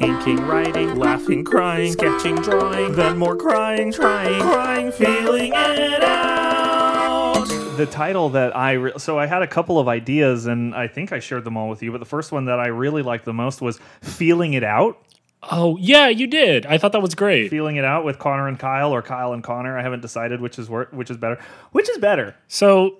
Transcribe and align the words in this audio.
Inking, 0.00 0.38
writing, 0.46 0.96
laughing, 0.96 1.44
crying, 1.44 1.92
sketching, 1.92 2.36
drawing, 2.36 2.92
then 2.92 3.18
more 3.18 3.36
crying, 3.36 3.92
trying, 3.92 4.40
crying, 4.40 4.90
feeling 4.92 5.52
it 5.54 6.02
out. 6.02 7.44
The 7.76 7.84
title 7.84 8.30
that 8.30 8.56
I 8.56 8.72
re- 8.72 8.92
so 8.96 9.18
I 9.18 9.26
had 9.26 9.42
a 9.42 9.46
couple 9.46 9.78
of 9.78 9.88
ideas 9.88 10.46
and 10.46 10.74
I 10.74 10.86
think 10.88 11.12
I 11.12 11.18
shared 11.18 11.44
them 11.44 11.58
all 11.58 11.68
with 11.68 11.82
you, 11.82 11.92
but 11.92 11.98
the 11.98 12.06
first 12.06 12.32
one 12.32 12.46
that 12.46 12.58
I 12.58 12.68
really 12.68 13.02
liked 13.02 13.26
the 13.26 13.34
most 13.34 13.60
was 13.60 13.78
"Feeling 14.00 14.54
It 14.54 14.64
Out." 14.64 14.96
Oh 15.42 15.76
yeah, 15.78 16.08
you 16.08 16.26
did. 16.26 16.64
I 16.64 16.78
thought 16.78 16.92
that 16.92 17.02
was 17.02 17.14
great. 17.14 17.50
Feeling 17.50 17.76
it 17.76 17.84
out 17.84 18.02
with 18.04 18.18
Conor 18.18 18.48
and 18.48 18.58
Kyle, 18.58 18.92
or 18.94 19.02
Kyle 19.02 19.34
and 19.34 19.42
Conor. 19.44 19.78
I 19.78 19.82
haven't 19.82 20.00
decided 20.00 20.40
which 20.40 20.58
is 20.58 20.70
wor- 20.70 20.88
which 20.92 21.10
is 21.10 21.18
better. 21.18 21.38
Which 21.72 21.90
is 21.90 21.98
better? 21.98 22.34
So 22.48 22.96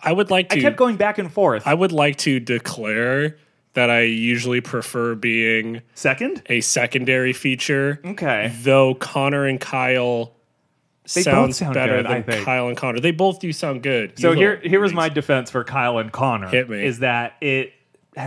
I 0.00 0.12
would 0.12 0.30
like 0.30 0.50
to. 0.50 0.58
I 0.58 0.60
kept 0.60 0.76
going 0.76 0.96
back 0.96 1.16
and 1.16 1.32
forth. 1.32 1.66
I 1.66 1.72
would 1.72 1.92
like 1.92 2.16
to 2.18 2.40
declare 2.40 3.36
that 3.76 3.90
I 3.90 4.00
usually 4.02 4.60
prefer 4.60 5.14
being 5.14 5.82
Second, 5.94 6.42
a 6.46 6.60
secondary 6.62 7.32
feature. 7.32 8.00
okay. 8.04 8.52
Though 8.62 8.94
Conor 8.94 9.44
and 9.46 9.60
Kyle 9.60 10.32
They 11.14 11.20
both 11.20 11.24
sounds 11.24 11.56
sound 11.58 11.74
better 11.74 11.98
good, 11.98 12.06
I 12.06 12.14
than 12.14 12.22
think. 12.24 12.44
Kyle 12.44 12.68
and 12.68 12.76
Conor. 12.76 13.00
They 13.00 13.10
both 13.12 13.38
do 13.38 13.52
sound 13.52 13.82
good. 13.82 14.18
So 14.18 14.32
You 14.32 14.36
here, 14.38 14.60
here 14.64 14.80
was 14.80 14.92
my 14.94 15.08
defense 15.10 15.50
for 15.50 15.62
Kyle 15.62 15.98
and 15.98 16.10
Conor. 16.10 16.48
Hit 16.48 16.68
me. 16.68 16.84
Is 16.84 16.98
that 17.00 17.34
it 17.40 17.72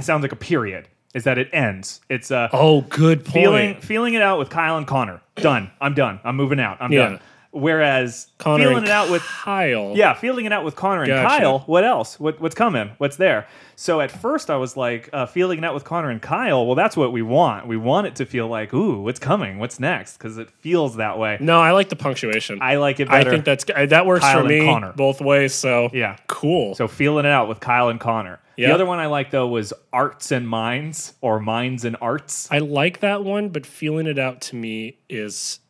sounds 0.02 0.22
like 0.22 0.32
a 0.32 0.36
period? 0.38 0.88
Is 1.16 1.24
that 1.24 1.40
it 1.40 1.50
ends? 1.52 2.02
It's 2.10 2.30
uh, 2.30 2.50
Oh, 2.54 2.82
good 2.82 3.26
point. 3.26 3.34
feeling 3.34 3.82
feeling 3.82 4.14
it 4.14 4.22
out 4.22 4.38
with 4.38 4.50
Kyle 4.52 4.78
and 4.78 4.86
Conor. 4.86 5.22
Done. 5.36 5.72
I'm 5.82 5.96
done. 5.96 6.20
I'm 6.24 6.36
moving 6.36 6.60
out. 6.60 6.78
I'm 6.80 6.92
Yeah. 6.94 7.10
done. 7.10 7.20
Whereas 7.52 8.28
Conor 8.38 8.64
feeling 8.66 8.84
it 8.84 8.90
out 8.92 9.10
with 9.10 9.24
Kyle. 9.24 9.94
yeah, 9.96 10.14
feeling 10.14 10.46
it 10.46 10.54
out 10.54 10.64
with 10.64 10.76
Conor 10.76 11.02
and 11.02 11.08
Gotcha. 11.08 11.40
Kyle. 11.40 11.60
What 11.66 11.84
else? 11.84 12.20
What, 12.20 12.40
what's 12.40 12.54
coming? 12.54 12.92
What's 13.00 13.18
there? 13.18 13.48
So 13.76 14.02
at 14.02 14.12
first 14.12 14.52
I 14.52 14.58
was 14.58 14.78
like, 14.78 15.10
uh, 15.14 15.26
feeling 15.26 15.58
it 15.58 15.66
out 15.66 15.74
with 15.74 15.84
Conor 15.84 16.12
and 16.12 16.22
Kyle. 16.22 16.66
Well, 16.68 16.76
that's 16.76 16.96
what 16.96 17.12
we 17.12 17.22
want. 17.24 17.66
We 17.66 17.76
want 17.76 18.06
it 18.06 18.16
to 18.18 18.26
feel 18.28 18.48
like, 18.48 18.72
ooh, 18.74 19.02
what's 19.02 19.20
coming? 19.20 19.58
What's 19.58 19.80
next? 19.80 20.18
Because 20.18 20.38
it 20.38 20.52
feels 20.52 20.98
that 20.98 21.18
way. 21.18 21.38
No, 21.40 21.60
I 21.60 21.72
like 21.72 21.90
the 21.90 21.96
punctuation. 21.96 22.60
I 22.62 22.76
like 22.76 23.00
it 23.00 23.10
I 23.10 23.24
think 23.24 23.46
that's 23.46 23.64
that 23.66 24.06
works 24.06 24.22
Kyle 24.22 24.42
for 24.44 24.48
me 24.48 24.64
Conor. 24.66 24.94
both 24.96 25.20
ways. 25.20 25.54
So 25.56 25.90
Yeah. 25.92 26.18
cool. 26.28 26.76
So 26.76 26.88
feeling 26.88 27.26
it 27.26 27.32
out 27.32 27.48
with 27.50 27.60
Kyle 27.60 27.90
and 27.90 28.00
Conor. 28.00 28.40
The 28.58 28.68
other 28.72 28.86
one 28.86 29.00
I 29.00 29.06
like 29.08 29.32
though 29.32 29.48
was 29.48 29.74
Arts 29.92 30.32
and 30.34 30.48
Minds 30.48 31.14
or 31.22 31.40
Minds 31.40 31.86
and 31.86 31.96
Arts. 32.02 32.48
I 32.52 32.58
like 32.60 33.00
that 33.00 33.24
one, 33.24 33.50
but 33.50 33.66
feeling 33.66 34.06
it 34.06 34.20
out 34.20 34.42
to 34.42 34.56
me 34.58 34.98
is 35.08 35.62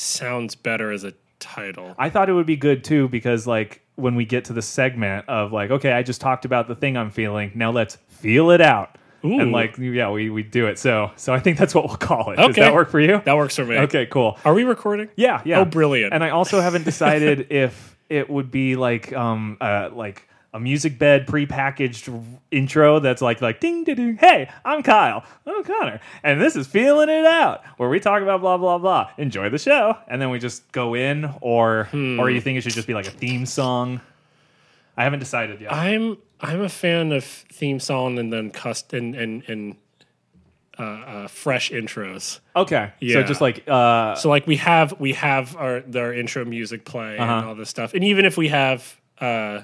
sounds 0.00 0.54
better 0.54 0.90
as 0.92 1.04
a 1.04 1.12
title. 1.38 1.94
I 1.98 2.10
thought 2.10 2.28
it 2.28 2.32
would 2.34 2.46
be 2.46 2.56
good 2.56 2.84
too 2.84 3.08
because 3.08 3.46
like 3.46 3.82
when 3.96 4.14
we 4.14 4.24
get 4.24 4.46
to 4.46 4.52
the 4.52 4.62
segment 4.62 5.28
of 5.28 5.52
like, 5.52 5.70
okay, 5.70 5.92
I 5.92 6.02
just 6.02 6.20
talked 6.20 6.44
about 6.44 6.68
the 6.68 6.74
thing 6.74 6.96
I'm 6.96 7.10
feeling. 7.10 7.52
Now 7.54 7.70
let's 7.70 7.96
feel 8.08 8.50
it 8.50 8.60
out. 8.60 8.96
And 9.22 9.52
like 9.52 9.76
yeah, 9.76 10.10
we, 10.10 10.30
we 10.30 10.42
do 10.42 10.66
it. 10.66 10.78
So 10.78 11.10
so 11.16 11.34
I 11.34 11.40
think 11.40 11.58
that's 11.58 11.74
what 11.74 11.86
we'll 11.86 11.96
call 11.98 12.30
it. 12.32 12.36
Does 12.36 12.50
Okay. 12.50 12.62
that 12.62 12.72
work 12.72 12.88
for 12.90 13.00
you? 13.00 13.20
That 13.26 13.36
works 13.36 13.54
for 13.56 13.66
me. 13.66 13.76
Okay, 13.76 14.06
cool. 14.06 14.38
Are 14.46 14.54
we 14.54 14.64
recording? 14.64 15.10
Yeah, 15.14 15.42
yeah. 15.44 15.60
Oh, 15.60 15.66
brilliant. 15.66 16.14
And 16.14 16.24
I 16.24 16.30
also 16.30 16.60
haven't 16.62 16.84
decided 16.84 17.46
if 17.50 17.98
it 18.08 18.30
would 18.30 18.50
be 18.50 18.76
like 18.76 19.12
um 19.12 19.58
uh 19.60 19.90
like 19.92 20.26
a 20.52 20.58
music 20.60 20.98
bed 20.98 21.26
prepackaged 21.26 22.24
intro 22.50 22.98
that's 22.98 23.22
like 23.22 23.40
like 23.40 23.60
ding 23.60 23.84
ding 23.84 23.96
ding. 23.96 24.16
Hey, 24.16 24.50
I'm 24.64 24.82
Kyle. 24.82 25.24
I'm 25.46 25.62
Conor, 25.62 26.00
and 26.22 26.40
this 26.40 26.56
is 26.56 26.66
feeling 26.66 27.08
it 27.08 27.24
out, 27.24 27.64
where 27.76 27.88
we 27.88 28.00
talk 28.00 28.22
about 28.22 28.40
blah 28.40 28.56
blah 28.56 28.78
blah. 28.78 29.10
Enjoy 29.18 29.48
the 29.48 29.58
show, 29.58 29.96
and 30.08 30.20
then 30.20 30.30
we 30.30 30.38
just 30.38 30.70
go 30.72 30.94
in, 30.94 31.32
or 31.40 31.84
Hmm. 31.92 32.18
or 32.18 32.30
you 32.30 32.40
think 32.40 32.58
it 32.58 32.62
should 32.62 32.72
just 32.74 32.88
be 32.88 32.94
like 32.94 33.06
a 33.06 33.10
theme 33.12 33.46
song? 33.46 34.00
I 34.96 35.04
haven't 35.04 35.20
decided 35.20 35.60
yet. 35.60 35.72
I'm 35.72 36.16
I'm 36.40 36.60
a 36.62 36.68
fan 36.68 37.12
of 37.12 37.24
theme 37.24 37.78
song 37.78 38.18
and 38.18 38.32
then 38.32 38.50
cust 38.50 38.92
and 38.92 39.14
and 39.14 39.42
and 39.48 39.76
uh, 40.78 40.82
uh, 40.82 41.28
fresh 41.28 41.70
intros. 41.70 42.40
okay, 42.56 42.90
yeah. 43.00 43.14
so 43.14 43.22
just 43.22 43.40
like 43.40 43.62
uh 43.68 44.14
So 44.16 44.28
like 44.30 44.46
we 44.48 44.56
have 44.56 44.98
we 44.98 45.12
have 45.12 45.54
our 45.56 45.82
our 45.94 46.12
intro 46.12 46.44
music 46.44 46.84
play 46.84 47.18
and 47.18 47.30
Uh-huh. 47.30 47.48
all 47.50 47.54
this 47.54 47.68
stuff, 47.68 47.94
and 47.94 48.02
even 48.02 48.24
if 48.24 48.36
we 48.36 48.48
have 48.48 48.98
uh, 49.20 49.62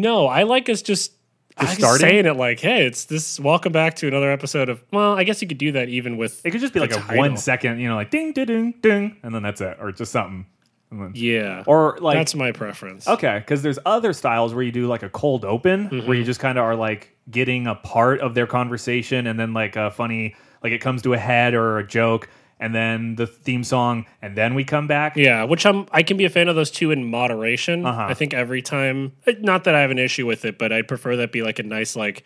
no, 0.00 0.26
I 0.26 0.44
like 0.44 0.68
us 0.68 0.82
just. 0.82 1.12
Us 1.56 1.74
starting? 1.76 2.06
saying 2.06 2.26
it 2.26 2.36
like, 2.36 2.60
"Hey, 2.60 2.86
it's 2.86 3.06
this. 3.06 3.40
Welcome 3.40 3.72
back 3.72 3.96
to 3.96 4.06
another 4.06 4.30
episode 4.30 4.68
of." 4.68 4.80
Well, 4.92 5.14
I 5.18 5.24
guess 5.24 5.42
you 5.42 5.48
could 5.48 5.58
do 5.58 5.72
that 5.72 5.88
even 5.88 6.16
with. 6.16 6.40
it 6.46 6.52
could 6.52 6.60
just 6.60 6.72
be 6.72 6.78
like 6.78 6.92
a 6.92 7.00
title. 7.00 7.16
one 7.18 7.36
second, 7.36 7.80
you 7.80 7.88
know, 7.88 7.96
like 7.96 8.10
ding 8.10 8.32
ding 8.32 8.46
ding 8.46 8.74
ding, 8.80 9.16
and 9.24 9.34
then 9.34 9.42
that's 9.42 9.60
it, 9.60 9.76
or 9.80 9.90
just 9.90 10.12
something. 10.12 10.46
And 10.92 11.02
then- 11.02 11.12
Yeah, 11.16 11.64
Or 11.66 11.98
like 12.00 12.16
that's 12.16 12.34
my 12.36 12.52
preference. 12.52 13.08
Okay, 13.08 13.40
because 13.40 13.60
there's 13.62 13.78
other 13.84 14.12
styles 14.12 14.54
where 14.54 14.62
you 14.62 14.70
do 14.70 14.86
like 14.86 15.02
a 15.02 15.08
cold 15.10 15.44
open, 15.44 15.88
Mm-hmm. 15.90 16.06
where 16.06 16.16
you 16.16 16.22
just 16.22 16.38
kind 16.38 16.58
of 16.58 16.64
are 16.64 16.76
like 16.76 17.16
getting 17.28 17.66
a 17.66 17.74
part 17.74 18.20
of 18.20 18.34
their 18.34 18.46
conversation, 18.46 19.26
and 19.26 19.38
then 19.38 19.52
like 19.52 19.74
a 19.74 19.90
funny, 19.90 20.36
like 20.62 20.72
it 20.72 20.78
comes 20.78 21.02
to 21.02 21.12
a 21.12 21.18
head 21.18 21.54
or 21.54 21.78
a 21.78 21.86
joke, 21.86 22.30
and 22.60 22.74
then 22.74 23.16
the 23.16 23.26
theme 23.26 23.64
song, 23.64 24.06
and 24.20 24.36
then 24.36 24.54
we 24.54 24.64
come 24.64 24.86
back. 24.86 25.16
Yeah, 25.16 25.44
which 25.44 25.64
I'm 25.66 25.86
I 25.92 26.02
can 26.02 26.16
be 26.16 26.24
a 26.24 26.30
fan 26.30 26.48
of 26.48 26.56
those 26.56 26.70
two 26.70 26.90
in 26.90 27.10
moderation. 27.10 27.86
Uh-huh. 27.86 28.06
I 28.08 28.14
think 28.14 28.34
every 28.34 28.62
time 28.62 29.12
eh, 29.26 29.34
not 29.40 29.64
that 29.64 29.74
I 29.74 29.80
have 29.80 29.90
an 29.90 29.98
issue 29.98 30.26
with 30.26 30.44
it, 30.44 30.58
but 30.58 30.72
I'd 30.72 30.88
prefer 30.88 31.16
that 31.16 31.32
be 31.32 31.42
like 31.42 31.58
a 31.58 31.62
nice 31.62 31.96
like 31.96 32.24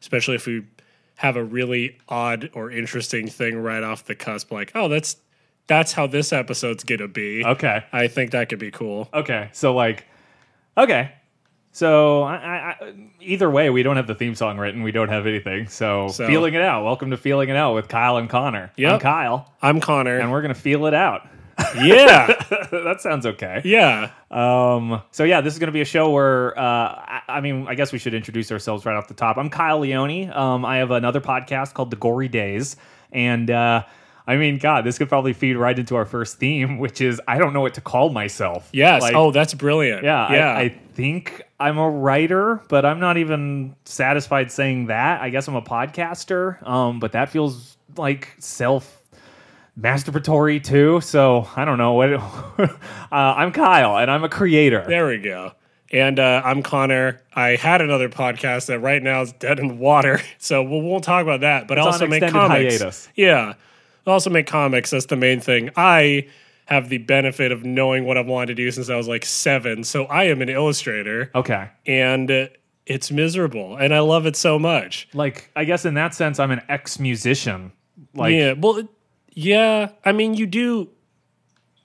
especially 0.00 0.34
if 0.34 0.46
we 0.46 0.62
have 1.16 1.36
a 1.36 1.44
really 1.44 1.98
odd 2.08 2.50
or 2.54 2.70
interesting 2.70 3.28
thing 3.28 3.56
right 3.56 3.82
off 3.82 4.04
the 4.04 4.14
cusp 4.14 4.50
like, 4.50 4.72
oh, 4.74 4.88
that's 4.88 5.16
that's 5.66 5.92
how 5.92 6.06
this 6.06 6.32
episode's 6.32 6.84
to 6.84 7.08
be. 7.08 7.44
Okay. 7.44 7.84
I 7.92 8.08
think 8.08 8.32
that 8.32 8.50
could 8.50 8.58
be 8.58 8.70
cool. 8.70 9.08
Okay. 9.14 9.48
So 9.52 9.74
like, 9.74 10.06
okay. 10.76 11.12
So 11.74 12.22
I, 12.22 12.34
I, 12.36 12.94
either 13.20 13.50
way, 13.50 13.68
we 13.68 13.82
don't 13.82 13.96
have 13.96 14.06
the 14.06 14.14
theme 14.14 14.36
song 14.36 14.58
written. 14.58 14.84
We 14.84 14.92
don't 14.92 15.08
have 15.08 15.26
anything. 15.26 15.66
So, 15.66 16.06
So- 16.06 16.24
feeling 16.24 16.54
it 16.54 16.62
out. 16.62 16.84
Welcome 16.84 17.10
to 17.10 17.16
feeling 17.16 17.48
it 17.48 17.56
out 17.56 17.74
with 17.74 17.88
Kyle 17.88 18.16
and 18.16 18.30
Conor. 18.30 18.70
I'm 18.78 19.00
Kyle, 19.00 19.52
I'm 19.60 19.80
Connor. 19.80 20.18
and 20.20 20.30
we're 20.30 20.40
gonna 20.40 20.54
feel 20.54 20.86
it 20.86 20.94
out. 20.94 21.26
yeah. 21.76 22.26
that 22.70 22.98
sounds 23.00 23.26
okay. 23.26 23.60
Yeah. 23.64 24.12
Um, 24.30 25.02
so 25.10 25.24
yeah, 25.24 25.40
this 25.40 25.52
is 25.52 25.58
going 25.58 25.68
to 25.68 25.72
be 25.72 25.80
a 25.80 25.84
show 25.84 26.10
where, 26.10 26.56
uh, 26.58 26.62
I, 26.62 27.20
I 27.28 27.40
mean, 27.40 27.66
I 27.68 27.74
guess 27.76 27.92
we 27.92 27.98
should 28.00 28.12
introduce 28.14 28.50
ourselves 28.50 28.84
right 28.84 28.96
off 28.96 29.06
the 29.06 29.14
top. 29.14 29.36
I'm 29.36 29.50
Kyle 29.50 29.78
Leone. 29.80 30.32
Um, 30.32 30.64
I 30.64 30.78
have 30.78 30.90
another 30.90 31.20
podcast 31.20 31.72
called 31.74 31.90
The 31.92 31.96
Gory 31.96 32.26
Days, 32.28 32.74
and 33.12 33.50
uh, 33.52 33.84
I 34.26 34.36
mean, 34.36 34.58
God, 34.58 34.84
this 34.84 34.96
could 34.96 35.08
probably 35.08 35.34
feed 35.34 35.54
right 35.56 35.78
into 35.78 35.96
our 35.96 36.06
first 36.06 36.38
theme, 36.38 36.78
which 36.78 37.00
is 37.00 37.20
I 37.28 37.36
don't 37.38 37.52
know 37.52 37.60
what 37.60 37.74
to 37.74 37.80
call 37.82 38.08
myself. 38.08 38.68
Yes. 38.72 39.02
Like, 39.02 39.14
oh, 39.14 39.30
that's 39.30 39.52
brilliant. 39.52 40.02
yeah, 40.02 40.32
Yeah. 40.32 40.48
I, 40.52 40.60
I 40.60 40.68
think 40.94 41.42
I'm 41.60 41.76
a 41.76 41.90
writer, 41.90 42.62
but 42.68 42.86
I'm 42.86 43.00
not 43.00 43.18
even 43.18 43.76
satisfied 43.84 44.50
saying 44.50 44.86
that. 44.86 45.20
I 45.20 45.28
guess 45.28 45.46
I'm 45.46 45.56
a 45.56 45.62
podcaster, 45.62 46.66
um, 46.66 47.00
but 47.00 47.12
that 47.12 47.28
feels 47.28 47.76
like 47.96 48.34
self 48.38 49.02
masturbatory 49.78 50.62
too. 50.62 51.00
So 51.00 51.48
I 51.56 51.64
don't 51.64 51.78
know 51.78 51.92
what. 51.92 52.12
uh, 52.58 52.70
I'm 53.10 53.52
Kyle, 53.52 53.98
and 53.98 54.10
I'm 54.10 54.24
a 54.24 54.28
creator. 54.28 54.84
There 54.86 55.06
we 55.06 55.18
go. 55.18 55.52
And 55.92 56.18
uh, 56.18 56.42
I'm 56.44 56.62
Conor. 56.62 57.20
I 57.34 57.50
had 57.56 57.80
another 57.80 58.08
podcast 58.08 58.66
that 58.66 58.80
right 58.80 59.02
now 59.02 59.22
is 59.22 59.32
dead 59.32 59.60
in 59.60 59.68
the 59.68 59.74
water, 59.74 60.20
so 60.38 60.62
we 60.62 60.80
won't 60.80 61.04
talk 61.04 61.22
about 61.22 61.40
that. 61.40 61.68
But 61.68 61.78
I 61.78 61.82
It's 61.82 61.86
on 61.86 61.92
also 61.92 62.06
make 62.06 62.26
comics. 62.26 62.78
hiatus. 62.78 63.08
Yeah, 63.14 63.54
I 64.06 64.10
also 64.10 64.30
make 64.30 64.46
comics. 64.46 64.90
That's 64.90 65.06
the 65.06 65.16
main 65.16 65.40
thing. 65.40 65.70
I 65.76 66.28
have 66.66 66.88
the 66.88 66.98
benefit 66.98 67.52
of 67.52 67.64
knowing 67.64 68.04
what 68.06 68.16
I've 68.16 68.26
wanted 68.26 68.46
to 68.46 68.54
do 68.54 68.70
since 68.70 68.88
I 68.88 68.96
was 68.96 69.06
like 69.08 69.24
seven. 69.24 69.84
So 69.84 70.04
I 70.06 70.24
am 70.24 70.40
an 70.42 70.48
illustrator, 70.48 71.30
Okay. 71.34 71.68
and 71.86 72.48
it's 72.86 73.10
miserable, 73.10 73.76
and 73.76 73.94
I 73.94 74.00
love 74.00 74.26
it 74.26 74.36
so 74.36 74.58
much. 74.58 75.08
Like 75.14 75.50
I 75.56 75.64
guess 75.64 75.84
in 75.84 75.94
that 75.94 76.14
sense, 76.14 76.38
I'm 76.38 76.50
an 76.50 76.62
ex 76.68 76.98
musician. 76.98 77.72
Like 78.14 78.32
yeah, 78.34 78.52
well, 78.52 78.82
yeah. 79.32 79.90
I 80.04 80.12
mean, 80.12 80.34
you 80.34 80.46
do. 80.46 80.88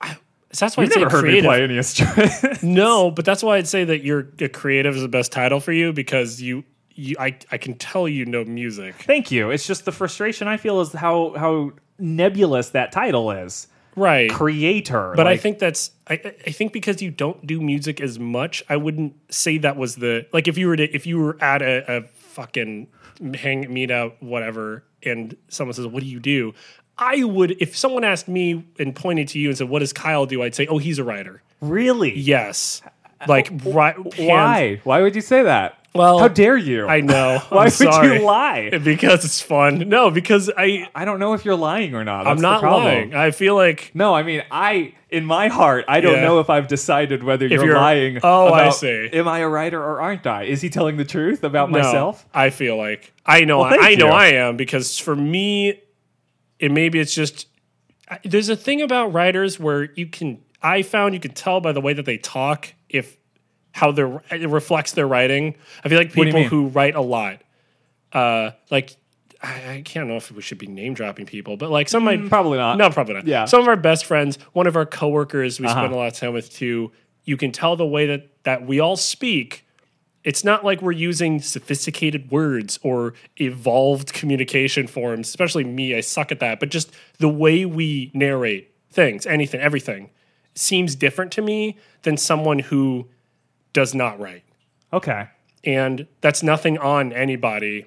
I, 0.00 0.16
that's 0.58 0.76
why 0.76 0.84
I'd 0.84 0.92
say 0.92 1.00
never 1.00 1.10
heard 1.10 1.24
me 1.24 1.30
creative. 1.30 1.48
play 1.48 1.62
any 1.64 1.76
instrument. 1.76 2.62
No, 2.62 3.10
but 3.10 3.24
that's 3.24 3.42
why 3.42 3.56
I'd 3.56 3.68
say 3.68 3.84
that 3.84 4.02
you're 4.04 4.28
a 4.40 4.48
creative 4.48 4.94
is 4.96 5.02
the 5.02 5.08
best 5.08 5.32
title 5.32 5.60
for 5.60 5.72
you 5.72 5.92
because 5.92 6.40
you, 6.42 6.64
you 6.90 7.16
I, 7.18 7.36
I 7.50 7.56
can 7.58 7.74
tell 7.74 8.06
you 8.08 8.24
know 8.26 8.44
music. 8.44 8.94
Thank 9.02 9.30
you. 9.30 9.50
It's 9.50 9.66
just 9.66 9.84
the 9.84 9.92
frustration 9.92 10.48
I 10.48 10.56
feel 10.56 10.80
is 10.80 10.92
how 10.92 11.34
how 11.36 11.72
nebulous 12.00 12.70
that 12.70 12.92
title 12.92 13.30
is. 13.30 13.66
Right. 13.96 14.30
Creator. 14.30 15.14
but 15.16 15.26
I 15.26 15.36
think 15.36 15.58
that's 15.58 15.90
I, 16.08 16.14
I 16.46 16.50
think 16.52 16.72
because 16.72 17.02
you 17.02 17.10
don't 17.10 17.44
do 17.46 17.60
music 17.60 18.00
as 18.00 18.18
much, 18.18 18.62
I 18.68 18.76
wouldn't 18.76 19.14
say 19.32 19.58
that 19.58 19.76
was 19.76 19.96
the 19.96 20.26
like 20.32 20.46
if 20.48 20.56
you 20.56 20.68
were 20.68 20.76
to 20.76 20.84
if 20.94 21.06
you 21.06 21.18
were 21.18 21.36
at 21.42 21.60
a, 21.60 21.96
a 21.98 22.02
fucking 22.08 22.86
hang 23.34 23.72
meet 23.72 23.90
out 23.90 24.16
whatever 24.22 24.84
and 25.02 25.36
someone 25.48 25.74
says, 25.74 25.86
What 25.86 26.02
do 26.02 26.08
you 26.08 26.20
do? 26.20 26.54
I 26.96 27.24
would 27.24 27.50
if 27.60 27.76
someone 27.76 28.04
asked 28.04 28.28
me 28.28 28.64
and 28.78 28.94
pointed 28.94 29.26
to 29.28 29.38
you 29.38 29.48
and 29.48 29.58
said, 29.58 29.68
What 29.68 29.80
does 29.80 29.92
Kyle 29.92 30.24
do? 30.24 30.42
I'd 30.42 30.54
say, 30.54 30.66
Oh, 30.68 30.78
he's 30.78 30.98
a 30.98 31.04
writer. 31.04 31.42
really. 31.60 32.16
Yes. 32.16 32.82
Like 33.26 33.50
right, 33.64 33.96
Why? 34.18 34.80
Why 34.84 35.02
would 35.02 35.14
you 35.14 35.20
say 35.20 35.42
that? 35.42 35.76
Well, 35.92 36.20
how 36.20 36.28
dare 36.28 36.56
you? 36.56 36.86
I 36.86 37.00
know. 37.00 37.40
Why 37.48 37.64
would 37.64 37.72
sorry. 37.72 38.18
you 38.18 38.24
lie? 38.24 38.70
Because 38.84 39.24
it's 39.24 39.40
fun. 39.42 39.88
No, 39.88 40.10
because 40.10 40.48
I 40.56 40.88
I 40.94 41.04
don't 41.04 41.18
know 41.18 41.32
if 41.34 41.44
you're 41.44 41.56
lying 41.56 41.94
or 41.94 42.04
not. 42.04 42.24
That's 42.24 42.36
I'm 42.36 42.40
not 42.40 42.62
lying. 42.62 43.14
I 43.14 43.32
feel 43.32 43.56
like 43.56 43.90
No, 43.92 44.14
I 44.14 44.22
mean, 44.22 44.42
I 44.50 44.94
in 45.10 45.24
my 45.24 45.48
heart, 45.48 45.84
I 45.88 46.00
don't 46.00 46.14
Yeah. 46.14 46.20
know 46.22 46.38
if 46.38 46.48
I've 46.48 46.68
decided 46.68 47.24
whether 47.24 47.46
you're, 47.46 47.64
you're- 47.64 47.74
lying. 47.74 48.20
Oh, 48.22 48.46
I 48.46 48.62
about, 48.62 48.76
see. 48.76 49.10
Am 49.12 49.26
I 49.26 49.40
a 49.40 49.48
writer 49.48 49.82
or 49.82 50.00
aren't 50.00 50.26
I? 50.26 50.44
Is 50.44 50.60
he 50.60 50.70
telling 50.70 50.96
the 50.96 51.04
truth 51.04 51.42
about 51.42 51.70
no, 51.72 51.78
myself? 51.78 52.24
I 52.32 52.50
feel 52.50 52.76
like 52.76 53.12
I 53.26 53.44
know. 53.44 53.58
Well, 53.58 53.70
thank 53.70 53.82
I 53.82 53.94
know. 53.96 54.08
I 54.08 54.26
am 54.28 54.56
because 54.56 54.96
for 54.98 55.16
me, 55.16 55.82
and 56.60 56.72
maybe 56.72 57.00
it's 57.00 57.14
just 57.14 57.48
there's 58.24 58.48
a 58.48 58.56
thing 58.56 58.80
about 58.80 59.12
writers 59.12 59.58
where 59.58 59.90
you 59.94 60.06
can. 60.06 60.40
I 60.62 60.82
found 60.82 61.14
you 61.14 61.20
can 61.20 61.32
tell 61.32 61.60
by 61.60 61.72
the 61.72 61.80
way 61.80 61.92
that 61.94 62.04
they 62.04 62.18
talk 62.18 62.74
if 62.88 63.16
how 63.72 63.92
their 63.92 64.22
it 64.30 64.48
reflects 64.48 64.92
their 64.92 65.06
writing. 65.06 65.56
I 65.84 65.88
feel 65.88 65.98
like 65.98 66.12
people 66.12 66.42
who 66.44 66.66
write 66.68 66.94
a 66.96 67.00
lot, 67.00 67.40
uh, 68.12 68.50
like 68.70 68.96
I, 69.42 69.74
I 69.76 69.82
can't 69.82 70.08
know 70.08 70.16
if 70.16 70.30
we 70.30 70.42
should 70.42 70.58
be 70.58 70.66
name 70.66 70.92
dropping 70.94 71.26
people, 71.26 71.56
but 71.56 71.70
like 71.70 71.88
some 71.88 72.04
my 72.04 72.16
Probably 72.16 72.58
not. 72.58 72.76
no, 72.78 72.90
probably 72.90 73.14
not. 73.14 73.26
Yeah. 73.26 73.44
Some 73.46 73.60
of 73.62 73.68
our 73.68 73.76
best 73.76 74.04
friends, 74.04 74.38
one 74.52 74.66
of 74.66 74.76
our 74.76 74.86
coworkers 74.86 75.58
we 75.60 75.66
Uh-huh. 75.66 75.76
spend 75.80 75.92
a 75.92 75.96
lot 75.96 76.08
of 76.12 76.14
time 76.18 76.32
with 76.32 76.52
too, 76.52 76.92
you 77.24 77.36
can 77.36 77.52
tell 77.52 77.76
the 77.76 77.86
way 77.86 78.06
that 78.06 78.28
that 78.44 78.66
we 78.66 78.80
all 78.80 78.96
speak. 78.96 79.66
It's 80.22 80.44
not 80.44 80.64
like 80.66 80.82
we're 80.82 80.92
using 80.92 81.40
sophisticated 81.40 82.30
words 82.30 82.78
or 82.82 83.14
evolved 83.38 84.12
communication 84.12 84.86
forms, 84.86 85.28
especially 85.28 85.64
me, 85.64 85.94
I 85.94 86.00
suck 86.00 86.30
at 86.30 86.40
that, 86.40 86.60
but 86.60 86.68
just 86.68 86.92
the 87.18 87.28
way 87.28 87.64
we 87.64 88.10
narrate 88.12 88.70
things, 88.90 89.24
anything, 89.26 89.60
everything 89.62 90.10
seems 90.60 90.94
different 90.94 91.32
to 91.32 91.42
me 91.42 91.78
than 92.02 92.16
someone 92.16 92.58
who 92.58 93.08
does 93.72 93.94
not 93.94 94.18
write. 94.20 94.44
Okay. 94.92 95.28
And 95.64 96.06
that's 96.20 96.42
nothing 96.42 96.78
on 96.78 97.12
anybody. 97.12 97.86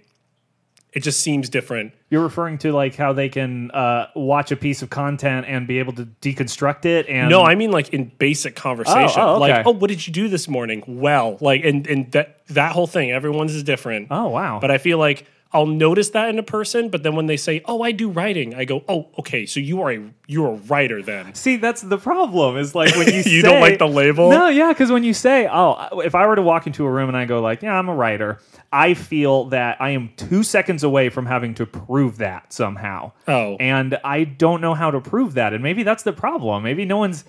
It 0.93 1.01
just 1.01 1.21
seems 1.21 1.49
different. 1.49 1.93
You're 2.11 2.21
referring 2.21 2.59
to 2.59 2.71
like 2.71 2.95
how 2.95 3.13
they 3.13 3.27
can 3.27 3.71
uh, 3.71 4.09
watch 4.15 4.51
a 4.51 4.55
piece 4.55 4.83
of 4.83 4.91
content 4.91 5.47
and 5.49 5.67
be 5.67 5.79
able 5.79 5.93
to 5.93 6.05
deconstruct 6.21 6.85
it 6.85 7.09
and 7.09 7.29
No, 7.31 7.41
I 7.41 7.55
mean 7.55 7.71
like 7.71 7.89
in 7.89 8.11
basic 8.19 8.55
conversation. 8.55 9.19
Oh, 9.19 9.29
oh, 9.29 9.43
okay. 9.43 9.53
Like, 9.53 9.65
oh, 9.65 9.71
what 9.71 9.87
did 9.87 10.05
you 10.05 10.13
do 10.13 10.27
this 10.27 10.47
morning? 10.47 10.83
Well, 10.85 11.37
like, 11.41 11.63
and 11.63 11.87
and 11.87 12.11
that 12.11 12.45
that 12.49 12.73
whole 12.73 12.85
thing, 12.85 13.11
everyone's 13.11 13.55
is 13.55 13.63
different. 13.63 14.09
Oh 14.11 14.27
wow. 14.27 14.59
But 14.59 14.69
I 14.69 14.77
feel 14.77 14.99
like 14.99 15.25
I'll 15.53 15.67
notice 15.67 16.09
that 16.09 16.29
in 16.29 16.39
a 16.39 16.43
person, 16.43 16.89
but 16.89 17.03
then 17.03 17.15
when 17.15 17.27
they 17.27 17.37
say, 17.37 17.61
"Oh, 17.65 17.83
I 17.83 17.91
do 17.91 18.09
writing," 18.09 18.55
I 18.55 18.65
go, 18.65 18.83
"Oh, 18.89 19.09
okay, 19.19 19.45
so 19.45 19.59
you 19.59 19.81
are 19.81 19.91
a 19.91 20.01
you're 20.27 20.53
a 20.53 20.55
writer 20.55 21.03
then." 21.03 21.35
See, 21.35 21.57
that's 21.57 21.81
the 21.81 21.97
problem. 21.97 22.57
Is 22.57 22.73
like 22.73 22.95
when 22.95 23.07
you 23.07 23.13
You 23.25 23.41
say, 23.41 23.41
don't 23.41 23.61
like 23.61 23.77
the 23.77 23.87
label? 23.87 24.29
No, 24.29 24.47
yeah, 24.47 24.69
because 24.69 24.91
when 24.91 25.03
you 25.03 25.13
say, 25.13 25.47
"Oh," 25.51 25.99
if 25.99 26.15
I 26.15 26.25
were 26.25 26.35
to 26.35 26.41
walk 26.41 26.65
into 26.65 26.85
a 26.85 26.91
room 26.91 27.07
and 27.07 27.17
I 27.17 27.25
go 27.25 27.39
like, 27.39 27.61
"Yeah, 27.61 27.77
I'm 27.77 27.87
a 27.87 27.95
writer," 27.95 28.39
I 28.71 28.95
feel 28.95 29.45
that 29.45 29.79
I 29.79 29.91
am 29.91 30.09
two 30.17 30.41
seconds 30.41 30.83
away 30.83 31.09
from 31.09 31.27
having 31.27 31.53
to 31.55 31.65
prove 31.65 32.17
that 32.17 32.51
somehow. 32.51 33.11
Oh. 33.27 33.55
and 33.59 33.99
I 34.03 34.23
don't 34.23 34.61
know 34.61 34.73
how 34.73 34.89
to 34.89 34.99
prove 34.99 35.35
that, 35.35 35.53
and 35.53 35.61
maybe 35.61 35.83
that's 35.83 36.03
the 36.03 36.13
problem. 36.13 36.63
Maybe 36.63 36.83
no 36.83 36.97
one's 36.97 37.25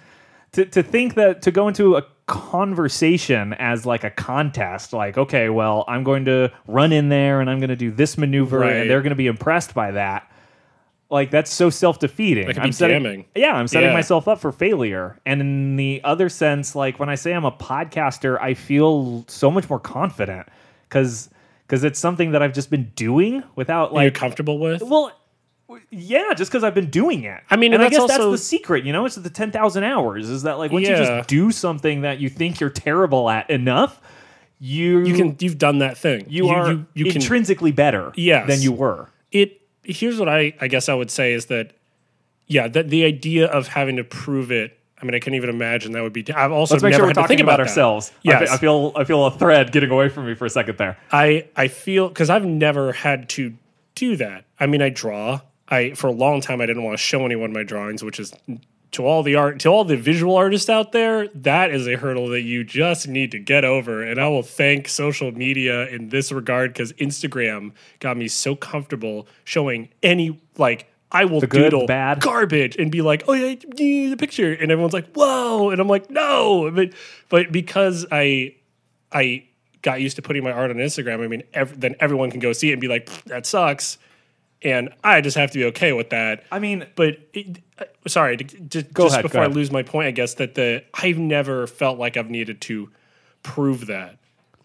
to 0.52 0.64
to 0.64 0.82
think 0.82 1.14
that 1.14 1.42
to 1.42 1.50
go 1.50 1.68
into 1.68 1.96
a 1.96 2.04
conversation 2.26 3.52
as 3.54 3.84
like 3.86 4.04
a 4.04 4.10
contest, 4.10 4.92
like, 4.92 5.18
okay, 5.18 5.48
well, 5.48 5.84
I'm 5.88 6.04
going 6.04 6.24
to 6.26 6.52
run 6.66 6.92
in 6.92 7.08
there 7.08 7.40
and 7.40 7.50
I'm 7.50 7.58
going 7.60 7.70
to 7.70 7.76
do 7.76 7.90
this 7.90 8.16
maneuver, 8.16 8.60
Right. 8.60 8.76
and 8.76 8.90
they're 8.90 9.02
going 9.02 9.10
to 9.10 9.16
be 9.16 9.26
impressed 9.26 9.74
by 9.74 9.90
that. 9.92 10.30
Like 11.10 11.30
that's 11.30 11.52
so 11.52 11.68
self 11.70 11.98
defeating. 12.00 12.46
That 12.46 12.58
I'm 12.58 12.72
setting, 12.72 13.02
damning. 13.02 13.24
Yeah, 13.36 13.52
I'm 13.54 13.68
setting 13.68 13.90
Yeah. 13.90 13.94
myself 13.94 14.26
up 14.26 14.40
for 14.40 14.50
failure. 14.50 15.18
And 15.26 15.40
in 15.40 15.76
the 15.76 16.00
other 16.02 16.28
sense, 16.28 16.74
like 16.74 16.98
when 16.98 17.08
I 17.08 17.14
say 17.14 17.32
I'm 17.34 17.44
a 17.44 17.52
podcaster, 17.52 18.40
I 18.40 18.54
feel 18.54 19.24
so 19.28 19.50
much 19.50 19.68
more 19.68 19.78
confident 19.78 20.48
because 20.88 21.28
because 21.66 21.84
it's 21.84 21.98
something 21.98 22.32
that 22.32 22.42
I've 22.42 22.52
just 22.54 22.68
been 22.70 22.90
doing 22.96 23.42
without 23.54 23.90
Are 23.92 24.02
you 24.02 24.08
like 24.08 24.14
comfortable 24.14 24.58
with? 24.58 24.82
well. 24.82 25.12
Yeah, 25.90 26.34
just 26.34 26.50
because 26.50 26.64
I've 26.64 26.74
been 26.74 26.90
doing 26.90 27.24
it. 27.24 27.40
I 27.50 27.56
mean, 27.56 27.72
and 27.72 27.82
and 27.82 27.86
I 27.86 27.88
guess 27.90 28.00
that's 28.06 28.18
that's 28.18 28.30
the 28.30 28.38
secret. 28.38 28.84
You 28.84 28.92
know, 28.92 29.04
it's 29.06 29.16
the 29.16 29.30
ten 29.30 29.50
thousand 29.50 29.84
hours. 29.84 30.28
Is 30.30 30.42
that 30.42 30.58
like 30.58 30.70
once 30.72 30.88
you 30.88 30.96
just 30.96 31.28
do 31.28 31.50
something 31.50 32.02
that 32.02 32.18
you 32.20 32.28
think 32.28 32.60
you're 32.60 32.70
terrible 32.70 33.28
at 33.30 33.48
enough, 33.50 34.00
you 34.58 35.00
You 35.04 35.14
can 35.14 35.36
you've 35.40 35.58
done 35.58 35.78
that 35.78 35.98
thing. 35.98 36.26
you, 36.28 36.48
are 36.48 36.72
you, 36.72 36.86
you 36.94 37.04
can 37.06 37.16
intrinsically 37.16 37.72
better 37.72 38.12
Yes. 38.16 38.46
than 38.48 38.60
you 38.62 38.72
were. 38.72 39.08
it 39.32 39.60
here's 39.82 40.18
what 40.18 40.28
I, 40.30 40.54
I 40.60 40.68
guess 40.68 40.88
I 40.88 40.94
would 40.94 41.10
say 41.10 41.34
is 41.34 41.46
that 41.46 41.72
yeah, 42.46 42.68
that 42.68 42.88
the 42.88 43.04
idea 43.04 43.46
of 43.46 43.68
having 43.68 43.96
to 43.96 44.04
prove 44.04 44.50
it. 44.52 44.78
I 45.00 45.04
mean, 45.06 45.14
I 45.14 45.18
can't 45.18 45.34
even 45.34 45.50
imagine 45.50 45.92
that 45.92 46.02
would 46.02 46.12
be. 46.14 46.24
I've 46.32 46.52
also 46.52 46.74
Let's 46.74 46.82
make 46.82 46.92
never 46.92 47.00
sure 47.02 47.06
we're 47.08 47.12
talking 47.12 47.40
about, 47.40 47.54
about, 47.60 47.68
ourselves. 47.68 48.10
I 48.16 48.20
Yes. 48.30 48.48
fe- 48.48 48.54
I, 48.54 48.58
feel 48.58 48.92
I 48.96 49.04
feel 49.04 49.26
a 49.26 49.30
thread 49.30 49.70
getting 49.72 49.90
away 49.90 50.08
from 50.08 50.26
me 50.26 50.34
for 50.34 50.46
a 50.46 50.50
second 50.50 50.78
there. 50.78 50.96
I 51.12 51.48
I 51.56 51.68
feel 51.68 52.08
because 52.08 52.30
I've 52.30 52.44
never 52.46 52.92
had 52.92 53.28
to 53.30 53.52
do 53.94 54.16
that. 54.16 54.44
I 54.58 54.66
mean, 54.66 54.80
I 54.80 54.88
draw. 54.88 55.40
I 55.68 55.94
for 55.94 56.08
a 56.08 56.12
long 56.12 56.40
time 56.40 56.60
I 56.60 56.66
didn't 56.66 56.82
want 56.82 56.96
to 56.96 57.02
show 57.02 57.24
anyone 57.24 57.52
my 57.52 57.62
drawings, 57.62 58.02
which 58.04 58.20
is 58.20 58.32
to 58.92 59.04
all 59.04 59.22
the 59.22 59.34
art 59.34 59.58
to 59.60 59.68
all 59.68 59.84
the 59.84 59.96
visual 59.96 60.36
artists 60.36 60.68
out 60.70 60.92
there. 60.92 61.28
That 61.28 61.70
is 61.70 61.88
a 61.88 61.96
hurdle 61.96 62.28
that 62.28 62.42
you 62.42 62.64
just 62.64 63.08
need 63.08 63.30
to 63.32 63.38
get 63.38 63.64
over. 63.64 64.02
And 64.02 64.20
I 64.20 64.28
will 64.28 64.42
thank 64.42 64.88
social 64.88 65.32
media 65.32 65.88
in 65.88 66.10
this 66.10 66.30
regard 66.30 66.72
because 66.72 66.92
Instagram 66.94 67.72
got 68.00 68.16
me 68.16 68.28
so 68.28 68.54
comfortable 68.54 69.26
showing 69.44 69.88
any 70.02 70.40
like. 70.58 70.90
I 71.12 71.26
will 71.26 71.38
The 71.38 71.46
good, 71.46 71.70
doodle 71.70 71.86
bad. 71.86 72.20
garbage 72.20 72.74
and 72.74 72.90
be 72.90 73.00
like, 73.00 73.22
"Oh 73.28 73.34
yeah, 73.34 73.54
the 73.76 74.16
picture," 74.16 74.52
and 74.52 74.72
everyone's 74.72 74.92
like, 74.94 75.12
"Whoa!" 75.14 75.70
and 75.70 75.80
I'm 75.80 75.86
like, 75.86 76.10
"No," 76.10 76.68
but 76.74 76.90
but 77.28 77.52
because 77.52 78.04
I 78.10 78.56
I 79.12 79.44
got 79.82 80.00
used 80.00 80.16
to 80.16 80.22
putting 80.22 80.42
my 80.42 80.50
art 80.50 80.70
on 80.72 80.76
Instagram. 80.78 81.22
I 81.22 81.28
mean, 81.28 81.44
ev- 81.52 81.78
then 81.78 81.94
everyone 82.00 82.32
can 82.32 82.40
go 82.40 82.52
see 82.52 82.70
it 82.70 82.72
and 82.72 82.80
be 82.80 82.88
like, 82.88 83.08
"That 83.26 83.46
sucks," 83.46 83.96
and 84.64 84.88
I 85.04 85.20
just 85.20 85.36
have 85.36 85.50
to 85.52 85.58
be 85.58 85.64
okay 85.66 85.92
with 85.92 86.10
that. 86.10 86.44
I 86.50 86.58
mean, 86.58 86.86
But 86.96 87.18
it, 87.32 87.58
uh, 87.78 87.84
sorry, 88.06 88.38
to, 88.38 88.44
just, 88.44 88.92
Go 88.92 89.04
just 89.04 89.14
ahead, 89.14 89.22
before 89.22 89.42
I 89.42 89.46
lose 89.46 89.70
my 89.70 89.82
point, 89.82 90.08
I 90.08 90.10
guess 90.10 90.34
that 90.34 90.54
the 90.54 90.82
I've 90.94 91.18
never 91.18 91.66
felt 91.66 91.98
like 91.98 92.16
I've 92.16 92.30
needed 92.30 92.60
to 92.62 92.90
prove 93.42 93.86
that, 93.86 94.18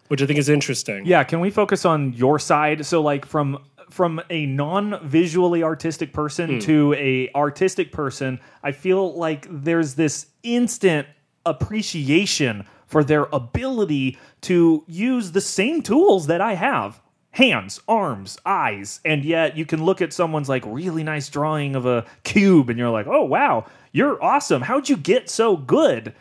which 0.08 0.22
I 0.22 0.26
think 0.26 0.38
is 0.38 0.48
interesting. 0.48 1.04
yeah. 1.06 1.22
Can 1.22 1.40
we 1.40 1.50
focus 1.50 1.84
on 1.84 2.14
your 2.14 2.38
side? 2.38 2.84
So, 2.86 3.02
like 3.02 3.26
from 3.26 3.58
from 3.90 4.20
a 4.30 4.46
non-visually 4.46 5.62
artistic 5.64 6.12
person 6.12 6.60
to 6.60 6.94
a 6.94 7.28
artistic 7.34 7.90
person, 7.90 8.38
I 8.62 8.70
feel 8.72 9.14
like 9.14 9.46
there's 9.50 9.94
this 9.96 10.26
instant 10.44 11.08
appreciation 11.44 12.64
for 12.86 13.02
their 13.04 13.24
ability 13.32 14.18
to 14.42 14.84
use 14.86 15.32
the 15.32 15.40
same 15.40 15.82
tools 15.82 16.26
that 16.28 16.40
I 16.40 16.54
have. 16.54 17.00
Hands, 17.32 17.80
arms, 17.86 18.38
eyes, 18.44 19.00
and 19.04 19.24
yet 19.24 19.56
you 19.56 19.64
can 19.64 19.84
look 19.84 20.02
at 20.02 20.12
someone's 20.12 20.48
like 20.48 20.64
really 20.66 21.04
nice 21.04 21.28
drawing 21.28 21.76
of 21.76 21.86
a 21.86 22.04
cube 22.24 22.68
and 22.70 22.78
you're 22.78 22.90
like, 22.90 23.06
"Oh 23.06 23.24
wow, 23.24 23.66
you're 23.92 24.22
awesome. 24.22 24.62
How'd 24.62 24.88
you 24.88 24.96
get 24.96 25.30
so 25.30 25.56
good?" 25.56 26.12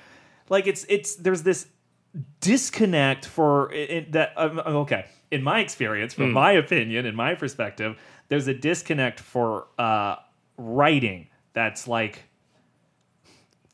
Like 0.50 0.68
it's 0.68 0.86
it's 0.88 1.16
there's 1.16 1.42
this 1.44 1.68
disconnect 2.42 3.26
for 3.26 3.72
it, 3.74 3.90
it- 3.90 4.12
that 4.14 4.34
um, 4.38 4.60
okay 4.60 5.06
in 5.32 5.44
my 5.44 5.60
experience 5.60 6.14
from 6.14 6.32
my 6.32 6.52
opinion 6.54 7.06
in 7.06 7.16
my 7.16 7.36
perspective 7.36 7.96
there's 8.30 8.48
a 8.48 8.54
disconnect 8.54 9.20
for 9.20 9.68
uh 9.78 10.16
writing 10.57 11.28
that's 11.54 11.88
like 11.88 12.24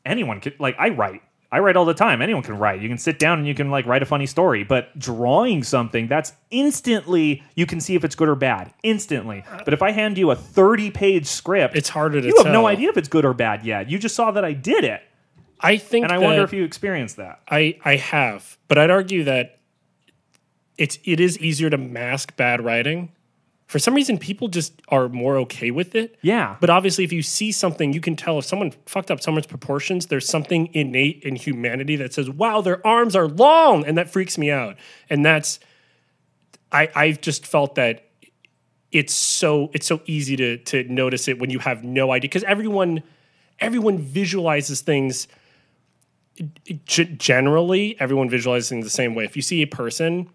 anyone 0.04 0.38
can 0.40 0.52
like 0.58 0.76
i 0.78 0.90
write 0.90 1.22
i 1.52 1.58
write 1.58 1.76
all 1.76 1.84
the 1.84 1.94
time. 1.94 2.20
Anyone 2.20 2.42
can 2.42 2.58
write. 2.58 2.80
You 2.80 2.88
can 2.88 2.98
sit 2.98 3.18
down 3.18 3.38
and 3.38 3.46
you 3.46 3.54
can 3.54 3.70
like 3.70 3.86
write 3.86 4.02
a 4.02 4.06
funny 4.06 4.26
story 4.26 4.64
but 4.64 4.98
drawing 4.98 5.62
something 5.62 6.08
that's 6.08 6.32
instantly 6.50 7.42
you 7.54 7.66
can 7.66 7.80
see 7.80 7.94
if 7.94 8.04
it's 8.04 8.14
good 8.14 8.28
or 8.28 8.34
bad 8.34 8.72
instantly. 8.82 9.44
But 9.64 9.74
if 9.74 9.82
i 9.82 9.90
hand 9.90 10.18
you 10.18 10.30
a 10.30 10.36
30 10.36 10.90
page 10.90 11.26
script 11.26 11.76
It's 11.76 11.88
harder 11.88 12.20
to 12.20 12.26
you 12.26 12.36
have 12.42 12.52
no 12.52 12.66
idea 12.66 12.88
if 12.88 12.96
it's 12.96 13.08
good 13.08 13.24
or 13.24 13.34
bad 13.34 13.64
yet. 13.64 13.90
You 13.90 13.98
just 13.98 14.14
saw 14.14 14.30
that 14.32 14.44
i 14.44 14.52
did 14.52 14.84
it. 14.84 15.02
I 15.60 15.78
think, 15.78 16.04
and 16.04 16.12
i 16.12 16.18
that 16.18 16.24
wonder 16.24 16.42
if 16.42 16.52
you 16.52 16.64
experienced 16.64 17.16
that. 17.16 17.40
I 17.48 17.78
I 17.84 17.96
have, 17.96 18.58
but 18.68 18.76
I'd 18.76 18.90
argue 18.90 19.24
that 19.24 19.58
it's 20.76 20.98
it 21.04 21.20
is 21.20 21.38
easier 21.38 21.70
to 21.70 21.78
mask 21.78 22.36
bad 22.36 22.62
writing. 22.64 23.12
For 23.66 23.80
some 23.80 23.94
reason, 23.94 24.16
people 24.16 24.46
just 24.46 24.80
are 24.88 25.08
more 25.08 25.36
okay 25.38 25.72
with 25.72 25.94
it. 25.96 26.16
yeah 26.22 26.56
But 26.60 26.70
obviously, 26.70 27.02
if 27.04 27.12
you 27.12 27.22
see 27.22 27.50
something, 27.50 27.92
you 27.92 28.00
can 28.00 28.14
tell 28.14 28.38
if 28.38 28.44
someone 28.44 28.72
fucked 28.86 29.10
up 29.10 29.20
someone's 29.20 29.46
proportions. 29.48 30.06
There's 30.06 30.28
something 30.28 30.68
innate 30.72 31.24
in 31.24 31.34
humanity 31.34 31.96
that 31.96 32.14
says, 32.14 32.30
"Wow, 32.30 32.60
their 32.60 32.84
arms 32.86 33.16
are 33.16 33.26
long," 33.26 33.84
and 33.84 33.98
that 33.98 34.08
freaks 34.08 34.38
me 34.38 34.50
out. 34.52 34.76
And 35.10 35.24
that's, 35.26 35.58
I 36.70 36.88
I've 36.94 37.20
just 37.20 37.44
felt 37.44 37.74
that 37.74 38.04
it's 38.92 39.12
so 39.12 39.70
it's 39.74 39.86
so 39.86 40.00
easy 40.06 40.36
to 40.36 40.58
to 40.58 40.84
notice 40.84 41.26
it 41.26 41.38
when 41.40 41.50
you 41.50 41.58
have 41.58 41.82
no 41.82 42.12
idea 42.12 42.28
because 42.28 42.44
everyone 42.44 43.02
everyone 43.58 43.98
visualizes 43.98 44.80
things. 44.80 45.26
G- 46.84 47.04
generally, 47.04 47.96
everyone 47.98 48.28
visualizes 48.28 48.68
things 48.68 48.84
the 48.84 48.90
same 48.90 49.14
way. 49.14 49.24
If 49.24 49.36
you 49.36 49.42
see 49.42 49.62
a 49.62 49.66
person, 49.66 50.28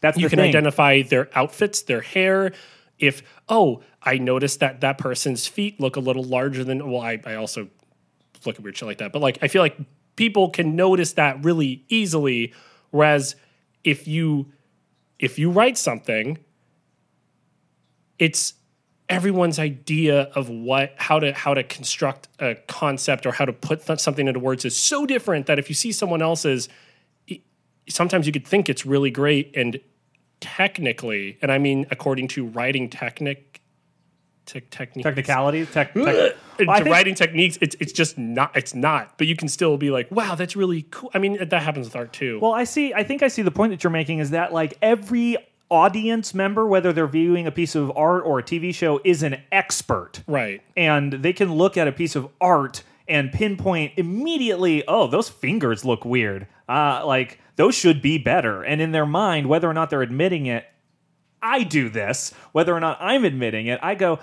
that's 0.00 0.16
you 0.16 0.28
can 0.28 0.38
thing. 0.38 0.48
identify 0.48 1.02
their 1.02 1.28
outfits, 1.36 1.82
their 1.82 2.00
hair. 2.00 2.52
If 2.98 3.22
oh, 3.48 3.82
I 4.02 4.18
noticed 4.18 4.60
that 4.60 4.80
that 4.80 4.98
person's 4.98 5.46
feet 5.46 5.80
look 5.80 5.96
a 5.96 6.00
little 6.00 6.24
larger 6.24 6.64
than 6.64 6.90
well, 6.90 7.00
I, 7.00 7.20
I 7.24 7.34
also 7.34 7.68
look 8.44 8.56
at 8.56 8.62
weird 8.62 8.76
shit 8.76 8.86
like 8.86 8.98
that. 8.98 9.12
But 9.12 9.22
like, 9.22 9.38
I 9.42 9.48
feel 9.48 9.62
like 9.62 9.76
people 10.16 10.50
can 10.50 10.76
notice 10.76 11.12
that 11.14 11.44
really 11.44 11.84
easily. 11.88 12.52
Whereas 12.90 13.36
if 13.84 14.08
you 14.08 14.52
if 15.18 15.38
you 15.38 15.50
write 15.50 15.78
something, 15.78 16.38
it's 18.18 18.54
everyone's 19.08 19.58
idea 19.58 20.22
of 20.34 20.48
what 20.50 20.92
how 20.96 21.18
to 21.18 21.32
how 21.32 21.54
to 21.54 21.62
construct 21.62 22.28
a 22.40 22.54
concept 22.66 23.24
or 23.26 23.32
how 23.32 23.44
to 23.44 23.52
put 23.52 23.86
th- 23.86 23.98
something 23.98 24.28
into 24.28 24.40
words 24.40 24.64
is 24.64 24.76
so 24.76 25.06
different 25.06 25.46
that 25.46 25.58
if 25.58 25.68
you 25.68 25.74
see 25.74 25.92
someone 25.92 26.20
else's 26.20 26.68
i- 27.30 27.40
sometimes 27.88 28.26
you 28.26 28.32
could 28.32 28.46
think 28.46 28.68
it's 28.68 28.84
really 28.84 29.10
great 29.10 29.50
and 29.56 29.80
technically 30.40 31.38
and 31.42 31.50
i 31.50 31.58
mean 31.58 31.86
according 31.90 32.28
to 32.28 32.46
writing 32.46 32.88
technic 32.88 33.60
te- 34.48 34.60
techniques. 34.70 35.04
Technicalities, 35.04 35.70
tech, 35.70 35.94
tech. 35.94 36.36
Well, 36.66 36.82
writing 36.86 37.14
techniques 37.14 37.56
it's 37.60 37.76
it's 37.78 37.92
just 37.92 38.18
not 38.18 38.56
it's 38.56 38.74
not 38.74 39.16
but 39.16 39.28
you 39.28 39.36
can 39.36 39.46
still 39.46 39.76
be 39.76 39.92
like 39.92 40.10
wow 40.10 40.34
that's 40.34 40.56
really 40.56 40.82
cool. 40.90 41.08
I 41.14 41.20
mean 41.20 41.38
that 41.38 41.62
happens 41.62 41.86
with 41.86 41.94
art 41.94 42.12
too. 42.12 42.40
Well, 42.42 42.52
I 42.52 42.64
see. 42.64 42.92
I 42.92 43.04
think 43.04 43.22
I 43.22 43.28
see 43.28 43.42
the 43.42 43.52
point 43.52 43.70
that 43.70 43.84
you're 43.84 43.92
making 43.92 44.18
is 44.18 44.30
that 44.30 44.52
like 44.52 44.76
every 44.82 45.36
audience 45.70 46.34
member, 46.34 46.66
whether 46.66 46.92
they're 46.92 47.06
viewing 47.06 47.46
a 47.46 47.52
piece 47.52 47.76
of 47.76 47.96
art 47.96 48.24
or 48.26 48.40
a 48.40 48.42
TV 48.42 48.74
show, 48.74 49.00
is 49.04 49.22
an 49.22 49.40
expert, 49.52 50.24
right. 50.26 50.60
And 50.76 51.12
they 51.12 51.32
can 51.32 51.54
look 51.54 51.76
at 51.76 51.86
a 51.86 51.92
piece 51.92 52.16
of 52.16 52.28
art 52.40 52.82
and 53.08 53.32
pinpoint 53.32 53.92
immediately. 53.96 54.84
Oh, 54.86 55.06
those 55.06 55.28
fingers 55.28 55.84
look 55.84 56.04
weird. 56.04 56.46
Uh, 56.68 57.02
like 57.06 57.38
those 57.56 57.74
should 57.74 58.02
be 58.02 58.18
better. 58.18 58.62
And 58.62 58.80
in 58.80 58.92
their 58.92 59.06
mind, 59.06 59.48
whether 59.48 59.68
or 59.68 59.74
not 59.74 59.90
they're 59.90 60.02
admitting 60.02 60.46
it, 60.46 60.66
I 61.42 61.62
do 61.62 61.88
this. 61.88 62.32
Whether 62.52 62.74
or 62.74 62.80
not 62.80 62.98
I'm 63.00 63.24
admitting 63.24 63.66
it, 63.66 63.78
I 63.82 63.94
go. 63.94 64.18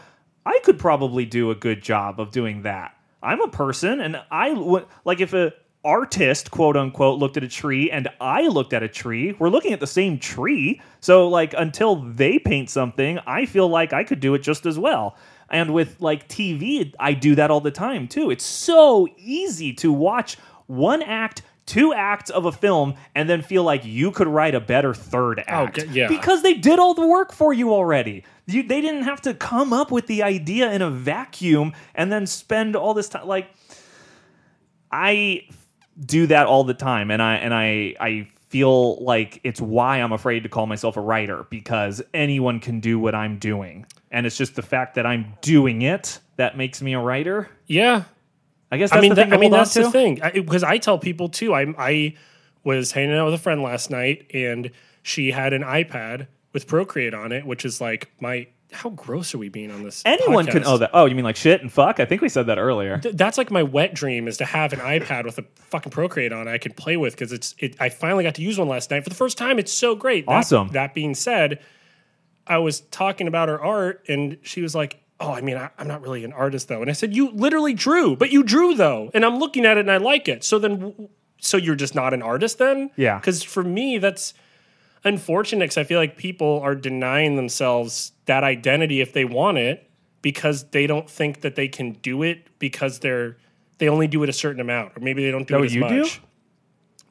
I 0.45 0.59
could 0.63 0.77
probably 0.77 1.25
do 1.25 1.49
a 1.49 1.55
good 1.55 1.81
job 1.81 2.19
of 2.19 2.31
doing 2.31 2.61
that. 2.63 2.95
I'm 3.23 3.41
a 3.41 3.47
person, 3.47 3.99
and 3.99 4.21
I 4.29 4.51
would 4.53 4.85
like 5.03 5.19
if 5.19 5.33
a 5.33 5.53
artist, 5.85 6.49
quote 6.51 6.75
unquote, 6.75 7.19
looked 7.19 7.37
at 7.37 7.43
a 7.43 7.47
tree 7.47 7.91
and 7.91 8.09
I 8.19 8.47
looked 8.47 8.73
at 8.73 8.81
a 8.83 8.87
tree. 8.87 9.35
We're 9.37 9.49
looking 9.49 9.71
at 9.71 9.79
the 9.79 9.87
same 9.87 10.17
tree, 10.19 10.81
so 10.99 11.29
like 11.29 11.53
until 11.55 11.97
they 11.97 12.39
paint 12.39 12.69
something, 12.69 13.19
I 13.27 13.45
feel 13.45 13.67
like 13.67 13.93
I 13.93 14.03
could 14.03 14.19
do 14.19 14.33
it 14.33 14.39
just 14.39 14.65
as 14.65 14.79
well. 14.79 15.15
And 15.49 15.73
with 15.73 16.01
like 16.01 16.27
TV, 16.27 16.93
I 16.99 17.13
do 17.13 17.35
that 17.35 17.51
all 17.51 17.61
the 17.61 17.71
time 17.71 18.07
too. 18.07 18.31
It's 18.31 18.45
so 18.45 19.07
easy 19.17 19.73
to 19.73 19.91
watch 19.91 20.37
one 20.67 21.01
act. 21.01 21.41
Two 21.65 21.95
acts 21.95 22.29
of 22.29 22.45
a 22.45 22.51
film, 22.51 22.93
and 23.15 23.27
then 23.27 23.41
feel 23.41 23.63
like 23.63 23.83
you 23.83 24.11
could 24.11 24.27
write 24.27 24.53
a 24.53 24.59
better 24.59 24.93
third 24.93 25.39
oh, 25.39 25.43
act 25.47 25.79
Okay, 25.79 25.91
yeah. 25.91 26.07
because 26.07 26.43
they 26.43 26.53
did 26.53 26.77
all 26.77 26.93
the 26.93 27.07
work 27.07 27.33
for 27.33 27.53
you 27.53 27.73
already. 27.73 28.23
You, 28.45 28.61
they 28.61 28.81
didn't 28.81 29.01
have 29.01 29.19
to 29.21 29.33
come 29.33 29.73
up 29.73 29.89
with 29.89 30.05
the 30.05 30.21
idea 30.21 30.71
in 30.71 30.83
a 30.83 30.91
vacuum 30.91 31.73
and 31.95 32.11
then 32.11 32.27
spend 32.27 32.75
all 32.75 32.93
this 32.93 33.09
time. 33.09 33.25
Like, 33.25 33.49
I 34.91 35.47
do 35.99 36.27
that 36.27 36.45
all 36.45 36.65
the 36.65 36.75
time, 36.75 37.09
and 37.09 37.19
I 37.19 37.35
and 37.37 37.51
I 37.51 37.95
I 37.99 38.27
feel 38.49 39.03
like 39.03 39.41
it's 39.43 39.59
why 39.59 39.97
I'm 39.97 40.11
afraid 40.11 40.43
to 40.43 40.49
call 40.49 40.67
myself 40.67 40.97
a 40.97 41.01
writer 41.01 41.45
because 41.49 42.01
anyone 42.13 42.59
can 42.59 42.79
do 42.79 42.99
what 42.99 43.15
I'm 43.15 43.37
doing, 43.37 43.85
and 44.15 44.25
it's 44.25 44.37
just 44.37 44.55
the 44.55 44.61
fact 44.61 44.95
that 44.95 45.05
I'm 45.05 45.33
doing 45.41 45.81
it 45.81 46.19
that 46.37 46.57
makes 46.57 46.81
me 46.81 46.93
a 46.93 46.99
writer. 46.99 47.49
yeah 47.67 48.03
I 48.71 48.77
guess 48.77 48.89
that's 48.89 48.97
I 48.97 49.01
mean, 49.01 49.09
the 49.09 49.15
that, 49.15 49.21
thing 49.23 49.29
to 49.31 49.35
I 49.37 49.39
mean 49.39 49.51
that's 49.51 49.73
the 49.73 49.91
thing 49.91 50.19
because 50.33 50.63
I, 50.63 50.77
tell 50.79 50.97
people 50.97 51.29
too. 51.29 51.53
I 51.53 51.73
I 51.77 52.15
was 52.63 52.91
hanging 52.91 53.15
out 53.15 53.25
with 53.25 53.35
a 53.35 53.37
friend 53.37 53.61
last 53.61 53.89
night, 53.91 54.25
and 54.33 54.71
she 55.03 55.31
had 55.31 55.53
an 55.53 55.61
iPad 55.61 56.27
with 56.51 56.67
Procreate 56.67 57.13
on 57.13 57.31
it, 57.31 57.45
which 57.45 57.63
is 57.63 57.79
like 57.79 58.11
my. 58.19 58.47
How 58.71 58.89
gross 58.89 59.33
are 59.33 59.37
we 59.37 59.47
being 59.47 59.71
on 59.71 59.83
this? 59.83 60.01
Anyone 60.03 60.47
can. 60.47 60.63
podcast? 60.63 60.65
Oh, 60.65 60.77
that. 60.79 60.89
Oh, 60.93 61.05
you 61.05 61.15
mean 61.15 61.23
like 61.23 61.35
shit 61.37 61.61
and 61.61 61.71
fuck? 61.71 61.99
I 61.99 62.05
think 62.05 62.21
we 62.21 62.27
said 62.27 62.47
that 62.47 62.57
earlier. 62.57 62.97
Th- 62.97 63.15
that's 63.15 63.37
like 63.37 63.51
my 63.51 63.63
wet 63.63 63.93
dream 63.93 64.27
is 64.27 64.37
to 64.37 64.45
have 64.45 64.73
an 64.73 64.79
iPad 64.79 65.25
with 65.25 65.37
a 65.37 65.45
fucking 65.53 65.91
Procreate 65.91 66.33
on 66.33 66.47
it 66.47 66.51
I 66.51 66.57
can 66.57 66.73
play 66.73 66.97
with 66.97 67.13
because 67.13 67.31
it's 67.31 67.53
it. 67.59 67.75
I 67.79 67.89
finally 67.89 68.23
got 68.23 68.35
to 68.35 68.41
use 68.41 68.57
one 68.57 68.67
last 68.67 68.89
night 68.89 69.03
for 69.03 69.09
the 69.09 69.15
first 69.15 69.37
time. 69.37 69.59
It's 69.59 69.71
so 69.71 69.95
great. 69.95 70.25
That- 70.25 70.31
Awesome. 70.31 70.69
That, 70.69 70.93
being 70.95 71.13
said, 71.13 71.59
I 72.47 72.57
was 72.59 72.81
talking 72.81 73.27
about 73.27 73.49
her 73.49 73.61
art 73.61 74.05
and 74.07 74.37
she 74.41 74.61
was 74.61 74.75
like, 74.75 75.03
"Oh, 75.19 75.31
I 75.31 75.41
mean, 75.41 75.57
I, 75.57 75.69
I'm 75.77 75.87
not 75.87 76.01
really 76.01 76.23
an 76.23 76.33
artist 76.33 76.67
though." 76.67 76.81
And 76.81 76.89
I 76.89 76.93
said, 76.93 77.15
"You 77.15 77.31
literally 77.31 77.73
drew, 77.73 78.15
but 78.15 78.31
you 78.31 78.43
drew 78.43 78.75
though, 78.75 79.11
and 79.13 79.25
I'm 79.25 79.37
looking 79.37 79.65
at 79.65 79.77
it 79.77 79.81
and 79.81 79.91
I 79.91 79.97
like 79.97 80.27
it. 80.27 80.43
So 80.43 80.59
then, 80.59 81.09
so 81.39 81.57
you're 81.57 81.75
just 81.75 81.95
not 81.95 82.13
an 82.13 82.21
artist 82.21 82.57
then? 82.57 82.91
Yeah. 82.95 83.19
Because 83.19 83.43
for 83.43 83.63
me, 83.63 83.97
that's 83.97 84.33
unfortunate 85.03 85.65
because 85.65 85.77
I 85.77 85.83
feel 85.83 85.99
like 85.99 86.17
people 86.17 86.59
are 86.61 86.75
denying 86.75 87.35
themselves 87.35 88.11
that 88.25 88.43
identity 88.43 89.01
if 89.01 89.13
they 89.13 89.23
want 89.23 89.57
it 89.57 89.89
because 90.21 90.69
they 90.71 90.87
don't 90.87 91.09
think 91.09 91.41
that 91.41 91.55
they 91.55 91.67
can 91.67 91.93
do 91.93 92.23
it 92.23 92.47
because 92.57 92.99
they're 92.99 93.37
they 93.77 93.87
only 93.87 94.07
do 94.07 94.23
it 94.23 94.29
a 94.29 94.33
certain 94.33 94.59
amount 94.59 94.97
or 94.97 95.01
maybe 95.01 95.23
they 95.23 95.31
don't 95.31 95.47
do 95.47 95.55
it 95.55 95.59
what 95.59 95.65
as 95.65 95.75
you 95.75 95.87
do? 95.87 96.09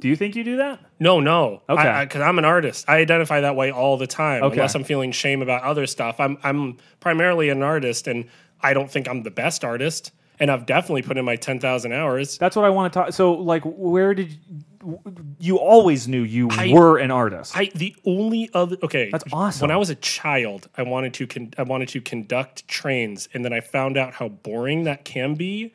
Do 0.05 0.11
you 0.11 0.17
think 0.17 0.37
you 0.37 0.45
do 0.45 0.59
that? 0.59 0.81
No, 1.01 1.19
no. 1.19 1.63
Okay. 1.67 2.05
Because 2.05 2.21
I'm 2.21 2.39
an 2.39 2.45
artist. 2.45 2.85
I 2.87 2.99
identify 2.99 3.41
that 3.41 3.57
way 3.57 3.71
all 3.73 3.97
the 3.97 4.07
time. 4.07 4.43
Okay. 4.43 4.57
Unless 4.57 4.75
I'm 4.75 4.85
feeling 4.85 5.13
shame 5.13 5.41
about 5.41 5.63
other 5.63 5.87
stuff. 5.87 6.21
I'm 6.21 6.37
I'm 6.43 6.77
primarily 7.01 7.49
an 7.49 7.63
artist, 7.63 8.07
and 8.07 8.27
I 8.61 8.75
don't 8.75 8.91
think 8.91 9.09
I'm 9.09 9.23
the 9.23 9.31
best 9.31 9.65
artist. 9.65 10.13
And 10.39 10.51
I've 10.51 10.67
definitely 10.67 11.01
put 11.01 11.17
in 11.17 11.25
my 11.25 11.37
ten 11.37 11.59
thousand 11.59 11.93
hours. 11.93 12.37
That's 12.37 12.55
what 12.55 12.67
I 12.67 12.69
want 12.69 12.93
to 12.93 12.99
talk. 12.99 13.13
So, 13.15 13.33
like, 13.33 13.63
where 13.65 14.13
did 14.13 14.37
you, 14.85 15.01
you 15.39 15.57
always 15.57 16.07
knew 16.07 16.23
you 16.23 16.51
I- 16.51 16.71
were 16.71 16.99
an 16.99 17.11
artist? 17.11 17.57
I 17.57 17.71
the 17.75 17.97
only 18.05 18.51
other 18.53 18.77
okay. 18.83 19.09
That's 19.11 19.25
awesome. 19.33 19.63
When 19.63 19.71
I 19.71 19.79
was 19.79 19.89
a 19.89 19.95
child, 19.95 20.69
I 20.77 20.83
wanted 20.83 21.15
to 21.15 21.27
con- 21.27 21.55
I 21.57 21.63
wanted 21.63 21.89
to 21.89 22.03
conduct 22.03 22.69
trains, 22.69 23.31
and 23.33 23.43
then 23.43 23.55
I 23.55 23.61
found 23.61 23.97
out 23.97 24.13
how 24.13 24.29
boring 24.29 24.85
that 24.85 25.07
can 25.07 25.35
be. 25.35 25.73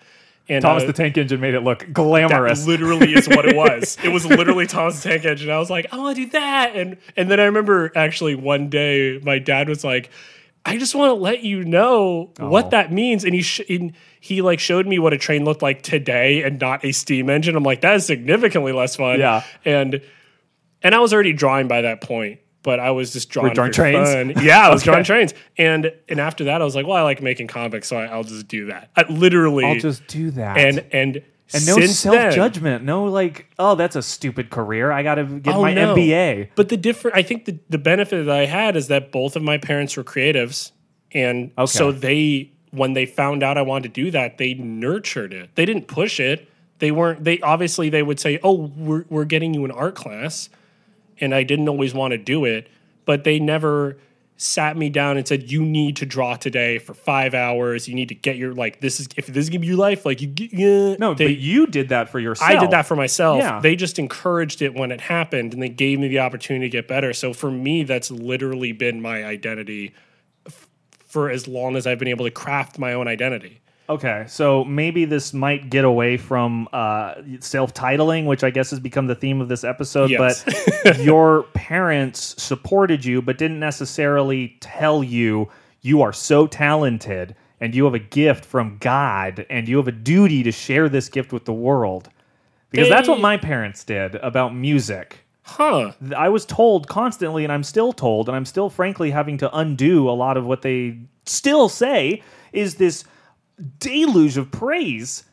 And 0.49 0.61
Thomas 0.63 0.83
uh, 0.83 0.87
the 0.87 0.93
Tank 0.93 1.17
Engine 1.17 1.39
made 1.39 1.53
it 1.53 1.61
look 1.61 1.79
that 1.79 1.93
glamorous. 1.93 2.65
literally 2.65 3.13
is 3.13 3.27
what 3.29 3.45
it 3.45 3.55
was. 3.55 3.97
it 4.03 4.09
was 4.09 4.25
literally 4.25 4.65
Thomas 4.65 5.01
the 5.03 5.09
Tank 5.09 5.25
Engine. 5.25 5.49
I 5.51 5.59
was 5.59 5.69
like, 5.69 5.87
I 5.93 5.97
want 5.97 6.17
to 6.17 6.25
do 6.25 6.31
that, 6.31 6.75
and 6.75 6.97
and 7.15 7.29
then 7.29 7.39
I 7.39 7.43
remember 7.45 7.91
actually 7.95 8.35
one 8.35 8.69
day 8.69 9.19
my 9.23 9.37
dad 9.39 9.69
was 9.69 9.83
like, 9.83 10.09
I 10.65 10.77
just 10.77 10.95
want 10.95 11.09
to 11.11 11.13
let 11.13 11.43
you 11.43 11.63
know 11.63 12.31
Oh. 12.39 12.49
what 12.49 12.71
that 12.71 12.91
means, 12.91 13.23
and 13.23 13.33
he 13.33 13.41
sh- 13.43 13.61
and 13.69 13.93
he 14.19 14.41
like 14.41 14.59
showed 14.59 14.87
me 14.87 14.97
what 14.99 15.13
a 15.13 15.17
train 15.17 15.45
looked 15.45 15.61
like 15.61 15.83
today 15.83 16.43
and 16.43 16.59
not 16.59 16.83
a 16.83 16.91
steam 16.91 17.29
engine. 17.29 17.55
I'm 17.55 17.63
like, 17.63 17.81
that 17.81 17.95
is 17.95 18.05
significantly 18.05 18.71
less 18.73 18.95
fun. 18.95 19.19
Yeah. 19.19 19.43
and 19.65 20.01
and 20.81 20.95
I 20.95 20.99
was 20.99 21.13
already 21.13 21.33
drawing 21.33 21.67
by 21.67 21.81
that 21.81 22.01
point. 22.01 22.39
But 22.61 22.79
I 22.79 22.91
was 22.91 23.13
just 23.13 23.29
drawing, 23.29 23.53
trains? 23.71 24.09
fun. 24.09 24.33
Yeah, 24.43 24.67
I 24.67 24.69
was 24.69 24.81
Okay. 24.81 24.91
drawing 24.91 25.03
trains, 25.05 25.33
and 25.57 25.93
and 26.09 26.19
after 26.19 26.43
that, 26.45 26.61
I 26.61 26.65
was 26.65 26.75
like, 26.75 26.85
well, 26.85 26.97
I 26.97 27.03
like 27.03 27.21
making 27.21 27.47
comics, 27.47 27.87
so 27.87 27.97
I, 27.97 28.05
I'll 28.07 28.23
just 28.25 28.47
do 28.49 28.65
that. 28.65 28.89
I 28.97 29.03
literally, 29.09 29.65
I'll 29.65 29.75
just 29.79 30.05
do 30.07 30.31
that. 30.31 30.57
and 30.57 30.85
and 30.91 31.23
and 31.53 31.65
no 31.65 31.79
self 31.79 32.33
judgment, 32.35 32.83
No, 32.83 33.05
like, 33.05 33.49
oh, 33.57 33.75
that's 33.75 33.95
a 33.95 34.01
stupid 34.03 34.49
career. 34.49 34.91
I 34.91 35.03
got 35.03 35.15
to 35.15 35.23
get 35.23 35.55
Oh, 35.55 35.61
my 35.63 35.73
no. 35.73 35.95
MBA. 35.95 36.49
But 36.55 36.69
the 36.69 36.77
different, 36.77 37.17
I 37.17 37.23
think 37.23 37.45
the, 37.45 37.57
the 37.69 37.79
benefit 37.79 38.25
that 38.25 38.35
I 38.35 38.45
had 38.45 38.75
is 38.75 38.87
that 38.89 39.11
both 39.11 39.35
of 39.35 39.41
my 39.41 39.57
parents 39.57 39.97
were 39.97 40.03
creatives, 40.03 40.73
and 41.11 41.51
Okay. 41.57 41.65
so 41.65 41.91
they, 41.91 42.51
when 42.71 42.93
they 42.93 43.05
found 43.07 43.41
out 43.41 43.57
I 43.57 43.63
wanted 43.63 43.95
to 43.95 44.03
do 44.03 44.11
that, 44.11 44.37
they 44.37 44.53
nurtured 44.53 45.33
it. 45.33 45.49
They 45.55 45.65
didn't 45.65 45.87
push 45.87 46.19
it. 46.19 46.47
They 46.79 46.91
weren't. 46.91 47.23
They 47.23 47.39
obviously 47.39 47.89
they 47.89 48.03
would 48.03 48.19
say, 48.19 48.39
"Oh, 48.43 48.71
we're 48.77 49.05
we're 49.09 49.25
getting 49.25 49.53
you 49.55 49.65
an 49.65 49.71
art 49.71 49.95
class," 49.95 50.49
and 51.21 51.33
I 51.33 51.43
didn't 51.43 51.69
always 51.69 51.93
want 51.93 52.11
to 52.11 52.17
do 52.17 52.45
it, 52.45 52.67
but 53.05 53.23
they 53.23 53.39
never 53.39 53.97
sat 54.41 54.77
me 54.77 54.89
down 54.89 55.17
and 55.17 55.27
said 55.27 55.51
you 55.51 55.65
need 55.65 55.97
to 55.97 56.05
draw 56.05 56.33
today 56.33 56.79
for 56.79 56.93
five 56.93 57.33
hours 57.33 57.89
you 57.89 57.93
need 57.93 58.07
to 58.07 58.15
get 58.15 58.37
your 58.37 58.53
like 58.53 58.79
this 58.79 59.01
is 59.01 59.09
if 59.17 59.27
this 59.27 59.43
is 59.43 59.49
gonna 59.49 59.59
be 59.59 59.67
your 59.67 59.75
life 59.75 60.05
like 60.05 60.21
you 60.21 60.27
get 60.27 60.53
yeah. 60.53 60.95
No, 60.97 61.13
they, 61.13 61.25
but 61.25 61.37
you 61.37 61.67
did 61.67 61.89
that 61.89 62.07
for 62.07 62.21
yourself. 62.21 62.49
I 62.49 62.57
did 62.57 62.71
that 62.71 62.85
for 62.85 62.95
myself. 62.95 63.39
Yeah. 63.39 63.59
They 63.59 63.75
just 63.75 63.99
encouraged 63.99 64.61
it 64.61 64.73
when 64.73 64.93
it 64.93 65.01
happened 65.01 65.53
and 65.53 65.61
they 65.61 65.67
gave 65.67 65.99
me 65.99 66.07
the 66.07 66.19
opportunity 66.19 66.67
to 66.67 66.69
get 66.69 66.87
better. 66.87 67.11
So 67.11 67.33
for 67.33 67.51
me, 67.51 67.83
that's 67.83 68.09
literally 68.11 68.71
been 68.71 69.01
my 69.01 69.25
identity 69.25 69.93
f- 70.45 70.69
for 71.05 71.29
as 71.29 71.45
long 71.45 71.75
as 71.75 71.85
I've 71.85 71.99
been 71.99 72.07
able 72.07 72.23
to 72.23 72.31
craft 72.31 72.79
my 72.79 72.93
own 72.93 73.09
identity. 73.09 73.59
Okay, 73.89 74.25
so 74.27 74.63
maybe 74.65 75.05
this 75.05 75.33
might 75.33 75.71
get 75.71 75.83
away 75.83 76.15
from 76.15 76.69
uh, 76.71 77.15
self-titling, 77.39 78.25
which 78.25 78.43
I 78.43 78.51
guess 78.51 78.69
has 78.69 78.79
become 78.79 79.07
the 79.07 79.15
theme 79.15 79.41
of 79.41 79.47
this 79.47 79.63
episode. 79.63 80.11
Yes. 80.11 80.45
But 80.83 80.99
your 81.03 81.43
parents 81.55 82.41
supported 82.41 83.03
you, 83.03 83.23
but 83.23 83.39
didn't 83.39 83.59
necessarily 83.59 84.55
tell 84.59 85.03
you 85.03 85.49
you 85.81 86.03
are 86.03 86.13
so 86.13 86.45
talented 86.45 87.35
and 87.59 87.73
you 87.73 87.83
have 87.85 87.95
a 87.95 87.99
gift 87.99 88.45
from 88.45 88.77
God 88.79 89.45
and 89.49 89.67
you 89.67 89.77
have 89.77 89.87
a 89.87 89.93
duty 89.93 90.43
to 90.43 90.51
share 90.51 90.87
this 90.87 91.09
gift 91.09 91.33
with 91.33 91.45
the 91.45 91.53
world. 91.53 92.09
Because 92.69 92.89
that's 92.89 93.07
what 93.07 93.19
my 93.19 93.37
parents 93.37 93.83
did 93.83 94.15
about 94.15 94.53
music. 94.53 95.17
Huh. 95.41 95.93
I 96.15 96.29
was 96.29 96.45
told 96.45 96.87
constantly, 96.87 97.43
and 97.43 97.51
I'm 97.51 97.63
still 97.63 97.91
told, 97.91 98.29
and 98.29 98.35
I'm 98.35 98.45
still 98.45 98.69
frankly 98.69 99.09
having 99.09 99.39
to 99.39 99.57
undo 99.57 100.07
a 100.07 100.11
lot 100.11 100.37
of 100.37 100.45
what 100.45 100.61
they 100.61 100.99
still 101.25 101.69
say 101.69 102.21
is 102.53 102.75
this 102.75 103.03
deluge 103.79 104.37
of 104.37 104.51
praise 104.51 105.23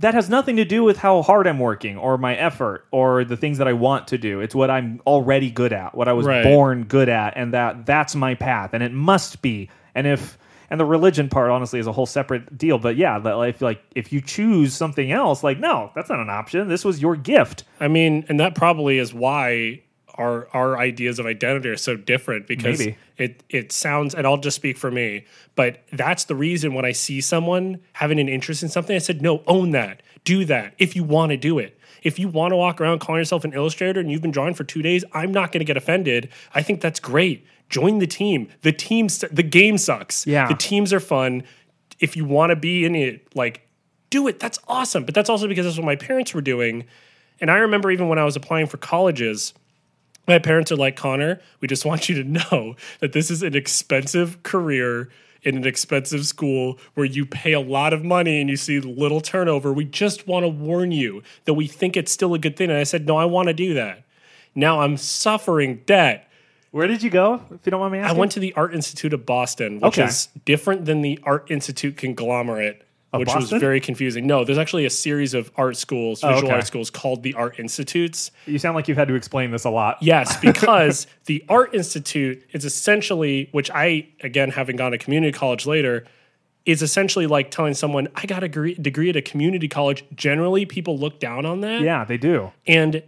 that 0.00 0.14
has 0.14 0.30
nothing 0.30 0.56
to 0.56 0.64
do 0.64 0.84
with 0.84 0.96
how 0.96 1.22
hard 1.22 1.46
I'm 1.48 1.58
working 1.58 1.96
or 1.98 2.16
my 2.18 2.36
effort 2.36 2.86
or 2.92 3.24
the 3.24 3.36
things 3.36 3.58
that 3.58 3.66
I 3.66 3.72
want 3.72 4.06
to 4.08 4.18
do. 4.18 4.40
It's 4.40 4.54
what 4.54 4.70
I'm 4.70 5.00
already 5.06 5.50
good 5.50 5.72
at, 5.72 5.94
what 5.94 6.06
I 6.06 6.12
was 6.12 6.24
Right. 6.26 6.44
born 6.44 6.84
good 6.84 7.08
at, 7.08 7.36
and 7.36 7.52
that 7.52 7.84
that's 7.84 8.14
my 8.14 8.34
path, 8.34 8.70
and 8.74 8.82
it 8.82 8.92
must 8.92 9.42
be. 9.42 9.68
And 9.94 10.06
if 10.06 10.38
and 10.70 10.78
the 10.78 10.84
religion 10.84 11.28
part 11.28 11.50
honestly 11.50 11.80
is 11.80 11.86
a 11.86 11.92
whole 11.92 12.06
separate 12.06 12.56
deal. 12.56 12.78
But 12.78 12.96
yeah, 12.96 13.16
like 13.16 13.60
like 13.60 13.82
if 13.96 14.12
you 14.12 14.20
choose 14.20 14.72
something 14.74 15.10
else, 15.10 15.42
like 15.42 15.58
no, 15.58 15.90
that's 15.96 16.08
not 16.10 16.20
an 16.20 16.30
option. 16.30 16.68
This 16.68 16.84
was 16.84 17.02
your 17.02 17.16
gift. 17.16 17.64
I 17.80 17.88
mean, 17.88 18.24
and 18.28 18.38
that 18.38 18.54
probably 18.54 18.98
is 18.98 19.12
why 19.12 19.80
our 20.18 20.48
our 20.52 20.76
ideas 20.78 21.18
of 21.18 21.26
identity 21.26 21.68
are 21.68 21.76
so 21.76 21.96
different 21.96 22.46
because 22.46 22.80
Maybe. 22.80 22.96
it 23.16 23.42
it 23.48 23.72
sounds 23.72 24.14
and 24.14 24.26
I'll 24.26 24.36
just 24.36 24.56
speak 24.56 24.76
for 24.76 24.90
me, 24.90 25.24
but 25.54 25.82
that's 25.92 26.24
the 26.24 26.34
reason 26.34 26.74
when 26.74 26.84
I 26.84 26.92
see 26.92 27.20
someone 27.20 27.80
having 27.94 28.18
an 28.18 28.28
interest 28.28 28.62
in 28.62 28.68
something, 28.68 28.94
I 28.94 28.98
said, 28.98 29.22
no, 29.22 29.42
own 29.46 29.70
that, 29.70 30.02
do 30.24 30.44
that 30.46 30.74
if 30.78 30.94
you 30.96 31.04
want 31.04 31.30
to 31.30 31.36
do 31.36 31.58
it. 31.58 31.78
If 32.02 32.18
you 32.18 32.28
want 32.28 32.52
to 32.52 32.56
walk 32.56 32.80
around 32.80 33.00
calling 33.00 33.20
yourself 33.20 33.44
an 33.44 33.52
illustrator 33.52 33.98
and 33.98 34.10
you've 34.10 34.22
been 34.22 34.30
drawing 34.30 34.54
for 34.54 34.64
two 34.64 34.82
days, 34.82 35.04
I'm 35.12 35.32
not 35.32 35.50
going 35.50 35.60
to 35.60 35.64
get 35.64 35.76
offended. 35.76 36.28
I 36.54 36.62
think 36.62 36.80
that's 36.80 37.00
great. 37.00 37.44
Join 37.70 37.98
the 37.98 38.06
team. 38.06 38.48
The 38.62 38.72
team, 38.72 39.08
st- 39.08 39.34
the 39.34 39.42
game 39.42 39.78
sucks. 39.78 40.26
Yeah. 40.26 40.46
the 40.46 40.54
teams 40.54 40.92
are 40.92 41.00
fun. 41.00 41.42
If 41.98 42.16
you 42.16 42.24
want 42.24 42.50
to 42.50 42.56
be 42.56 42.84
in 42.84 42.94
it, 42.94 43.34
like 43.34 43.68
do 44.10 44.28
it. 44.28 44.38
That's 44.38 44.58
awesome. 44.68 45.04
But 45.04 45.14
that's 45.14 45.28
also 45.28 45.48
because 45.48 45.66
that's 45.66 45.76
what 45.76 45.84
my 45.84 45.96
parents 45.96 46.34
were 46.34 46.40
doing. 46.40 46.84
And 47.40 47.50
I 47.50 47.58
remember 47.58 47.90
even 47.90 48.08
when 48.08 48.18
I 48.18 48.24
was 48.24 48.36
applying 48.36 48.66
for 48.66 48.76
colleges, 48.76 49.52
my 50.28 50.38
parents 50.38 50.70
are 50.70 50.76
like, 50.76 50.96
Conor, 50.96 51.40
we 51.60 51.66
just 51.68 51.84
want 51.84 52.08
you 52.08 52.22
to 52.22 52.24
know 52.24 52.76
that 53.00 53.12
this 53.12 53.30
is 53.30 53.42
an 53.42 53.56
expensive 53.56 54.42
career 54.42 55.08
in 55.42 55.56
an 55.56 55.66
expensive 55.66 56.26
school 56.26 56.78
where 56.94 57.06
you 57.06 57.24
pay 57.24 57.52
a 57.52 57.60
lot 57.60 57.92
of 57.92 58.04
money 58.04 58.40
and 58.40 58.50
you 58.50 58.56
see 58.56 58.80
little 58.80 59.20
turnover. 59.20 59.72
We 59.72 59.84
just 59.84 60.26
want 60.26 60.44
to 60.44 60.48
warn 60.48 60.90
you 60.92 61.22
that 61.44 61.54
we 61.54 61.66
think 61.68 61.96
it's 61.96 62.10
still 62.12 62.34
a 62.34 62.38
good 62.38 62.56
thing. 62.56 62.70
And 62.70 62.78
I 62.78 62.82
said, 62.82 63.06
No, 63.06 63.16
I 63.16 63.24
want 63.24 63.48
to 63.48 63.54
do 63.54 63.74
that. 63.74 64.02
Now 64.54 64.80
I'm 64.80 64.96
suffering 64.96 65.82
debt. 65.86 66.28
Where 66.72 66.86
did 66.88 67.02
you 67.02 67.08
go? 67.10 67.40
If 67.50 67.64
you 67.64 67.70
don't 67.70 67.80
mind 67.80 67.92
me 67.92 67.98
asking? 68.00 68.16
I 68.16 68.18
went 68.18 68.32
to 68.32 68.40
the 68.40 68.52
Art 68.54 68.74
Institute 68.74 69.14
of 69.14 69.24
Boston, 69.24 69.76
which 69.80 69.98
Okay. 69.98 70.04
is 70.08 70.28
different 70.44 70.84
than 70.84 71.00
the 71.02 71.18
Art 71.22 71.46
Institute 71.50 71.96
conglomerate, 71.96 72.82
which 73.10 73.34
was 73.34 73.50
very 73.50 73.80
confusing. 73.80 74.26
No, 74.26 74.44
there's 74.44 74.58
actually 74.58 74.84
a 74.84 74.90
series 74.90 75.32
of 75.32 75.50
art 75.56 75.76
schools, 75.76 76.22
oh, 76.22 76.28
visual 76.28 76.48
okay. 76.48 76.56
art 76.56 76.66
schools 76.66 76.90
called 76.90 77.22
the 77.22 77.34
Art 77.34 77.58
Institutes. 77.58 78.30
You 78.46 78.58
sound 78.58 78.74
like 78.74 78.86
you've 78.86 78.98
had 78.98 79.08
to 79.08 79.14
explain 79.14 79.50
this 79.50 79.64
a 79.64 79.70
lot. 79.70 79.96
Yes, 80.02 80.36
because 80.40 81.06
the 81.24 81.44
Art 81.48 81.74
Institute 81.74 82.44
is 82.52 82.64
essentially, 82.64 83.48
which 83.52 83.70
I, 83.70 84.08
again, 84.20 84.50
having 84.50 84.76
gone 84.76 84.92
to 84.92 84.98
community 84.98 85.36
college 85.36 85.66
later, 85.66 86.04
is 86.66 86.82
essentially 86.82 87.26
like 87.26 87.50
telling 87.50 87.72
someone, 87.72 88.08
I 88.14 88.26
got 88.26 88.42
a 88.42 88.48
degree, 88.48 88.74
degree 88.74 89.08
at 89.08 89.16
a 89.16 89.22
community 89.22 89.68
college. 89.68 90.04
Generally, 90.14 90.66
people 90.66 90.98
look 90.98 91.18
down 91.18 91.46
on 91.46 91.62
that. 91.62 91.80
Yeah, 91.80 92.04
they 92.04 92.18
do. 92.18 92.52
And 92.66 93.02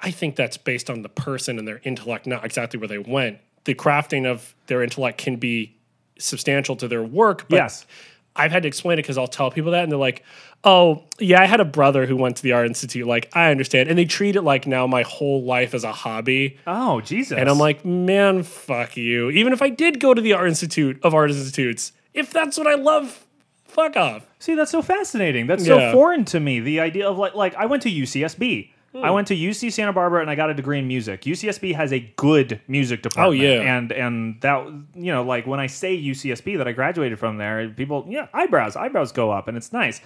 I 0.00 0.10
think 0.10 0.34
that's 0.34 0.56
based 0.56 0.90
on 0.90 1.02
the 1.02 1.08
person 1.08 1.56
and 1.58 1.68
their 1.68 1.80
intellect, 1.84 2.26
not 2.26 2.44
exactly 2.44 2.80
where 2.80 2.88
they 2.88 2.98
went. 2.98 3.38
The 3.62 3.76
crafting 3.76 4.26
of 4.26 4.56
their 4.66 4.82
intellect 4.82 5.18
can 5.18 5.36
be 5.36 5.76
substantial 6.18 6.74
to 6.76 6.88
their 6.88 7.04
work. 7.04 7.48
But 7.48 7.56
Yes. 7.56 7.86
I've 8.34 8.50
had 8.50 8.62
to 8.62 8.68
explain 8.68 8.98
it 8.98 9.02
because 9.02 9.18
I'll 9.18 9.26
tell 9.26 9.50
people 9.50 9.72
that 9.72 9.82
and 9.82 9.92
they're 9.92 9.98
like, 9.98 10.24
oh, 10.64 11.04
yeah, 11.18 11.40
I 11.42 11.46
had 11.46 11.60
a 11.60 11.64
brother 11.64 12.06
who 12.06 12.16
went 12.16 12.36
to 12.36 12.42
the 12.42 12.52
Art 12.52 12.66
Institute. 12.66 13.06
Like, 13.06 13.30
I 13.34 13.50
understand. 13.50 13.88
And 13.88 13.98
they 13.98 14.04
treat 14.04 14.36
it 14.36 14.42
like 14.42 14.66
now 14.66 14.86
my 14.86 15.02
whole 15.02 15.42
life 15.42 15.74
as 15.74 15.84
a 15.84 15.92
hobby. 15.92 16.58
Oh, 16.66 17.00
Jesus. 17.00 17.36
And 17.36 17.50
I'm 17.50 17.58
like, 17.58 17.84
man, 17.84 18.42
fuck 18.42 18.96
you. 18.96 19.30
Even 19.30 19.52
if 19.52 19.60
I 19.60 19.68
did 19.68 20.00
go 20.00 20.14
to 20.14 20.20
the 20.20 20.32
Art 20.32 20.48
Institute 20.48 20.98
of 21.02 21.14
Art 21.14 21.30
Institutes, 21.30 21.92
if 22.14 22.32
that's 22.32 22.56
what 22.56 22.66
I 22.66 22.74
love, 22.74 23.26
fuck 23.64 23.96
off. 23.96 24.26
See, 24.38 24.54
that's 24.54 24.70
so 24.70 24.82
fascinating. 24.82 25.46
That's 25.46 25.64
so 25.64 25.92
foreign 25.92 26.24
to 26.26 26.40
me. 26.40 26.60
The 26.60 26.80
idea 26.80 27.08
of 27.08 27.18
like, 27.18 27.34
like 27.34 27.54
I 27.54 27.66
went 27.66 27.82
to 27.82 27.90
UCSB. 27.90 28.70
Hmm. 28.92 29.04
I 29.04 29.10
went 29.10 29.28
to 29.28 29.36
UC 29.36 29.72
Santa 29.72 29.92
Barbara 29.92 30.20
and 30.20 30.30
I 30.30 30.34
got 30.34 30.50
a 30.50 30.54
degree 30.54 30.78
in 30.78 30.86
music. 30.86 31.22
UCSB 31.22 31.74
has 31.74 31.92
a 31.92 32.00
good 32.16 32.60
music 32.68 33.02
department. 33.02 33.40
Oh, 33.40 33.44
yeah. 33.44 33.76
and 33.76 33.90
and 33.90 34.40
that 34.42 34.66
you 34.94 35.12
know, 35.12 35.22
like 35.22 35.46
when 35.46 35.60
I 35.60 35.66
say 35.66 35.96
UCSB 35.96 36.58
that 36.58 36.68
I 36.68 36.72
graduated 36.72 37.18
from 37.18 37.38
there, 37.38 37.68
people, 37.70 38.06
yeah, 38.08 38.28
eyebrows, 38.34 38.76
eyebrows 38.76 39.12
go 39.12 39.30
up, 39.30 39.48
and 39.48 39.56
it's 39.56 39.72
nice. 39.72 40.00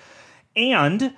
And 0.55 1.15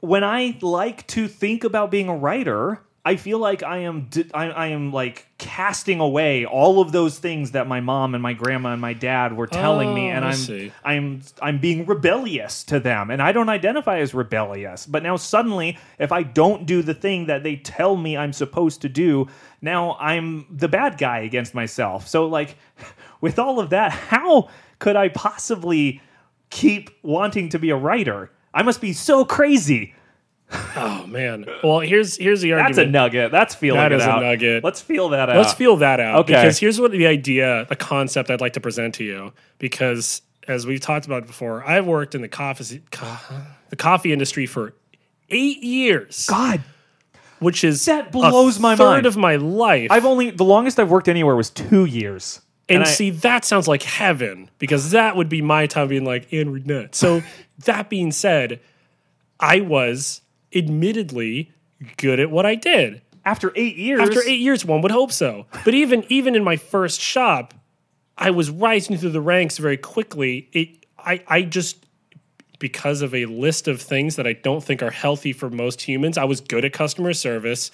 when 0.00 0.22
I 0.22 0.58
like 0.60 1.06
to 1.08 1.26
think 1.26 1.64
about 1.64 1.90
being 1.90 2.08
a 2.08 2.16
writer, 2.16 2.82
I 3.06 3.16
feel 3.16 3.38
like 3.38 3.62
I 3.62 3.78
am 3.78 4.08
I, 4.32 4.48
I 4.50 4.66
am 4.68 4.90
like 4.90 5.26
casting 5.36 6.00
away 6.00 6.46
all 6.46 6.80
of 6.80 6.90
those 6.90 7.18
things 7.18 7.50
that 7.50 7.66
my 7.66 7.80
mom 7.80 8.14
and 8.14 8.22
my 8.22 8.32
grandma 8.32 8.72
and 8.72 8.80
my 8.80 8.94
dad 8.94 9.36
were 9.36 9.46
telling 9.46 9.92
me, 9.94 10.06
Oh, 10.06 10.12
and 10.12 10.24
I 10.24 10.28
I'm 10.28 10.34
see. 10.34 10.72
I'm 10.82 11.20
I'm 11.42 11.58
being 11.58 11.84
rebellious 11.84 12.64
to 12.64 12.80
them, 12.80 13.10
and 13.10 13.20
I 13.20 13.32
don't 13.32 13.50
identify 13.50 13.98
as 13.98 14.14
rebellious. 14.14 14.86
But 14.86 15.02
now 15.02 15.16
suddenly, 15.16 15.76
if 15.98 16.12
I 16.12 16.22
don't 16.22 16.64
do 16.64 16.80
the 16.80 16.94
thing 16.94 17.26
that 17.26 17.42
they 17.42 17.56
tell 17.56 17.96
me 17.96 18.16
I'm 18.16 18.32
supposed 18.32 18.80
to 18.82 18.88
do, 18.88 19.28
now 19.60 19.98
I'm 20.00 20.46
the 20.50 20.68
bad 20.68 20.96
guy 20.96 21.18
against 21.18 21.54
myself. 21.54 22.08
So 22.08 22.26
like, 22.26 22.56
with 23.20 23.38
all 23.38 23.60
of 23.60 23.68
that, 23.70 23.92
how 23.92 24.48
could 24.78 24.96
I 24.96 25.08
possibly 25.08 26.00
keep 26.48 26.88
wanting 27.02 27.50
to 27.50 27.58
be 27.58 27.68
a 27.68 27.76
writer? 27.76 28.30
I 28.54 28.62
must 28.62 28.80
be 28.80 28.94
so 28.94 29.26
crazy. 29.26 29.94
Oh, 30.76 31.04
man. 31.08 31.46
Well, 31.62 31.80
here's 31.80 32.16
here's 32.16 32.40
the 32.42 32.52
argument. 32.52 32.76
That's 32.76 32.86
a 32.88 32.90
nugget. 32.90 33.32
That's 33.32 33.54
feeling 33.54 33.80
That 33.80 33.92
it 33.92 33.96
is 33.96 34.04
a 34.04 34.20
nugget. 34.20 34.62
Let's 34.64 34.80
feel 34.80 35.08
that 35.10 35.28
out. 35.30 35.36
Let's 35.36 35.52
feel 35.54 35.76
that 35.76 36.00
out. 36.00 36.20
Okay. 36.20 36.32
Because 36.34 36.58
here's 36.58 36.80
what 36.80 36.90
the 36.92 37.06
idea, 37.06 37.66
the 37.68 37.76
concept 37.76 38.30
I'd 38.30 38.40
like 38.40 38.52
to 38.54 38.60
present 38.60 38.94
to 38.96 39.04
you. 39.04 39.32
Because 39.58 40.22
as 40.46 40.66
we've 40.66 40.80
talked 40.80 41.06
about 41.06 41.26
before, 41.26 41.66
I've 41.66 41.86
worked 41.86 42.14
in 42.14 42.20
the 42.22 42.28
coffee 42.28 42.82
the 43.70 43.76
coffee 43.76 44.12
industry 44.12 44.46
for 44.46 44.74
eight 45.30 45.62
years, 45.62 46.26
God, 46.28 46.60
which 47.40 47.64
is 47.64 47.84
That 47.86 48.12
blows 48.12 48.60
my 48.60 48.76
third 48.76 48.84
mind. 48.84 49.06
of 49.06 49.16
my 49.16 49.36
life. 49.36 49.90
I've 49.90 50.04
only 50.06 50.30
the 50.30 50.44
longest 50.44 50.78
I've 50.78 50.90
worked 50.90 51.08
anywhere 51.08 51.34
was 51.34 51.50
two 51.50 51.84
years. 51.84 52.40
and 52.68 52.82
I- 52.82 52.86
see, 52.86 53.10
that 53.10 53.44
sounds 53.44 53.66
like 53.66 53.82
heaven 53.82 54.50
because 54.58 54.90
that 54.92 55.16
would 55.16 55.28
be 55.28 55.42
my 55.42 55.66
time 55.66 55.88
being 55.88 56.04
like, 56.04 56.32
and 56.32 56.52
we're 56.52 56.58
nuts. 56.64 56.98
So 56.98 57.22
that 57.64 57.88
being 57.90 58.12
said, 58.12 58.60
I 59.40 59.60
was 59.60 60.20
admittedly 60.54 61.52
good 61.96 62.20
at 62.20 62.30
what 62.30 62.46
I 62.46 62.54
did. 62.54 63.02
after 63.24 63.52
eight 63.56 63.76
years, 63.76 64.00
After 64.00 64.20
eight 64.26 64.40
years, 64.40 64.64
one 64.64 64.82
would 64.82 64.92
hope 64.92 65.12
so. 65.12 65.46
But 65.64 65.74
even 65.74 66.04
even 66.08 66.34
in 66.34 66.44
my 66.44 66.56
first 66.56 67.00
shop, 67.00 67.54
I 68.16 68.30
was 68.30 68.50
rising 68.50 68.96
through 68.96 69.10
the 69.10 69.20
ranks 69.20 69.58
very 69.58 69.76
quickly. 69.76 70.48
It 70.52 70.86
I 70.98 71.22
I 71.26 71.42
just 71.42 71.84
because 72.58 73.02
of 73.02 73.14
a 73.14 73.26
list 73.26 73.68
of 73.68 73.82
things 73.82 74.16
that 74.16 74.26
I 74.26 74.32
don't 74.32 74.62
think 74.62 74.82
are 74.82 74.90
healthy 74.90 75.32
for 75.32 75.50
most 75.50 75.82
humans, 75.82 76.16
I 76.16 76.24
was 76.24 76.40
good 76.40 76.64
at 76.64 76.72
customer 76.72 77.12
service. 77.12 77.70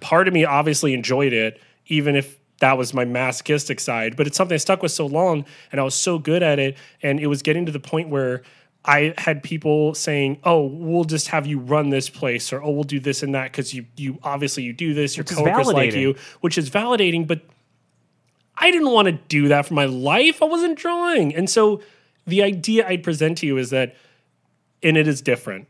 Part 0.00 0.28
of 0.28 0.34
me 0.34 0.44
obviously 0.44 0.92
enjoyed 0.92 1.32
it, 1.32 1.60
even 1.86 2.16
if 2.16 2.38
that 2.60 2.76
was 2.76 2.92
my 2.92 3.04
masochistic 3.04 3.80
side, 3.80 4.16
but 4.16 4.26
it's 4.26 4.36
something 4.36 4.54
I 4.54 4.58
stuck 4.58 4.82
with 4.82 4.92
so 4.92 5.06
long 5.06 5.44
and 5.70 5.80
I 5.80 5.84
was 5.84 5.94
so 5.94 6.18
good 6.18 6.42
at 6.42 6.58
it. 6.58 6.76
And 7.02 7.20
it 7.20 7.26
was 7.28 7.42
getting 7.42 7.64
to 7.66 7.72
the 7.72 7.80
point 7.80 8.08
where 8.08 8.42
I 8.84 9.14
had 9.16 9.42
people 9.42 9.94
saying, 9.94 10.38
"Oh, 10.44 10.66
we'll 10.66 11.04
just 11.04 11.28
have 11.28 11.46
you 11.46 11.58
run 11.58 11.90
this 11.90 12.10
place," 12.10 12.52
or 12.52 12.62
"Oh, 12.62 12.70
we'll 12.70 12.84
do 12.84 13.00
this 13.00 13.22
and 13.22 13.34
that 13.34 13.50
because 13.50 13.72
you, 13.72 13.86
you 13.96 14.18
obviously 14.22 14.62
you 14.62 14.72
do 14.72 14.92
this. 14.92 15.16
Your 15.16 15.24
is 15.24 15.30
coworkers 15.30 15.68
like 15.68 15.94
you," 15.94 16.16
which 16.40 16.58
is 16.58 16.68
validating. 16.68 17.26
But 17.26 17.40
I 18.56 18.70
didn't 18.70 18.90
want 18.90 19.06
to 19.06 19.12
do 19.12 19.48
that 19.48 19.66
for 19.66 19.74
my 19.74 19.86
life. 19.86 20.42
I 20.42 20.46
wasn't 20.46 20.78
drawing, 20.78 21.34
and 21.34 21.48
so 21.48 21.80
the 22.26 22.42
idea 22.42 22.86
I'd 22.86 23.02
present 23.02 23.38
to 23.38 23.46
you 23.46 23.56
is 23.56 23.70
that, 23.70 23.96
and 24.82 24.96
it 24.96 25.08
is 25.08 25.22
different, 25.22 25.66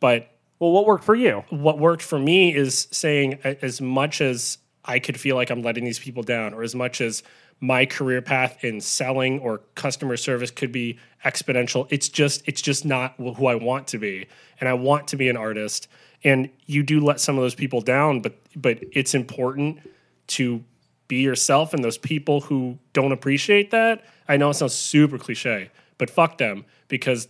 but 0.00 0.30
well, 0.58 0.72
what 0.72 0.86
worked 0.86 1.04
for 1.04 1.14
you? 1.14 1.44
what 1.50 1.78
worked 1.78 2.02
for 2.02 2.18
me 2.18 2.54
is 2.54 2.88
saying 2.90 3.38
as 3.42 3.80
much 3.80 4.20
as 4.20 4.58
I 4.84 4.98
could 4.98 5.18
feel 5.18 5.34
like 5.36 5.50
I'm 5.50 5.62
letting 5.62 5.84
these 5.84 5.98
people 5.98 6.22
down, 6.22 6.52
or 6.52 6.62
as 6.62 6.74
much 6.74 7.00
as 7.00 7.22
my 7.60 7.86
career 7.86 8.20
path 8.20 8.62
in 8.62 8.80
selling 8.80 9.38
or 9.38 9.62
customer 9.74 10.16
service 10.16 10.50
could 10.50 10.72
be 10.72 10.98
exponential, 11.24 11.86
it's 11.90 12.08
just 12.08 12.42
it's 12.46 12.60
just 12.60 12.84
not 12.84 13.14
who 13.16 13.46
I 13.46 13.54
want 13.54 13.86
to 13.88 13.98
be, 13.98 14.26
and 14.60 14.68
I 14.68 14.74
want 14.74 15.08
to 15.08 15.16
be 15.16 15.28
an 15.28 15.36
artist. 15.36 15.88
And 16.22 16.48
you 16.66 16.82
do 16.82 17.00
let 17.00 17.20
some 17.20 17.36
of 17.36 17.42
those 17.42 17.54
people 17.54 17.80
down, 17.80 18.20
but 18.20 18.38
but 18.56 18.78
it's 18.92 19.14
important 19.14 19.80
to 20.28 20.62
be 21.08 21.16
yourself. 21.16 21.74
And 21.74 21.84
those 21.84 21.98
people 21.98 22.42
who 22.42 22.78
don't 22.92 23.12
appreciate 23.12 23.70
that, 23.70 24.04
I 24.28 24.36
know 24.36 24.50
it 24.50 24.54
sounds 24.54 24.74
super 24.74 25.18
cliche, 25.18 25.70
but 25.98 26.10
fuck 26.10 26.38
them 26.38 26.64
because 26.88 27.28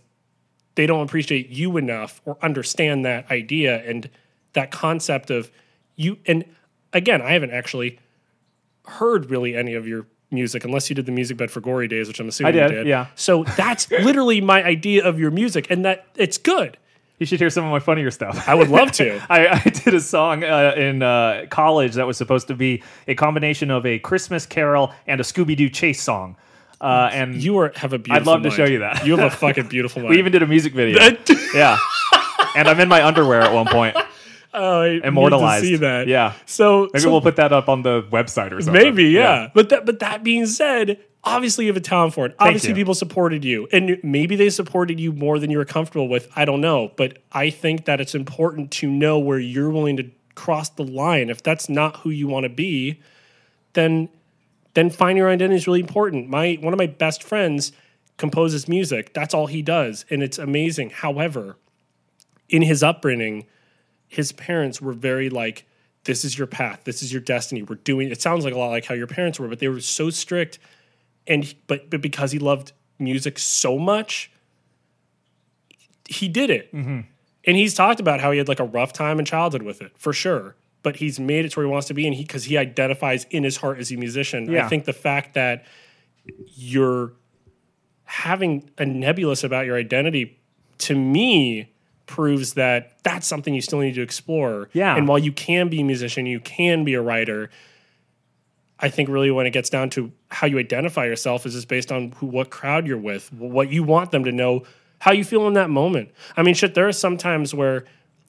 they 0.75 0.85
don't 0.85 1.01
appreciate 1.01 1.49
you 1.49 1.77
enough 1.77 2.21
or 2.25 2.37
understand 2.41 3.05
that 3.05 3.29
idea 3.31 3.81
and 3.87 4.09
that 4.53 4.71
concept 4.71 5.29
of 5.29 5.51
you 5.95 6.17
and 6.25 6.45
again 6.93 7.21
i 7.21 7.31
haven't 7.31 7.51
actually 7.51 7.99
heard 8.85 9.29
really 9.29 9.55
any 9.55 9.73
of 9.73 9.87
your 9.87 10.05
music 10.35 10.63
unless 10.65 10.89
you 10.89 10.95
did 10.95 11.05
the 11.07 11.11
music 11.11 11.37
bed 11.37 11.49
for 11.49 11.61
gory 11.61 11.87
days 11.87 12.07
which 12.07 12.19
i'm 12.19 12.27
assuming 12.27 12.53
I 12.59 12.63
you 12.63 12.67
did, 12.69 12.75
did 12.75 12.87
yeah. 12.87 13.07
so 13.15 13.43
that's 13.57 13.89
literally 14.07 14.41
my 14.41 14.63
idea 14.63 15.03
of 15.03 15.19
your 15.19 15.31
music 15.31 15.67
and 15.71 15.83
that 15.85 16.05
it's 16.15 16.37
good 16.37 16.77
You 17.17 17.25
should 17.25 17.39
hear 17.39 17.49
some 17.49 17.63
of 17.65 17.71
my 17.71 17.79
funnier 17.79 18.11
stuff. 18.11 18.47
i 18.47 18.53
would 18.53 18.69
love 18.69 18.91
to 18.99 19.19
I, 19.29 19.47
I 19.47 19.69
did 19.69 19.93
a 19.93 20.01
song 20.01 20.43
uh, 20.43 20.73
in 20.75 21.01
uh, 21.01 21.45
college 21.49 21.93
that 21.95 22.05
was 22.05 22.17
supposed 22.17 22.47
to 22.49 22.55
be 22.55 22.83
a 23.07 23.15
combination 23.15 23.71
of 23.71 23.85
a 23.85 23.99
Christmas 23.99 24.45
Carol 24.45 24.93
and 25.07 25.19
a 25.21 25.23
Scooby 25.23 25.55
Doo 25.55 25.69
chase 25.69 26.01
song. 26.01 26.35
Uh, 26.81 27.09
and 27.13 27.41
you 27.41 27.57
are 27.57 27.71
have 27.77 27.93
a 27.93 27.97
beautiful 27.97 28.29
I'd 28.29 28.33
love 28.33 28.43
to 28.43 28.51
show 28.51 28.65
you 28.65 28.79
that. 28.79 29.05
you 29.07 29.15
have 29.15 29.31
a 29.31 29.35
fucking 29.35 29.67
beautiful 29.75 30.01
mind 30.01 30.11
we 30.11 30.19
even 30.19 30.31
did 30.33 30.43
a 30.43 30.47
music 30.47 30.73
video. 30.73 30.99
yeah. 31.53 31.77
And 32.57 32.67
I'm 32.67 32.79
in 32.81 32.89
my 32.89 33.01
underwear 33.03 33.39
at 33.41 33.53
one 33.53 33.65
point, 33.65 33.95
oh, 34.55 34.81
I 34.81 34.87
immortalized. 35.03 35.63
see 35.65 35.75
that 35.77 36.07
Yeah. 36.07 36.33
so 36.45 36.89
Maybe 36.93 36.99
so 36.99 37.11
we'll 37.11 37.21
put 37.21 37.35
that 37.35 37.53
up 37.53 37.69
on 37.69 37.83
the 37.83 38.03
website 38.03 38.51
or 38.51 38.61
something. 38.61 38.81
Maybe, 38.81 39.05
yeah. 39.05 39.49
But 39.53 39.69
that 39.69 39.85
but 39.85 39.99
that 39.99 40.23
being 40.23 40.45
said, 40.45 40.99
Obviously, 41.25 41.65
you 41.65 41.71
have 41.71 41.77
a 41.77 41.81
talent 41.81 42.13
for 42.13 42.27
it. 42.27 42.35
Obviously, 42.37 42.75
people 42.75 42.93
supported 42.93 43.43
you, 43.43 43.67
and 43.71 43.97
maybe 44.03 44.35
they 44.35 44.51
supported 44.51 44.99
you 44.99 45.11
more 45.11 45.39
than 45.39 45.49
you 45.49 45.57
were 45.57 45.65
comfortable 45.65 46.07
with. 46.07 46.29
I 46.35 46.45
don't 46.45 46.61
know, 46.61 46.91
but 46.97 47.17
I 47.31 47.49
think 47.49 47.85
that 47.85 47.99
it's 47.99 48.13
important 48.13 48.69
to 48.73 48.87
know 48.87 49.17
where 49.17 49.39
you're 49.39 49.71
willing 49.71 49.97
to 49.97 50.11
cross 50.35 50.69
the 50.69 50.83
line. 50.83 51.31
If 51.31 51.41
that's 51.41 51.67
not 51.67 51.97
who 52.01 52.11
you 52.11 52.27
want 52.27 52.43
to 52.43 52.49
be, 52.49 53.01
then 53.73 54.09
then 54.75 54.91
find 54.91 55.17
your 55.17 55.29
identity 55.29 55.55
is 55.55 55.65
really 55.65 55.79
important. 55.79 56.29
My 56.29 56.59
one 56.61 56.73
of 56.73 56.77
my 56.77 56.85
best 56.85 57.23
friends 57.23 57.71
composes 58.17 58.67
music. 58.67 59.15
That's 59.15 59.33
all 59.33 59.47
he 59.47 59.63
does, 59.63 60.05
and 60.11 60.21
it's 60.21 60.37
amazing. 60.37 60.91
However, 60.91 61.57
in 62.49 62.61
his 62.61 62.83
upbringing, 62.83 63.47
his 64.15 64.31
parents 64.31 64.81
were 64.81 64.93
very 64.93 65.29
like, 65.29 65.65
"This 66.05 66.25
is 66.25 66.37
your 66.37 66.47
path. 66.47 66.81
This 66.83 67.03
is 67.03 67.11
your 67.11 67.21
destiny. 67.21 67.63
We're 67.63 67.75
doing." 67.75 68.09
It 68.09 68.21
sounds 68.21 68.45
like 68.45 68.53
a 68.53 68.57
lot 68.57 68.69
like 68.69 68.85
how 68.85 68.95
your 68.95 69.07
parents 69.07 69.39
were, 69.39 69.47
but 69.47 69.59
they 69.59 69.67
were 69.67 69.81
so 69.81 70.09
strict. 70.09 70.59
And 71.27 71.53
but 71.67 71.89
but 71.89 72.01
because 72.01 72.31
he 72.31 72.39
loved 72.39 72.71
music 72.99 73.39
so 73.39 73.77
much, 73.77 74.31
he 76.07 76.27
did 76.27 76.49
it. 76.49 76.73
Mm-hmm. 76.73 77.01
And 77.47 77.57
he's 77.57 77.73
talked 77.73 77.99
about 77.99 78.21
how 78.21 78.31
he 78.31 78.37
had 78.37 78.47
like 78.47 78.59
a 78.59 78.65
rough 78.65 78.93
time 78.93 79.19
in 79.19 79.25
childhood 79.25 79.61
with 79.61 79.81
it, 79.81 79.91
for 79.97 80.13
sure. 80.13 80.55
But 80.83 80.97
he's 80.97 81.19
made 81.19 81.45
it 81.45 81.51
to 81.51 81.59
where 81.59 81.65
he 81.65 81.71
wants 81.71 81.87
to 81.87 81.93
be, 81.93 82.05
and 82.05 82.15
he 82.15 82.23
because 82.23 82.45
he 82.45 82.57
identifies 82.57 83.25
in 83.25 83.43
his 83.43 83.57
heart 83.57 83.79
as 83.79 83.91
a 83.91 83.97
musician. 83.97 84.51
Yeah. 84.51 84.65
I 84.65 84.69
think 84.69 84.85
the 84.85 84.93
fact 84.93 85.33
that 85.33 85.65
you're 86.55 87.13
having 88.05 88.69
a 88.77 88.85
nebulous 88.85 89.43
about 89.43 89.65
your 89.65 89.77
identity 89.77 90.39
to 90.77 90.95
me 90.95 91.71
proves 92.05 92.53
that 92.53 92.97
that's 93.03 93.27
something 93.27 93.53
you 93.53 93.61
still 93.61 93.79
need 93.79 93.95
to 93.95 94.01
explore. 94.01 94.69
Yeah. 94.73 94.95
And 94.95 95.07
while 95.07 95.19
you 95.19 95.31
can 95.31 95.69
be 95.69 95.81
a 95.81 95.83
musician, 95.83 96.25
you 96.25 96.39
can 96.39 96.83
be 96.83 96.93
a 96.93 97.01
writer. 97.01 97.49
I 98.79 98.89
think 98.89 99.09
really 99.09 99.31
when 99.31 99.45
it 99.45 99.51
gets 99.51 99.69
down 99.69 99.89
to 99.91 100.11
how 100.29 100.47
you 100.47 100.59
identify 100.59 101.05
yourself 101.05 101.45
is 101.45 101.53
just 101.53 101.67
based 101.67 101.91
on 101.91 102.11
who, 102.13 102.27
what 102.27 102.49
crowd 102.49 102.85
you're 102.85 102.97
with, 102.97 103.31
what 103.33 103.69
you 103.69 103.83
want 103.83 104.11
them 104.11 104.23
to 104.25 104.31
know, 104.31 104.63
how 104.99 105.11
you 105.11 105.23
feel 105.23 105.47
in 105.47 105.53
that 105.53 105.69
moment. 105.69 106.11
I 106.35 106.43
mean, 106.43 106.55
shit, 106.55 106.75
there 106.75 106.87
are 106.87 106.93
some 106.93 107.17
times 107.17 107.53
where 107.53 107.85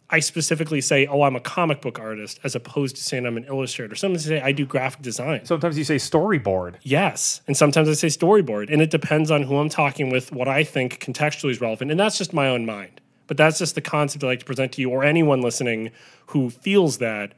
I 0.08 0.20
specifically 0.20 0.80
say, 0.80 1.06
"Oh, 1.06 1.22
I'm 1.22 1.34
a 1.34 1.40
comic 1.40 1.80
book 1.80 1.98
artist," 1.98 2.38
as 2.44 2.54
opposed 2.54 2.96
to 2.96 3.02
saying 3.02 3.26
I'm 3.26 3.36
an 3.36 3.44
illustrator. 3.44 3.96
Sometimes 3.96 4.26
I 4.26 4.28
say 4.28 4.40
I 4.40 4.52
do 4.52 4.64
graphic 4.64 5.02
design. 5.02 5.44
Sometimes 5.44 5.76
you 5.76 5.84
say 5.84 5.96
storyboard. 5.96 6.76
Yes. 6.82 7.40
And 7.48 7.56
sometimes 7.56 7.88
I 7.88 7.94
say 7.94 8.06
storyboard. 8.06 8.72
And 8.72 8.80
it 8.80 8.90
depends 8.90 9.30
on 9.30 9.42
who 9.42 9.56
I'm 9.56 9.68
talking 9.68 10.10
with, 10.10 10.30
what 10.32 10.46
I 10.46 10.62
think 10.62 11.00
contextually 11.00 11.50
is 11.50 11.60
relevant. 11.60 11.90
And 11.90 11.98
that's 11.98 12.18
just 12.18 12.32
my 12.32 12.48
own 12.48 12.64
mind. 12.64 13.00
But 13.26 13.36
that's 13.36 13.58
just 13.58 13.74
the 13.74 13.80
concept 13.80 14.24
I 14.24 14.28
like 14.28 14.40
to 14.40 14.44
present 14.44 14.72
to 14.72 14.80
you 14.80 14.90
or 14.90 15.04
anyone 15.04 15.40
listening 15.40 15.90
who 16.26 16.50
feels 16.50 16.98
that 16.98 17.32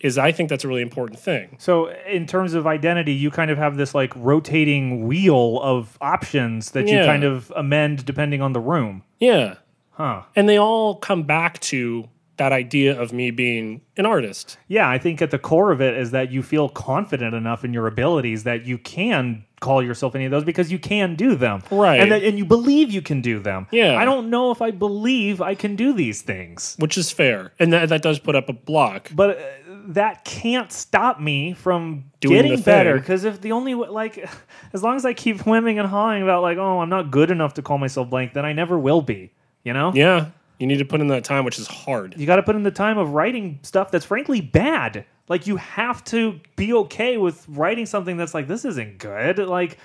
is 0.00 0.16
I 0.16 0.32
think 0.32 0.48
that's 0.48 0.64
a 0.64 0.68
really 0.68 0.82
important 0.82 1.20
thing. 1.20 1.56
So, 1.58 1.90
in 2.08 2.26
terms 2.26 2.54
of 2.54 2.66
identity, 2.66 3.12
you 3.12 3.30
kind 3.30 3.50
of 3.50 3.58
have 3.58 3.76
this 3.76 3.94
like 3.94 4.12
rotating 4.16 5.06
wheel 5.06 5.60
of 5.62 5.98
options 6.00 6.70
that 6.70 6.88
you 6.88 6.98
kind 7.04 7.22
of 7.22 7.52
amend 7.54 8.06
depending 8.06 8.40
on 8.40 8.52
the 8.52 8.60
room. 8.60 9.02
Yeah. 9.18 9.56
Huh. 9.92 10.22
And 10.34 10.48
they 10.48 10.58
all 10.58 10.96
come 10.96 11.24
back 11.24 11.60
to 11.60 12.08
that 12.40 12.52
idea 12.52 12.98
of 12.98 13.12
me 13.12 13.30
being 13.30 13.82
an 13.98 14.06
artist. 14.06 14.56
Yeah, 14.66 14.88
I 14.88 14.96
think 14.96 15.20
at 15.20 15.30
the 15.30 15.38
core 15.38 15.72
of 15.72 15.82
it 15.82 15.94
is 15.94 16.10
that 16.12 16.32
you 16.32 16.42
feel 16.42 16.70
confident 16.70 17.34
enough 17.34 17.66
in 17.66 17.74
your 17.74 17.86
abilities 17.86 18.44
that 18.44 18.64
you 18.64 18.78
can 18.78 19.44
call 19.60 19.82
yourself 19.82 20.14
any 20.14 20.24
of 20.24 20.30
those 20.30 20.42
because 20.42 20.72
you 20.72 20.78
can 20.78 21.16
do 21.16 21.34
them. 21.34 21.62
Right. 21.70 22.00
And 22.00 22.10
that, 22.10 22.24
and 22.24 22.38
you 22.38 22.46
believe 22.46 22.90
you 22.90 23.02
can 23.02 23.20
do 23.20 23.40
them. 23.40 23.66
Yeah. 23.70 23.98
I 23.98 24.06
don't 24.06 24.30
know 24.30 24.50
if 24.52 24.62
I 24.62 24.70
believe 24.70 25.42
I 25.42 25.54
can 25.54 25.76
do 25.76 25.92
these 25.92 26.22
things. 26.22 26.76
Which 26.78 26.96
is 26.96 27.10
fair. 27.10 27.52
And 27.58 27.74
that, 27.74 27.90
that 27.90 28.00
does 28.00 28.18
put 28.18 28.34
up 28.34 28.48
a 28.48 28.54
block. 28.54 29.10
But 29.14 29.36
uh, 29.36 29.42
that 29.88 30.24
can't 30.24 30.72
stop 30.72 31.20
me 31.20 31.52
from 31.52 32.04
Doing 32.20 32.36
getting 32.36 32.62
better 32.62 32.98
because 32.98 33.24
if 33.24 33.42
the 33.42 33.52
only 33.52 33.74
like 33.74 34.26
as 34.72 34.82
long 34.82 34.96
as 34.96 35.04
I 35.04 35.12
keep 35.12 35.40
whimming 35.46 35.78
and 35.78 35.86
hawing 35.86 36.22
about 36.22 36.40
like 36.40 36.56
oh 36.56 36.80
I'm 36.80 36.88
not 36.88 37.10
good 37.10 37.30
enough 37.30 37.54
to 37.54 37.62
call 37.62 37.76
myself 37.76 38.08
blank 38.08 38.32
then 38.32 38.46
I 38.46 38.54
never 38.54 38.78
will 38.78 39.02
be. 39.02 39.32
You 39.62 39.74
know? 39.74 39.92
Yeah. 39.94 40.30
You 40.60 40.66
need 40.66 40.78
to 40.78 40.84
put 40.84 41.00
in 41.00 41.08
that 41.08 41.24
time, 41.24 41.44
which 41.44 41.58
is 41.58 41.66
hard. 41.66 42.14
You 42.18 42.26
got 42.26 42.36
to 42.36 42.42
put 42.42 42.54
in 42.54 42.62
the 42.62 42.70
time 42.70 42.98
of 42.98 43.14
writing 43.14 43.58
stuff 43.62 43.90
that's 43.90 44.04
frankly 44.04 44.42
bad. 44.42 45.06
Like 45.26 45.46
you 45.46 45.56
have 45.56 46.04
to 46.04 46.38
be 46.56 46.74
okay 46.74 47.16
with 47.16 47.46
writing 47.48 47.86
something 47.86 48.18
that's 48.18 48.34
like 48.34 48.46
this 48.46 48.66
isn't 48.66 48.98
good. 48.98 49.38
Like 49.38 49.78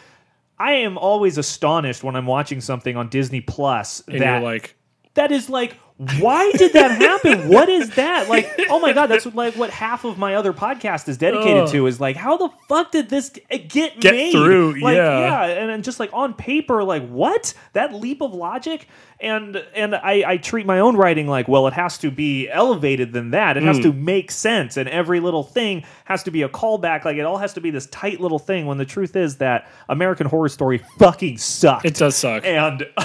I 0.59 0.73
am 0.73 0.97
always 0.97 1.37
astonished 1.37 2.03
when 2.03 2.17
I'm 2.17 2.25
watching 2.25 2.59
something 2.59 2.97
on 2.97 3.07
Disney 3.07 3.39
Plus 3.39 4.03
And 4.07 4.21
that 4.21 4.41
you're 4.41 4.51
like, 4.51 4.75
that 5.13 5.31
is 5.31 5.49
like 5.49 5.77
why 5.97 6.51
did 6.57 6.73
that 6.73 6.91
happen 6.91 7.47
what 7.47 7.69
is 7.69 7.91
that 7.91 8.27
like 8.27 8.51
oh 8.69 8.81
my 8.81 8.91
god 8.91 9.07
that's 9.07 9.23
what, 9.25 9.33
like 9.33 9.55
what 9.55 9.69
half 9.69 10.03
of 10.03 10.17
my 10.17 10.35
other 10.35 10.51
podcast 10.51 11.07
is 11.07 11.17
dedicated 11.17 11.63
Ugh. 11.63 11.69
to 11.71 11.87
is 11.87 12.01
like 12.01 12.17
how 12.17 12.35
the 12.35 12.49
fuck 12.67 12.91
did 12.91 13.07
this 13.07 13.29
get, 13.29 13.69
Get 13.69 14.01
made 14.03 14.33
through, 14.33 14.81
like 14.81 14.97
yeah. 14.97 15.19
yeah 15.19 15.45
and 15.61 15.69
then 15.69 15.83
just 15.83 15.97
like 16.01 16.09
on 16.11 16.33
paper 16.33 16.83
like 16.83 17.07
what 17.07 17.53
that 17.71 17.93
leap 17.93 18.21
of 18.21 18.33
logic 18.33 18.89
and 19.21 19.55
and 19.73 19.95
I, 19.95 20.23
I 20.31 20.35
treat 20.37 20.65
my 20.65 20.79
own 20.79 20.97
writing 20.97 21.27
like 21.27 21.47
well 21.47 21.65
it 21.67 21.73
has 21.73 21.97
to 21.99 22.11
be 22.11 22.49
elevated 22.49 23.13
than 23.13 23.31
that 23.31 23.55
it 23.55 23.61
Hmm. 23.61 23.67
has 23.67 23.79
to 23.79 23.93
make 23.93 24.31
sense 24.31 24.75
and 24.75 24.89
every 24.89 25.21
little 25.21 25.43
thing 25.43 25.85
has 26.03 26.23
to 26.23 26.31
be 26.31 26.41
a 26.41 26.49
callback 26.49 27.05
like 27.05 27.15
it 27.15 27.21
all 27.21 27.37
has 27.37 27.53
to 27.53 27.61
be 27.61 27.71
this 27.71 27.85
tight 27.87 28.19
little 28.19 28.39
thing 28.39 28.65
when 28.65 28.77
the 28.77 28.83
truth 28.85 29.15
is 29.15 29.37
that 29.37 29.69
american 29.87 30.27
horror 30.27 30.49
story 30.49 30.83
fucking 30.99 31.37
sucks. 31.37 31.85
it 31.85 31.93
does 31.95 32.17
suck. 32.17 32.43
and 32.45 32.85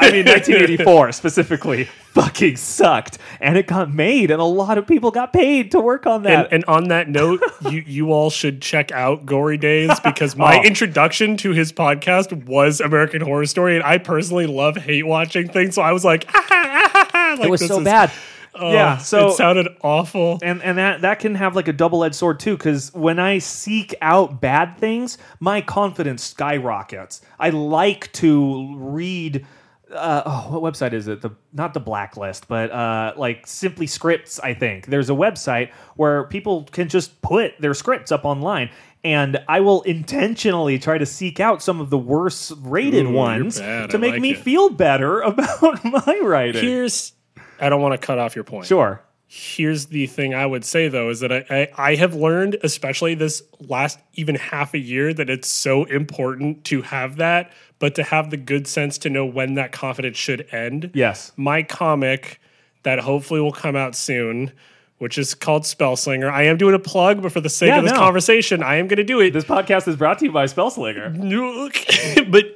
I 0.00 0.10
mean 0.10 0.26
1984 0.26 1.12
specifically 1.12 1.84
fucking 2.12 2.56
sucked 2.56 3.18
and 3.40 3.56
it 3.56 3.66
got 3.68 3.92
made 3.94 4.30
and 4.32 4.40
a 4.40 4.44
lot 4.44 4.78
of 4.78 4.86
people 4.86 5.10
got 5.12 5.32
paid 5.32 5.70
to 5.72 5.80
work 5.80 6.06
on 6.06 6.24
that 6.24 6.46
And, 6.46 6.52
and 6.54 6.64
on 6.64 6.88
that 6.88 7.08
note, 7.08 7.40
you 7.70 7.82
you 7.86 8.12
all 8.12 8.30
should 8.30 8.60
check 8.62 8.90
out 8.92 9.26
Gory 9.26 9.56
Days 9.58 9.98
because 10.00 10.36
my 10.36 10.58
Oh. 10.60 10.62
introduction 10.62 11.36
to 11.38 11.52
his 11.52 11.72
podcast 11.72 12.46
was 12.46 12.80
American 12.80 13.20
Horror 13.22 13.46
Story, 13.46 13.76
and 13.76 13.84
I 13.84 13.98
personally 13.98 14.46
love 14.46 14.76
hate 14.76 15.06
watching 15.06 15.48
things. 15.48 15.74
So 15.76 15.82
I 15.82 15.92
was 15.92 16.04
like, 16.04 16.24
ah, 16.34 16.46
ah, 16.50 17.10
ah, 17.14 17.36
like 17.38 17.46
it 17.46 17.50
was 17.50 17.66
so 17.66 17.78
is- 17.78 17.84
bad 17.84 18.10
oh, 18.56 18.72
yeah 18.72 18.98
so 18.98 19.28
it 19.28 19.34
sounded 19.36 19.68
awful. 19.82 20.40
and 20.42 20.60
and 20.64 20.76
that 20.78 21.02
that 21.02 21.20
can 21.20 21.36
have 21.36 21.54
like 21.54 21.68
a 21.68 21.72
double-edged 21.72 22.16
sword 22.16 22.40
too 22.40 22.56
because 22.56 22.92
when 22.92 23.20
i 23.20 23.38
seek 23.38 23.94
out 24.02 24.40
bad 24.40 24.76
things 24.76 25.16
my 25.38 25.60
confidence 25.60 26.24
skyrockets 26.24 27.22
i 27.38 27.48
like 27.50 28.10
to 28.12 28.74
read 28.76 29.46
uh, 29.92 30.22
oh, 30.24 30.58
what 30.58 30.72
website 30.74 30.92
is 30.92 31.08
it? 31.08 31.20
The 31.20 31.30
not 31.52 31.74
the 31.74 31.80
blacklist, 31.80 32.48
but 32.48 32.70
uh, 32.70 33.12
like 33.16 33.46
Simply 33.46 33.86
Scripts. 33.86 34.38
I 34.40 34.54
think 34.54 34.86
there's 34.86 35.10
a 35.10 35.14
website 35.14 35.70
where 35.96 36.24
people 36.24 36.64
can 36.70 36.88
just 36.88 37.20
put 37.22 37.52
their 37.60 37.74
scripts 37.74 38.12
up 38.12 38.24
online, 38.24 38.70
and 39.04 39.42
I 39.48 39.60
will 39.60 39.82
intentionally 39.82 40.78
try 40.78 40.98
to 40.98 41.06
seek 41.06 41.40
out 41.40 41.62
some 41.62 41.80
of 41.80 41.90
the 41.90 41.98
worst 41.98 42.52
rated 42.58 43.06
Ooh, 43.06 43.12
ones 43.12 43.56
to 43.58 43.98
make 43.98 44.12
like 44.12 44.20
me 44.20 44.32
it. 44.32 44.38
feel 44.38 44.70
better 44.70 45.20
about 45.22 45.84
my 45.84 46.20
writing. 46.22 46.62
Here's, 46.62 47.12
I 47.58 47.68
don't 47.68 47.82
want 47.82 48.00
to 48.00 48.06
cut 48.06 48.18
off 48.18 48.34
your 48.34 48.44
point. 48.44 48.66
sure. 48.66 49.02
Here's 49.32 49.86
the 49.86 50.08
thing 50.08 50.34
I 50.34 50.44
would 50.44 50.64
say 50.64 50.88
though 50.88 51.08
is 51.08 51.20
that 51.20 51.30
I, 51.30 51.44
I 51.50 51.68
I 51.78 51.94
have 51.94 52.14
learned, 52.16 52.56
especially 52.64 53.14
this 53.14 53.44
last 53.60 54.00
even 54.14 54.34
half 54.34 54.74
a 54.74 54.78
year, 54.78 55.14
that 55.14 55.30
it's 55.30 55.46
so 55.46 55.84
important 55.84 56.64
to 56.64 56.82
have 56.82 57.14
that, 57.18 57.52
but 57.78 57.94
to 57.94 58.02
have 58.02 58.30
the 58.30 58.36
good 58.36 58.66
sense 58.66 58.98
to 58.98 59.08
know 59.08 59.24
when 59.24 59.54
that 59.54 59.70
confidence 59.70 60.16
should 60.16 60.48
end. 60.52 60.90
Yes. 60.94 61.30
my 61.36 61.62
comic 61.62 62.40
that 62.82 62.98
hopefully 62.98 63.40
will 63.40 63.52
come 63.52 63.76
out 63.76 63.94
soon, 63.94 64.50
which 64.98 65.16
is 65.16 65.34
called 65.34 65.62
Spellslinger. 65.62 66.28
I 66.28 66.42
am 66.46 66.56
doing 66.56 66.74
a 66.74 66.80
plug, 66.80 67.22
but 67.22 67.30
for 67.30 67.40
the 67.40 67.48
sake 67.48 67.68
Yeah, 67.68 67.76
of 67.78 67.84
this 67.84 67.92
no. 67.92 67.98
conversation, 67.98 68.64
I 68.64 68.76
am 68.76 68.88
going 68.88 68.96
to 68.96 69.04
do 69.04 69.20
it. 69.20 69.30
This 69.32 69.44
podcast 69.44 69.86
is 69.86 69.94
brought 69.94 70.18
to 70.18 70.24
you 70.24 70.32
by 70.32 70.46
Spellslinger. 70.46 72.30
but 72.32 72.46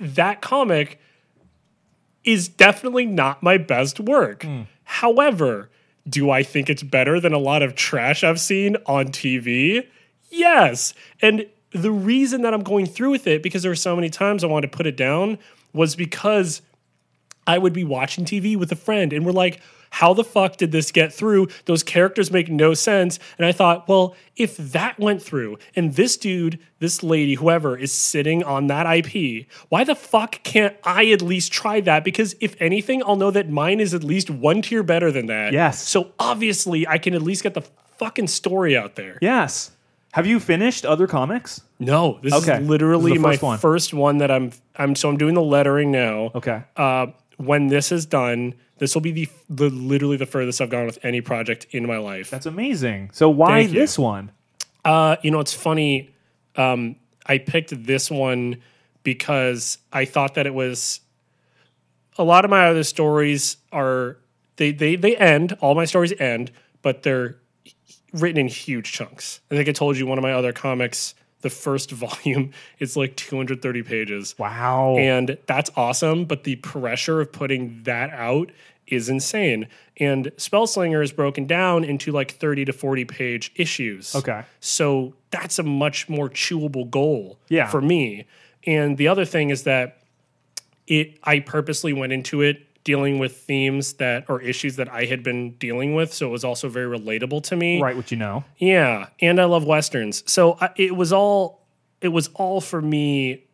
that 0.00 0.40
comic 0.40 0.98
is 2.24 2.48
definitely 2.48 3.06
not 3.06 3.44
my 3.44 3.58
best 3.58 4.00
work. 4.00 4.42
Hmm. 4.42 4.62
However, 4.82 5.70
do 6.08 6.30
I 6.30 6.42
think 6.42 6.70
it's 6.70 6.82
better 6.82 7.20
than 7.20 7.32
a 7.32 7.38
lot 7.38 7.62
of 7.62 7.74
trash 7.74 8.22
I've 8.22 8.40
seen 8.40 8.76
on 8.86 9.06
TV? 9.06 9.86
Yes. 10.30 10.94
And 11.20 11.46
the 11.72 11.90
reason 11.90 12.42
that 12.42 12.54
I'm 12.54 12.62
going 12.62 12.86
through 12.86 13.10
with 13.10 13.26
it, 13.26 13.42
because 13.42 13.62
there 13.62 13.70
were 13.70 13.76
so 13.76 13.96
many 13.96 14.08
times 14.08 14.44
I 14.44 14.46
wanted 14.46 14.70
to 14.70 14.76
put 14.76 14.86
it 14.86 14.96
down, 14.96 15.38
was 15.72 15.96
because 15.96 16.62
I 17.46 17.58
would 17.58 17.72
be 17.72 17.84
watching 17.84 18.24
TV 18.24 18.56
with 18.56 18.72
a 18.72 18.76
friend 18.76 19.12
and 19.12 19.24
we're 19.24 19.32
like, 19.32 19.60
how 19.90 20.12
the 20.14 20.24
fuck 20.24 20.56
did 20.56 20.72
this 20.72 20.92
get 20.92 21.12
through? 21.12 21.48
Those 21.66 21.82
characters 21.82 22.30
make 22.30 22.48
no 22.50 22.74
sense. 22.74 23.18
And 23.38 23.46
I 23.46 23.52
thought, 23.52 23.88
well, 23.88 24.14
if 24.36 24.56
that 24.56 24.98
went 24.98 25.22
through 25.22 25.58
and 25.74 25.94
this 25.94 26.16
dude, 26.16 26.58
this 26.78 27.02
lady, 27.02 27.34
whoever 27.34 27.76
is 27.76 27.92
sitting 27.92 28.42
on 28.44 28.66
that 28.66 28.86
IP, 28.86 29.46
why 29.68 29.84
the 29.84 29.94
fuck 29.94 30.42
can't 30.42 30.76
I 30.84 31.06
at 31.10 31.22
least 31.22 31.52
try 31.52 31.80
that? 31.82 32.04
Because 32.04 32.34
if 32.40 32.54
anything, 32.60 33.02
I'll 33.04 33.16
know 33.16 33.30
that 33.30 33.48
mine 33.48 33.80
is 33.80 33.94
at 33.94 34.04
least 34.04 34.28
one 34.30 34.62
tier 34.62 34.82
better 34.82 35.10
than 35.10 35.26
that. 35.26 35.52
Yes. 35.52 35.86
So 35.88 36.12
obviously, 36.18 36.86
I 36.86 36.98
can 36.98 37.14
at 37.14 37.22
least 37.22 37.42
get 37.42 37.54
the 37.54 37.62
fucking 37.98 38.26
story 38.28 38.76
out 38.76 38.96
there. 38.96 39.18
Yes. 39.22 39.70
Have 40.12 40.26
you 40.26 40.40
finished 40.40 40.86
other 40.86 41.06
comics? 41.06 41.60
No, 41.78 42.18
this 42.22 42.32
Okay. 42.32 42.58
is 42.60 42.68
literally 42.68 43.12
This 43.12 43.16
is 43.18 43.22
the 43.22 43.28
my 43.28 43.32
first 43.34 43.42
one. 43.42 43.58
first 43.58 43.94
one 43.94 44.18
that 44.18 44.30
I'm. 44.30 44.50
I'm 44.76 44.94
so 44.94 45.08
I'm 45.10 45.16
doing 45.18 45.34
the 45.34 45.42
lettering 45.42 45.90
now. 45.90 46.30
Okay. 46.34 46.62
uh, 46.76 47.08
when 47.36 47.68
this 47.68 47.92
is 47.92 48.06
done, 48.06 48.54
this 48.78 48.94
will 48.94 49.02
be 49.02 49.12
the, 49.12 49.28
the 49.48 49.70
literally 49.70 50.16
the 50.16 50.26
furthest 50.26 50.60
I've 50.60 50.70
gone 50.70 50.86
with 50.86 50.98
any 51.02 51.20
project 51.20 51.66
in 51.70 51.86
my 51.86 51.98
life. 51.98 52.30
That's 52.30 52.46
amazing. 52.46 53.10
So 53.12 53.28
why 53.28 53.66
this 53.66 53.98
one? 53.98 54.32
Uh, 54.84 55.16
you 55.22 55.30
know, 55.30 55.40
it's 55.40 55.54
funny. 55.54 56.14
Um, 56.56 56.96
I 57.26 57.38
picked 57.38 57.84
this 57.86 58.10
one 58.10 58.62
because 59.02 59.78
I 59.92 60.04
thought 60.04 60.34
that 60.34 60.46
it 60.46 60.54
was 60.54 61.00
a 62.18 62.24
lot 62.24 62.44
of 62.44 62.50
my 62.50 62.66
other 62.66 62.84
stories 62.84 63.56
are 63.72 64.18
they 64.56 64.72
they 64.72 64.96
they 64.96 65.16
end 65.16 65.56
all 65.60 65.74
my 65.74 65.84
stories 65.84 66.12
end 66.18 66.50
but 66.82 67.02
they're 67.02 67.36
written 68.12 68.40
in 68.40 68.48
huge 68.48 68.92
chunks 68.92 69.40
i 69.50 69.54
think 69.54 69.68
i 69.68 69.72
told 69.72 69.96
you 69.96 70.06
one 70.06 70.18
of 70.18 70.22
my 70.22 70.32
other 70.32 70.52
comics 70.52 71.14
the 71.46 71.50
first 71.50 71.90
volume 72.04 72.50
is 72.80 72.96
like 72.96 73.14
230 73.16 73.82
pages 73.82 74.34
Wow. 74.38 74.96
and 74.98 75.38
that's 75.46 75.70
awesome 75.76 76.24
but 76.24 76.42
the 76.44 76.56
pressure 76.56 77.20
of 77.20 77.30
putting 77.32 77.82
that 77.84 78.10
out 78.10 78.50
is 78.88 79.08
insane 79.08 79.68
and 79.98 80.26
spellslinger 80.36 81.02
is 81.02 81.12
broken 81.12 81.46
down 81.46 81.84
into 81.84 82.10
like 82.12 82.32
30 82.32 82.64
to 82.66 82.72
40 82.72 83.04
page 83.04 83.52
issues 83.56 84.14
okay. 84.14 84.42
so 84.60 85.14
that's 85.30 85.58
a 85.58 85.62
much 85.62 86.08
more 86.08 86.28
chewable 86.30 86.88
goal 86.90 87.38
Yeah. 87.48 87.68
for 87.68 87.80
me. 87.80 88.26
And 88.64 88.96
the 88.98 89.06
other 89.06 89.24
thing 89.24 89.50
is 89.50 89.62
that 89.62 89.98
it 90.88 91.18
I 91.22 91.40
purposely 91.40 91.92
went 91.92 92.12
into 92.12 92.42
it 92.42 92.65
dealing 92.86 93.18
with 93.18 93.36
themes 93.36 93.94
that 93.94 94.24
or 94.28 94.40
issues 94.40 94.76
that 94.76 94.88
I 94.88 95.06
had 95.06 95.24
been 95.24 95.56
dealing 95.56 95.96
with, 95.96 96.14
so 96.14 96.28
it 96.28 96.30
was 96.30 96.44
also 96.44 96.68
very 96.68 96.98
relatable 96.98 97.42
to 97.42 97.56
me. 97.56 97.82
Right, 97.82 97.96
what 97.96 98.12
you 98.12 98.16
know. 98.16 98.44
Yeah, 98.58 99.08
and 99.20 99.40
I 99.40 99.44
love 99.44 99.64
westerns. 99.64 100.22
So 100.30 100.56
I, 100.60 100.70
it 100.76 100.94
was 100.94 101.12
all 101.12 101.66
it 102.00 102.08
was 102.08 102.30
all 102.34 102.60
for 102.60 102.80
me 102.80 103.44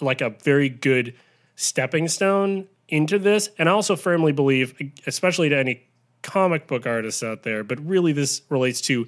like 0.00 0.20
a 0.20 0.30
very 0.42 0.68
good 0.68 1.14
stepping 1.54 2.08
stone 2.08 2.66
into 2.88 3.16
this. 3.18 3.48
And 3.58 3.68
I 3.68 3.72
also 3.72 3.94
firmly 3.94 4.32
believe, 4.32 4.74
especially 5.06 5.48
to 5.50 5.56
any 5.56 5.86
comic 6.22 6.66
book 6.66 6.84
artists 6.84 7.22
out 7.22 7.44
there, 7.44 7.62
but 7.62 7.78
really 7.86 8.12
this 8.12 8.42
relates 8.48 8.80
to 8.82 9.06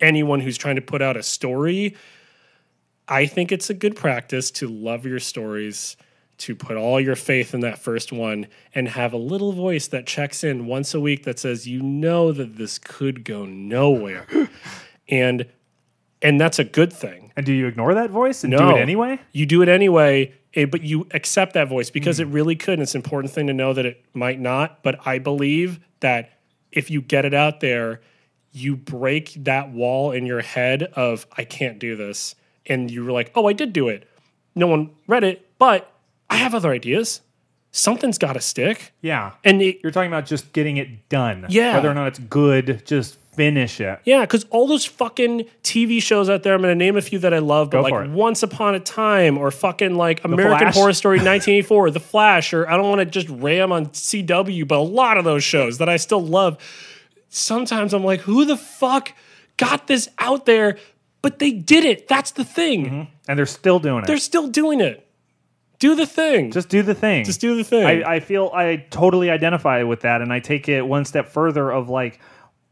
anyone 0.00 0.40
who's 0.40 0.58
trying 0.58 0.76
to 0.76 0.82
put 0.82 1.02
out 1.02 1.16
a 1.16 1.22
story. 1.22 1.94
I 3.06 3.26
think 3.26 3.52
it's 3.52 3.70
a 3.70 3.74
good 3.74 3.94
practice 3.94 4.50
to 4.52 4.66
love 4.66 5.06
your 5.06 5.20
stories, 5.20 5.96
to 6.40 6.54
put 6.54 6.76
all 6.76 7.00
your 7.00 7.16
faith 7.16 7.54
in 7.54 7.60
that 7.60 7.78
first 7.78 8.12
one, 8.12 8.46
and 8.74 8.88
have 8.88 9.12
a 9.12 9.18
little 9.18 9.52
voice 9.52 9.88
that 9.88 10.06
checks 10.06 10.42
in 10.42 10.66
once 10.66 10.94
a 10.94 11.00
week 11.00 11.24
that 11.24 11.38
says, 11.38 11.66
"You 11.66 11.82
know 11.82 12.32
that 12.32 12.56
this 12.56 12.78
could 12.78 13.24
go 13.24 13.44
nowhere," 13.44 14.26
and 15.08 15.46
and 16.22 16.40
that's 16.40 16.58
a 16.58 16.64
good 16.64 16.92
thing. 16.92 17.32
And 17.36 17.46
do 17.46 17.52
you 17.52 17.66
ignore 17.66 17.94
that 17.94 18.10
voice 18.10 18.44
and 18.44 18.52
do 18.52 18.70
it 18.70 18.80
anyway? 18.80 19.18
You 19.32 19.46
do 19.46 19.62
it 19.62 19.68
anyway, 19.68 20.34
eh, 20.54 20.66
but 20.66 20.82
you 20.82 21.06
accept 21.12 21.54
that 21.54 21.68
voice 21.68 21.90
because 21.90 22.20
it 22.20 22.26
really 22.26 22.56
could. 22.56 22.74
And 22.74 22.82
it's 22.82 22.94
an 22.94 22.98
important 22.98 23.32
thing 23.32 23.46
to 23.46 23.54
know 23.54 23.72
that 23.72 23.86
it 23.86 24.04
might 24.12 24.38
not. 24.38 24.82
But 24.82 25.06
I 25.06 25.18
believe 25.18 25.80
that 26.00 26.38
if 26.72 26.90
you 26.90 27.00
get 27.00 27.24
it 27.24 27.34
out 27.34 27.60
there, 27.60 28.00
you 28.52 28.76
break 28.76 29.32
that 29.44 29.70
wall 29.70 30.10
in 30.10 30.26
your 30.26 30.40
head 30.40 30.82
of 30.82 31.26
I 31.36 31.44
can't 31.44 31.78
do 31.78 31.96
this, 31.96 32.34
and 32.66 32.90
you're 32.90 33.12
like, 33.12 33.30
oh, 33.34 33.46
I 33.46 33.52
did 33.52 33.72
do 33.72 33.88
it. 33.88 34.08
No 34.54 34.66
one 34.66 34.90
read 35.06 35.24
it, 35.24 35.46
but 35.58 35.90
I 36.30 36.36
have 36.36 36.54
other 36.54 36.70
ideas. 36.70 37.20
Something's 37.72 38.18
got 38.18 38.32
to 38.32 38.40
stick, 38.40 38.92
Yeah. 39.00 39.32
and 39.44 39.62
it, 39.62 39.78
You're 39.82 39.92
talking 39.92 40.10
about 40.10 40.26
just 40.26 40.52
getting 40.52 40.76
it 40.78 41.08
done. 41.08 41.46
Yeah. 41.50 41.74
Whether 41.76 41.90
or 41.90 41.94
not 41.94 42.08
it's 42.08 42.18
good, 42.18 42.82
just 42.84 43.16
finish 43.32 43.80
it. 43.80 44.00
Yeah, 44.04 44.22
because 44.22 44.44
all 44.50 44.66
those 44.66 44.84
fucking 44.84 45.44
TV 45.62 46.02
shows 46.02 46.28
out 46.28 46.42
there, 46.42 46.52
I'm 46.54 46.62
going 46.62 46.72
to 46.76 46.84
name 46.84 46.96
a 46.96 47.00
few 47.00 47.20
that 47.20 47.32
I 47.32 47.38
love, 47.38 47.70
but 47.70 47.82
Go 47.82 47.88
like. 47.88 48.10
Once 48.10 48.42
Upon 48.42 48.74
a 48.74 48.80
Time 48.80 49.38
or 49.38 49.52
fucking 49.52 49.94
like 49.94 50.24
American 50.24 50.68
Horror 50.72 50.92
Story 50.92 51.16
1984, 51.18 51.92
The 51.92 52.00
Flash, 52.00 52.52
or 52.52 52.68
I 52.68 52.76
don't 52.76 52.88
want 52.88 53.00
to 53.00 53.04
just 53.04 53.28
ram 53.28 53.70
on 53.70 53.86
CW, 53.86 54.66
but 54.66 54.78
a 54.78 54.82
lot 54.82 55.16
of 55.16 55.24
those 55.24 55.44
shows 55.44 55.78
that 55.78 55.88
I 55.88 55.96
still 55.96 56.20
love. 56.22 56.58
Sometimes 57.28 57.94
I'm 57.94 58.02
like, 58.04 58.20
who 58.20 58.44
the 58.44 58.56
fuck 58.56 59.12
got 59.56 59.86
this 59.86 60.08
out 60.18 60.44
there? 60.46 60.76
But 61.22 61.38
they 61.38 61.52
did 61.52 61.84
it. 61.84 62.08
That's 62.08 62.32
the 62.32 62.44
thing. 62.44 62.86
Mm-hmm. 62.86 63.02
And 63.28 63.38
they're 63.38 63.46
still 63.46 63.78
doing 63.78 64.02
it. 64.02 64.06
They're 64.06 64.16
still 64.18 64.48
doing 64.48 64.80
it. 64.80 65.06
Do 65.80 65.94
the 65.96 66.06
thing. 66.06 66.52
just 66.52 66.68
do 66.68 66.82
the 66.82 66.94
thing. 66.94 67.24
Just 67.24 67.40
do 67.40 67.56
the 67.56 67.64
thing. 67.64 67.84
I, 67.84 68.14
I 68.16 68.20
feel 68.20 68.50
I 68.54 68.76
totally 68.90 69.30
identify 69.30 69.82
with 69.82 70.00
that, 70.02 70.22
and 70.22 70.32
I 70.32 70.38
take 70.38 70.68
it 70.68 70.82
one 70.82 71.04
step 71.04 71.28
further 71.28 71.70
of 71.72 71.88
like, 71.88 72.20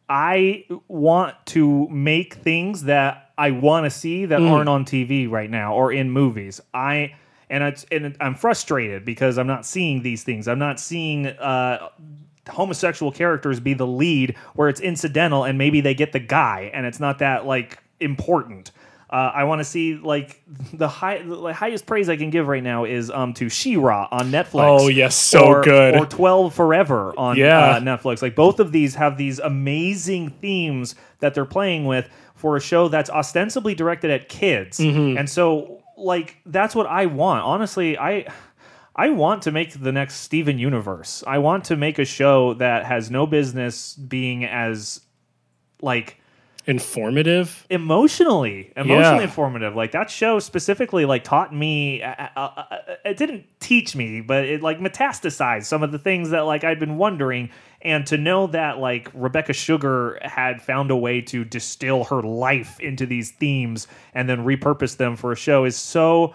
I 0.09 0.64
want 0.87 1.35
to 1.47 1.88
make 1.88 2.35
things 2.35 2.85
that 2.85 3.33
I 3.37 3.51
want 3.51 3.85
to 3.85 3.90
see 3.90 4.27
that 4.27 4.40
Mm. 4.40 4.51
aren't 4.51 4.68
on 4.68 4.85
TV 4.85 5.29
right 5.29 5.51
now 5.51 5.75
or 5.75 5.92
in 5.92 6.11
movies. 6.11 6.61
I 6.73 7.14
and 7.51 7.64
it's 7.64 7.85
and 7.90 8.16
I'm 8.21 8.35
frustrated 8.35 9.05
because 9.05 9.38
I'm 9.38 9.47
not 9.47 9.64
seeing 9.66 10.03
these 10.03 10.23
things. 10.23 10.47
I'm 10.49 10.59
not 10.59 10.79
seeing 10.81 11.27
uh, 11.27 11.88
homosexual 12.49 13.12
characters 13.12 13.61
be 13.61 13.75
the 13.75 13.87
lead 13.87 14.35
where 14.55 14.68
it's 14.68 14.81
incidental 14.81 15.44
and 15.44 15.57
maybe 15.59 15.81
they 15.81 15.94
get 15.94 16.12
the 16.12 16.21
guy 16.21 16.71
and 16.75 16.85
it's 16.87 17.01
not 17.01 17.18
that 17.21 17.47
like 17.47 17.79
important. 18.01 18.71
Uh, 19.11 19.33
I 19.35 19.44
want 19.44 19.61
to 19.61 19.64
see 19.64 19.94
like 19.94 20.42
the 20.75 20.87
high, 20.87 21.23
the 21.23 21.53
highest 21.55 21.87
praise 21.87 22.09
I 22.11 22.16
can 22.16 22.29
give 22.31 22.47
right 22.47 22.62
now 22.62 22.85
is 22.85 23.11
um 23.11 23.33
to 23.35 23.49
She-Ra 23.49 24.09
on 24.11 24.31
Netflix. 24.31 24.81
Oh, 24.81 24.88
yes, 24.88 25.16
so 25.16 25.44
Or- 25.47 25.62
good. 25.62 25.97
Or 25.97 26.05
Twelve 26.07 26.55
Forever 26.55 27.14
on 27.16 27.37
Yeah. 27.38 27.59
uh, 27.59 27.81
Netflix. 27.81 28.21
Like 28.21 28.35
both 28.35 28.61
of 28.61 28.71
these 28.73 28.94
have 28.97 29.16
these 29.16 29.38
amazing 29.38 30.29
themes 30.31 30.94
that 31.21 31.33
they're 31.35 31.44
playing 31.47 31.87
with 31.87 32.09
for 32.35 32.57
a 32.57 32.61
show 32.61 32.88
that's 32.88 33.09
ostensibly 33.11 33.75
directed 33.75 34.11
at 34.11 34.29
kids, 34.29 34.79
Mm-hmm. 34.79 35.16
and 35.18 35.29
so 35.29 35.81
like 35.97 36.37
that's 36.47 36.75
what 36.75 36.87
I 36.87 37.07
want. 37.07 37.44
Honestly, 37.44 37.97
I. 37.99 38.27
I 39.01 39.11
want 39.11 39.42
to 39.42 39.53
make 39.53 39.81
the 39.81 39.92
next 39.92 40.16
Steven 40.23 40.59
Universe. 40.59 41.23
I 41.25 41.38
want 41.38 41.66
to 41.66 41.77
make 41.77 42.01
a 42.01 42.05
show 42.05 42.55
that 42.55 42.85
has 42.85 43.12
no 43.12 43.29
business 43.29 43.94
being 43.94 44.44
as 44.44 45.03
like 45.81 46.18
Informative. 46.69 47.67
emotionally 47.71 48.73
emotionally 48.77 49.19
Yeah. 49.19 49.23
informative 49.23 49.75
like 49.75 49.93
that 49.93 50.11
show 50.11 50.39
specifically 50.39 51.05
like 51.07 51.25
taught 51.25 51.55
me 51.55 52.03
uh, 52.03 52.29
uh, 52.37 52.41
uh, 52.71 52.77
it 53.05 53.17
didn't 53.17 53.47
teach 53.59 53.97
me 53.97 54.21
but 54.21 54.45
it 54.45 54.63
like 54.63 54.79
metastasized 54.79 55.65
some 55.65 55.83
of 55.83 55.93
the 55.93 55.99
things 55.99 56.31
that 56.31 56.41
like 56.41 56.65
i'd 56.65 56.79
been 56.79 56.97
wondering 56.99 57.49
and 57.81 58.07
to 58.07 58.19
know 58.19 58.47
that 58.49 58.79
like 58.79 59.11
rebecca 59.15 59.53
sugar 59.53 60.19
had 60.23 60.61
found 60.61 60.91
a 60.91 60.97
way 60.97 61.21
to 61.23 61.45
distill 61.45 62.05
her 62.05 62.21
life 62.23 62.79
into 62.81 63.07
these 63.07 63.31
themes 63.33 63.89
and 64.15 64.29
then 64.29 64.45
repurpose 64.45 64.97
them 64.99 65.17
for 65.17 65.33
a 65.33 65.37
show 65.37 65.65
is 65.65 65.77
so 65.77 66.35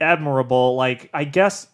admirable 0.00 0.74
like 0.74 1.08
i 1.14 1.24
guess 1.24 1.68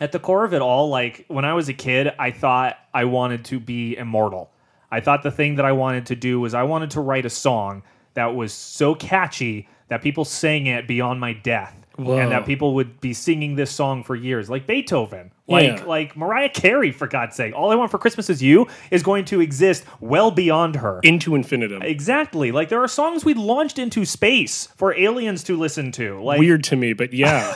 at 0.00 0.12
the 0.12 0.20
core 0.20 0.44
of 0.44 0.54
it 0.54 0.62
all, 0.62 0.90
like 0.90 1.24
when 1.26 1.44
I 1.44 1.54
was 1.54 1.68
a 1.68 1.72
kid, 1.72 2.12
I 2.20 2.30
thought 2.30 2.76
I 2.94 3.06
wanted 3.06 3.44
to 3.46 3.58
be 3.58 3.96
immortal. 3.96 4.48
I 4.90 5.00
thought 5.00 5.22
the 5.22 5.30
thing 5.30 5.56
that 5.56 5.64
I 5.64 5.72
wanted 5.72 6.06
to 6.06 6.16
do 6.16 6.40
was 6.40 6.54
I 6.54 6.62
wanted 6.62 6.90
to 6.92 7.00
write 7.00 7.26
a 7.26 7.30
song 7.30 7.82
that 8.14 8.34
was 8.34 8.52
so 8.52 8.94
catchy 8.94 9.68
that 9.88 10.02
people 10.02 10.24
sang 10.24 10.66
it 10.66 10.86
beyond 10.88 11.20
my 11.20 11.32
death. 11.32 11.74
Whoa. 11.96 12.16
And 12.18 12.30
that 12.30 12.46
people 12.46 12.74
would 12.76 13.00
be 13.00 13.12
singing 13.12 13.56
this 13.56 13.72
song 13.72 14.04
for 14.04 14.14
years, 14.14 14.48
like 14.48 14.68
Beethoven, 14.68 15.32
like 15.48 15.78
Yeah. 15.78 15.84
like 15.84 16.16
Mariah 16.16 16.48
Carey, 16.48 16.92
for 16.92 17.08
God's 17.08 17.34
sake. 17.34 17.52
All 17.56 17.72
I 17.72 17.74
want 17.74 17.90
for 17.90 17.98
Christmas 17.98 18.30
is 18.30 18.40
you 18.40 18.68
is 18.92 19.02
going 19.02 19.24
to 19.24 19.40
exist 19.40 19.84
well 19.98 20.30
beyond 20.30 20.76
her. 20.76 21.00
Into 21.02 21.34
infinitum. 21.34 21.82
Exactly. 21.82 22.52
Like 22.52 22.68
there 22.68 22.80
are 22.80 22.86
songs 22.86 23.24
we 23.24 23.34
launched 23.34 23.80
into 23.80 24.04
space 24.04 24.68
for 24.76 24.94
aliens 24.96 25.42
to 25.44 25.56
listen 25.56 25.90
to. 25.92 26.22
Like 26.22 26.38
Weird 26.38 26.62
to 26.64 26.76
me, 26.76 26.92
but 26.92 27.12
yeah. 27.12 27.52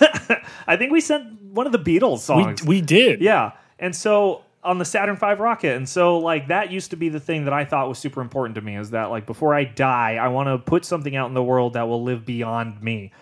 I 0.66 0.76
think 0.76 0.90
we 0.90 1.00
sent 1.00 1.40
one 1.40 1.66
of 1.66 1.72
the 1.72 1.78
Beatles 1.78 2.14
we, 2.14 2.42
songs. 2.42 2.64
we 2.64 2.80
did. 2.80 3.20
Yeah. 3.20 3.52
And 3.78 3.94
so 3.94 4.42
on 4.64 4.78
the 4.78 4.84
Saturn 4.84 5.16
V 5.16 5.34
rocket. 5.34 5.76
And 5.76 5.88
so 5.88 6.18
like 6.18 6.48
that 6.48 6.70
used 6.70 6.90
to 6.90 6.96
be 6.96 7.08
the 7.08 7.20
thing 7.20 7.44
that 7.44 7.52
I 7.52 7.64
thought 7.64 7.88
was 7.88 7.98
super 7.98 8.20
important 8.20 8.54
to 8.54 8.60
me 8.60 8.76
is 8.76 8.90
that 8.90 9.10
like 9.10 9.26
before 9.26 9.54
I 9.54 9.64
die, 9.64 10.16
I 10.20 10.28
want 10.28 10.48
to 10.48 10.58
put 10.58 10.84
something 10.84 11.16
out 11.16 11.28
in 11.28 11.34
the 11.34 11.42
world 11.42 11.72
that 11.74 11.88
will 11.88 12.02
live 12.02 12.24
beyond 12.24 12.82
me. 12.82 13.12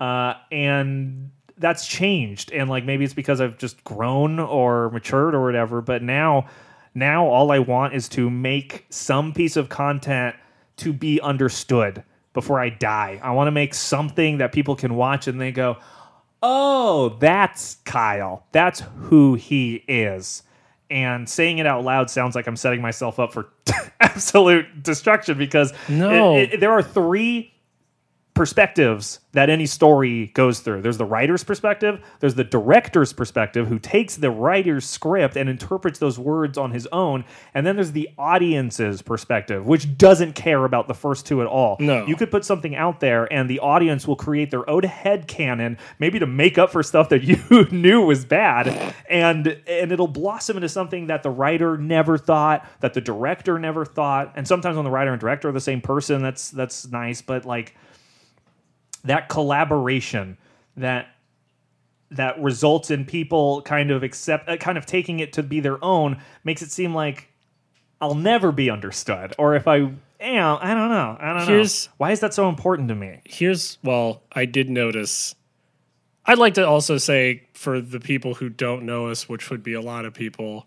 Uh, 0.00 0.34
and 0.50 1.30
that's 1.56 1.86
changed. 1.86 2.52
And 2.52 2.68
like 2.68 2.84
maybe 2.84 3.04
it's 3.04 3.14
because 3.14 3.40
I've 3.40 3.58
just 3.58 3.82
grown 3.84 4.40
or 4.40 4.90
matured 4.90 5.34
or 5.34 5.44
whatever, 5.44 5.80
but 5.80 6.02
now 6.02 6.48
now 6.94 7.26
all 7.26 7.52
I 7.52 7.60
want 7.60 7.94
is 7.94 8.08
to 8.10 8.28
make 8.28 8.86
some 8.90 9.32
piece 9.32 9.56
of 9.56 9.68
content 9.68 10.34
to 10.78 10.92
be 10.92 11.20
understood 11.20 12.02
before 12.34 12.60
I 12.60 12.70
die. 12.70 13.20
I 13.22 13.32
want 13.32 13.46
to 13.48 13.52
make 13.52 13.74
something 13.74 14.38
that 14.38 14.52
people 14.52 14.74
can 14.74 14.94
watch 14.94 15.28
and 15.28 15.40
they 15.40 15.52
go, 15.52 15.76
oh, 16.42 17.16
that's 17.20 17.76
Kyle. 17.84 18.46
That's 18.52 18.82
who 18.96 19.34
he 19.34 19.84
is. 19.88 20.42
And 20.90 21.28
saying 21.28 21.58
it 21.58 21.66
out 21.66 21.84
loud 21.84 22.08
sounds 22.10 22.34
like 22.34 22.46
I'm 22.46 22.56
setting 22.56 22.80
myself 22.80 23.18
up 23.18 23.32
for 23.34 23.48
absolute 24.00 24.82
destruction 24.82 25.36
because 25.36 25.72
No. 25.88 26.36
it- 26.36 26.54
it- 26.54 26.60
there 26.60 26.72
are 26.72 26.82
three 26.82 27.52
perspectives 28.38 29.18
that 29.32 29.50
any 29.50 29.66
story 29.66 30.28
goes 30.28 30.60
through. 30.60 30.80
There's 30.80 30.96
the 30.96 31.04
writer's 31.04 31.42
perspective, 31.42 32.00
there's 32.20 32.36
the 32.36 32.44
director's 32.44 33.12
perspective 33.12 33.66
who 33.66 33.80
takes 33.80 34.14
the 34.14 34.30
writer's 34.30 34.88
script 34.88 35.36
and 35.36 35.50
interprets 35.50 35.98
those 35.98 36.20
words 36.20 36.56
on 36.56 36.70
his 36.70 36.86
own, 36.92 37.24
and 37.52 37.66
then 37.66 37.74
there's 37.74 37.90
the 37.90 38.08
audience's 38.16 39.02
perspective, 39.02 39.66
which 39.66 39.98
doesn't 39.98 40.34
care 40.34 40.64
about 40.64 40.86
the 40.86 40.94
first 40.94 41.26
two 41.26 41.40
at 41.40 41.48
all. 41.48 41.76
No. 41.80 42.06
You 42.06 42.14
could 42.14 42.30
put 42.30 42.44
something 42.44 42.76
out 42.76 43.00
there 43.00 43.30
and 43.32 43.50
the 43.50 43.58
audience 43.58 44.06
will 44.06 44.16
create 44.16 44.52
their 44.52 44.68
own 44.70 44.84
head 44.84 45.26
canon, 45.26 45.76
maybe 45.98 46.20
to 46.20 46.26
make 46.26 46.58
up 46.58 46.70
for 46.70 46.84
stuff 46.84 47.08
that 47.08 47.22
you 47.50 47.66
knew 47.72 48.02
was 48.02 48.24
bad, 48.24 48.94
and 49.10 49.48
and 49.66 49.90
it'll 49.90 50.06
blossom 50.06 50.56
into 50.56 50.68
something 50.68 51.08
that 51.08 51.24
the 51.24 51.30
writer 51.30 51.76
never 51.76 52.16
thought, 52.16 52.64
that 52.80 52.94
the 52.94 53.00
director 53.00 53.58
never 53.58 53.84
thought. 53.84 54.32
And 54.36 54.46
sometimes 54.46 54.76
when 54.76 54.84
the 54.84 54.92
writer 54.92 55.10
and 55.10 55.20
director 55.20 55.48
are 55.48 55.52
the 55.52 55.60
same 55.60 55.80
person, 55.80 56.22
that's 56.22 56.52
that's 56.52 56.86
nice, 56.86 57.20
but 57.20 57.44
like 57.44 57.74
that 59.08 59.28
collaboration 59.28 60.36
that 60.76 61.08
that 62.10 62.40
results 62.40 62.90
in 62.90 63.04
people 63.04 63.60
kind 63.62 63.90
of 63.90 64.02
accept 64.02 64.48
uh, 64.48 64.56
kind 64.56 64.78
of 64.78 64.86
taking 64.86 65.20
it 65.20 65.32
to 65.34 65.42
be 65.42 65.60
their 65.60 65.82
own 65.84 66.20
makes 66.44 66.62
it 66.62 66.70
seem 66.70 66.94
like 66.94 67.28
I'll 68.00 68.14
never 68.14 68.52
be 68.52 68.70
understood. 68.70 69.34
Or 69.38 69.54
if 69.56 69.66
I 69.68 69.76
am 70.20 70.58
I 70.60 70.74
don't 70.74 70.88
know. 70.88 71.16
I 71.20 71.34
don't 71.34 71.46
Here's- 71.46 71.86
know. 71.88 71.92
Why 71.98 72.12
is 72.12 72.20
that 72.20 72.32
so 72.32 72.48
important 72.48 72.88
to 72.88 72.94
me? 72.94 73.20
Here's 73.24 73.78
well, 73.82 74.22
I 74.32 74.44
did 74.46 74.70
notice. 74.70 75.34
I'd 76.24 76.38
like 76.38 76.54
to 76.54 76.66
also 76.66 76.98
say 76.98 77.48
for 77.54 77.80
the 77.80 78.00
people 78.00 78.34
who 78.34 78.48
don't 78.50 78.84
know 78.84 79.08
us, 79.08 79.28
which 79.28 79.48
would 79.50 79.62
be 79.62 79.72
a 79.72 79.80
lot 79.80 80.04
of 80.04 80.12
people, 80.14 80.66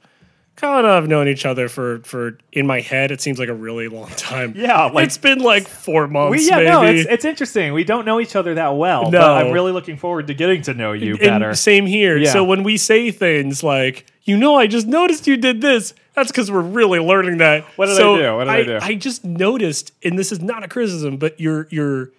Kyle 0.61 0.77
and 0.77 0.87
I 0.87 0.93
have 0.95 1.07
known 1.07 1.27
each 1.27 1.45
other 1.45 1.67
for 1.67 1.99
for 2.03 2.37
in 2.53 2.67
my 2.67 2.79
head 2.81 3.09
it 3.11 3.19
seems 3.19 3.39
like 3.39 3.49
a 3.49 3.53
really 3.53 3.87
long 3.87 4.09
time. 4.11 4.53
Yeah, 4.55 4.83
like- 4.85 5.07
it's 5.07 5.17
been 5.17 5.39
like 5.39 5.67
four 5.67 6.07
months. 6.07 6.37
we, 6.39 6.47
yeah 6.47 6.57
maybe. 6.57 6.69
no 6.69 6.83
it's, 6.83 7.09
it's 7.09 7.25
interesting 7.25 7.73
we 7.73 7.83
don't 7.83 8.05
know 8.05 8.19
each 8.19 8.35
other 8.35 8.53
that 8.53 8.75
well 8.77 9.05
No. 9.09 9.19
but 9.19 9.45
I'm 9.45 9.51
really 9.51 9.71
looking 9.71 9.97
forward 9.97 10.27
to 10.27 10.33
getting 10.35 10.61
to 10.63 10.73
know 10.75 10.91
you 10.91 11.13
And 11.13 11.19
better 11.19 11.55
same 11.55 11.87
here. 11.87 12.15
Yeah. 12.15 12.31
So 12.31 12.43
when 12.43 12.61
we 12.63 12.77
say 12.77 13.09
things 13.11 13.63
like, 13.63 14.05
you 14.23 14.37
know, 14.37 14.55
I 14.55 14.67
just 14.67 14.85
noticed 14.85 15.25
you 15.25 15.35
did 15.35 15.61
this, 15.61 15.95
that's 16.13 16.31
because 16.31 16.51
we're 16.51 16.61
really 16.61 16.99
learning 16.99 17.39
that. 17.39 17.63
What 17.75 17.87
did 17.87 17.97
I 17.97 18.17
do? 18.17 18.35
What 18.35 18.43
did 18.45 18.49
I 18.53 18.63
do? 18.63 18.79
I 18.81 18.93
just 18.95 19.25
noticed, 19.25 19.93
and 20.03 20.17
this 20.19 20.31
is 20.31 20.41
not 20.41 20.63
a 20.63 20.67
criticism, 20.67 21.17
but 21.17 21.39
your 21.39 21.67
your 21.71 22.11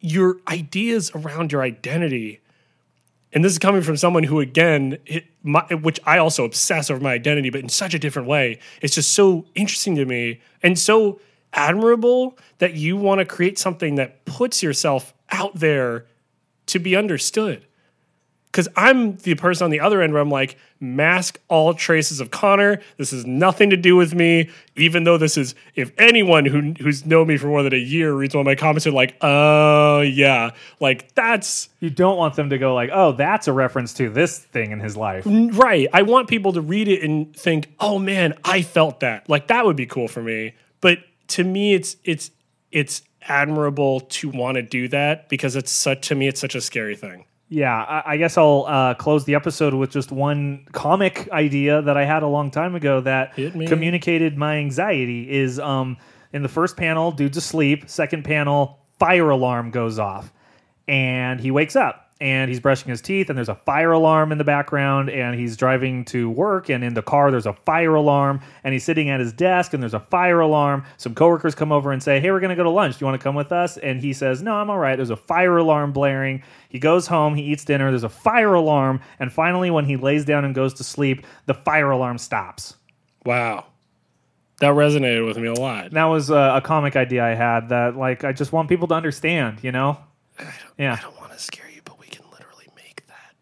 your 0.00 0.36
ideas 0.46 1.10
around 1.14 1.50
your 1.50 1.62
identity, 1.62 2.40
and 3.32 3.44
this 3.44 3.52
is 3.52 3.58
coming 3.58 3.82
from 3.82 3.96
someone 3.96 4.22
who, 4.24 4.40
again, 4.40 4.98
it, 5.04 5.26
my, 5.42 5.62
which 5.74 6.00
I 6.06 6.18
also 6.18 6.44
obsess 6.44 6.90
over 6.90 7.00
my 7.00 7.12
identity, 7.12 7.50
but 7.50 7.60
in 7.60 7.68
such 7.68 7.94
a 7.94 7.98
different 7.98 8.26
way. 8.26 8.58
It's 8.80 8.94
just 8.94 9.12
so 9.12 9.44
interesting 9.54 9.94
to 9.96 10.06
me 10.06 10.40
and 10.62 10.78
so 10.78 11.20
admirable 11.52 12.38
that 12.58 12.74
you 12.74 12.96
want 12.96 13.18
to 13.18 13.24
create 13.24 13.58
something 13.58 13.96
that 13.96 14.24
puts 14.24 14.62
yourself 14.62 15.14
out 15.30 15.56
there 15.56 16.06
to 16.66 16.78
be 16.78 16.96
understood 16.96 17.66
because 18.58 18.72
I'm 18.74 19.14
the 19.18 19.36
person 19.36 19.66
on 19.66 19.70
the 19.70 19.78
other 19.78 20.02
end 20.02 20.12
where 20.12 20.20
I'm 20.20 20.32
like, 20.32 20.58
mask 20.80 21.38
all 21.46 21.74
traces 21.74 22.18
of 22.18 22.32
Conor. 22.32 22.80
This 22.96 23.12
has 23.12 23.24
nothing 23.24 23.70
to 23.70 23.76
do 23.76 23.94
with 23.94 24.16
me. 24.16 24.50
Even 24.74 25.04
though 25.04 25.16
this 25.16 25.36
is, 25.36 25.54
if 25.76 25.92
anyone 25.96 26.44
who 26.44 26.74
who's 26.82 27.06
known 27.06 27.28
me 27.28 27.36
for 27.36 27.46
more 27.46 27.62
than 27.62 27.72
a 27.72 27.76
year 27.76 28.12
reads 28.12 28.34
one 28.34 28.40
of 28.40 28.46
my 28.46 28.56
comments, 28.56 28.84
are 28.84 28.90
like, 28.90 29.16
oh 29.20 30.00
yeah, 30.00 30.50
like 30.80 31.14
that's 31.14 31.68
you 31.78 31.88
don't 31.88 32.16
want 32.16 32.34
them 32.34 32.50
to 32.50 32.58
go 32.58 32.74
like 32.74 32.90
oh 32.92 33.12
that's 33.12 33.46
a 33.46 33.52
reference 33.52 33.94
to 33.94 34.10
this 34.10 34.40
thing 34.40 34.72
in 34.72 34.80
his 34.80 34.96
life 34.96 35.24
right. 35.24 35.86
I 35.92 36.02
want 36.02 36.26
people 36.26 36.52
to 36.54 36.60
read 36.60 36.88
it 36.88 37.04
and 37.04 37.32
think, 37.36 37.72
oh 37.78 38.00
man, 38.00 38.34
I 38.44 38.62
felt 38.62 38.98
that. 39.00 39.28
Like 39.28 39.46
that 39.46 39.66
would 39.66 39.76
be 39.76 39.86
cool 39.86 40.08
for 40.08 40.20
me. 40.20 40.56
But 40.80 40.98
to 41.28 41.44
me, 41.44 41.74
it's 41.74 41.94
it's 42.02 42.32
it's 42.72 43.02
admirable 43.22 44.00
to 44.00 44.30
want 44.30 44.56
to 44.56 44.62
do 44.62 44.88
that 44.88 45.28
because 45.28 45.54
it's 45.54 45.70
such 45.70 46.08
to 46.08 46.16
me, 46.16 46.26
it's 46.26 46.40
such 46.40 46.56
a 46.56 46.60
scary 46.60 46.96
thing. 46.96 47.24
Yeah, 47.50 47.74
I, 47.74 48.12
I 48.12 48.16
guess 48.18 48.36
I'll 48.36 48.66
uh, 48.68 48.94
close 48.94 49.24
the 49.24 49.34
episode 49.34 49.72
with 49.72 49.90
just 49.90 50.12
one 50.12 50.66
comic 50.72 51.28
idea 51.30 51.80
that 51.82 51.96
I 51.96 52.04
had 52.04 52.22
a 52.22 52.26
long 52.26 52.50
time 52.50 52.74
ago 52.74 53.00
that 53.00 53.34
communicated 53.68 54.36
my 54.36 54.56
anxiety. 54.56 55.30
Is 55.30 55.58
um, 55.58 55.96
in 56.32 56.42
the 56.42 56.48
first 56.48 56.76
panel, 56.76 57.10
dude's 57.10 57.38
asleep. 57.38 57.88
Second 57.88 58.24
panel, 58.24 58.78
fire 58.98 59.30
alarm 59.30 59.70
goes 59.70 59.98
off, 59.98 60.32
and 60.86 61.40
he 61.40 61.50
wakes 61.50 61.74
up 61.74 62.07
and 62.20 62.48
he's 62.48 62.58
brushing 62.58 62.90
his 62.90 63.00
teeth, 63.00 63.28
and 63.28 63.36
there's 63.36 63.48
a 63.48 63.54
fire 63.54 63.92
alarm 63.92 64.32
in 64.32 64.38
the 64.38 64.44
background, 64.44 65.08
and 65.08 65.38
he's 65.38 65.56
driving 65.56 66.04
to 66.06 66.28
work, 66.28 66.68
and 66.68 66.82
in 66.82 66.94
the 66.94 67.02
car 67.02 67.30
there's 67.30 67.46
a 67.46 67.52
fire 67.52 67.94
alarm, 67.94 68.40
and 68.64 68.72
he's 68.72 68.84
sitting 68.84 69.08
at 69.08 69.20
his 69.20 69.32
desk, 69.32 69.72
and 69.72 69.82
there's 69.82 69.94
a 69.94 70.00
fire 70.00 70.40
alarm. 70.40 70.84
Some 70.96 71.14
coworkers 71.14 71.54
come 71.54 71.70
over 71.70 71.92
and 71.92 72.02
say, 72.02 72.18
"Hey, 72.18 72.30
we're 72.30 72.40
gonna 72.40 72.56
go 72.56 72.64
to 72.64 72.70
lunch. 72.70 72.98
Do 72.98 73.04
you 73.04 73.06
want 73.06 73.20
to 73.20 73.22
come 73.22 73.34
with 73.34 73.52
us?" 73.52 73.76
And 73.76 74.00
he 74.00 74.12
says, 74.12 74.42
"No, 74.42 74.54
I'm 74.54 74.70
all 74.70 74.78
right." 74.78 74.96
There's 74.96 75.10
a 75.10 75.16
fire 75.16 75.58
alarm 75.58 75.92
blaring. 75.92 76.42
He 76.68 76.78
goes 76.78 77.06
home, 77.06 77.34
he 77.34 77.42
eats 77.44 77.64
dinner. 77.64 77.90
There's 77.90 78.04
a 78.04 78.08
fire 78.08 78.54
alarm, 78.54 79.00
and 79.20 79.32
finally, 79.32 79.70
when 79.70 79.84
he 79.84 79.96
lays 79.96 80.24
down 80.24 80.44
and 80.44 80.54
goes 80.54 80.74
to 80.74 80.84
sleep, 80.84 81.24
the 81.46 81.54
fire 81.54 81.90
alarm 81.90 82.18
stops. 82.18 82.74
Wow. 83.24 83.66
That 84.60 84.74
resonated 84.74 85.24
with 85.24 85.38
me 85.38 85.46
a 85.46 85.54
lot. 85.54 85.92
That 85.92 86.06
was 86.06 86.30
a, 86.30 86.54
a 86.56 86.60
comic 86.60 86.96
idea 86.96 87.24
I 87.24 87.34
had 87.34 87.68
that, 87.68 87.96
like, 87.96 88.24
I 88.24 88.32
just 88.32 88.52
want 88.52 88.68
people 88.68 88.88
to 88.88 88.94
understand. 88.94 89.62
You 89.62 89.70
know? 89.70 89.98
Yeah. 90.76 90.94
I 90.98 91.00
don't 91.00 91.16
want 91.16 91.32
to 91.32 91.38
scare 91.38 91.70
you, 91.72 91.80
but 91.84 92.00
we 92.00 92.08
can 92.08 92.24
literally 92.32 92.66
make 92.74 93.06
that. 93.06 93.34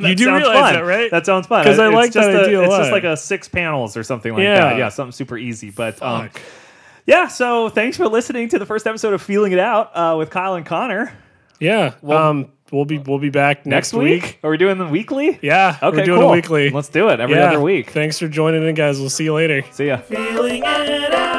You 0.00 0.14
do 0.14 0.24
sounds 0.24 0.42
realize 0.42 0.54
fun. 0.60 0.74
that, 0.74 0.84
right? 0.84 1.10
That 1.10 1.26
sounds 1.26 1.46
fun. 1.46 1.62
Because 1.64 1.78
I 1.78 1.86
It's 1.88 1.94
like 1.94 2.12
that 2.12 2.34
a- 2.34 2.42
idea 2.44 2.60
a 2.60 2.62
It's 2.62 2.70
lot. 2.70 2.78
just 2.78 2.92
like 2.92 3.04
a 3.04 3.16
six 3.16 3.48
panels 3.48 3.96
or 3.96 4.02
something 4.02 4.32
like 4.32 4.42
Yeah. 4.42 4.60
that. 4.60 4.78
Yeah, 4.78 4.88
something 4.90 5.12
super 5.12 5.36
easy. 5.36 5.70
But 5.70 6.00
um, 6.02 6.30
yeah, 7.06 7.26
so 7.28 7.68
thanks 7.68 7.96
for 7.96 8.06
listening 8.08 8.48
to 8.50 8.58
the 8.58 8.66
first 8.66 8.86
episode 8.86 9.14
of 9.14 9.22
Feeling 9.22 9.52
It 9.52 9.58
Out 9.58 9.90
uh, 9.96 10.16
with 10.16 10.30
Kyle 10.30 10.54
and 10.54 10.64
Conor. 10.66 11.12
yeah. 11.58 11.94
um, 12.06 12.48
we'll 12.70 12.84
be 12.84 12.98
we'll 12.98 13.18
be 13.18 13.30
back 13.30 13.66
next, 13.66 13.92
week. 13.92 14.38
Are 14.44 14.50
we 14.50 14.56
doing 14.56 14.78
them 14.78 14.90
weekly? 14.90 15.38
Yeah. 15.42 15.76
Okay, 15.82 15.98
we're 15.98 16.04
doing 16.04 16.20
cool. 16.20 16.30
a 16.30 16.32
weekly. 16.32 16.70
Let's 16.70 16.88
do 16.88 17.08
it 17.08 17.18
every 17.20 17.34
yeah. 17.36 17.48
other 17.50 17.60
week. 17.60 17.90
Thanks 17.90 18.18
for 18.18 18.28
joining 18.28 18.66
in, 18.68 18.74
guys. 18.74 19.00
We'll 19.00 19.10
see 19.10 19.24
you 19.24 19.34
later. 19.34 19.62
See 19.72 19.86
ya. 19.88 19.96
Feeling 19.98 20.62
it 20.64 21.14
out. 21.14 21.37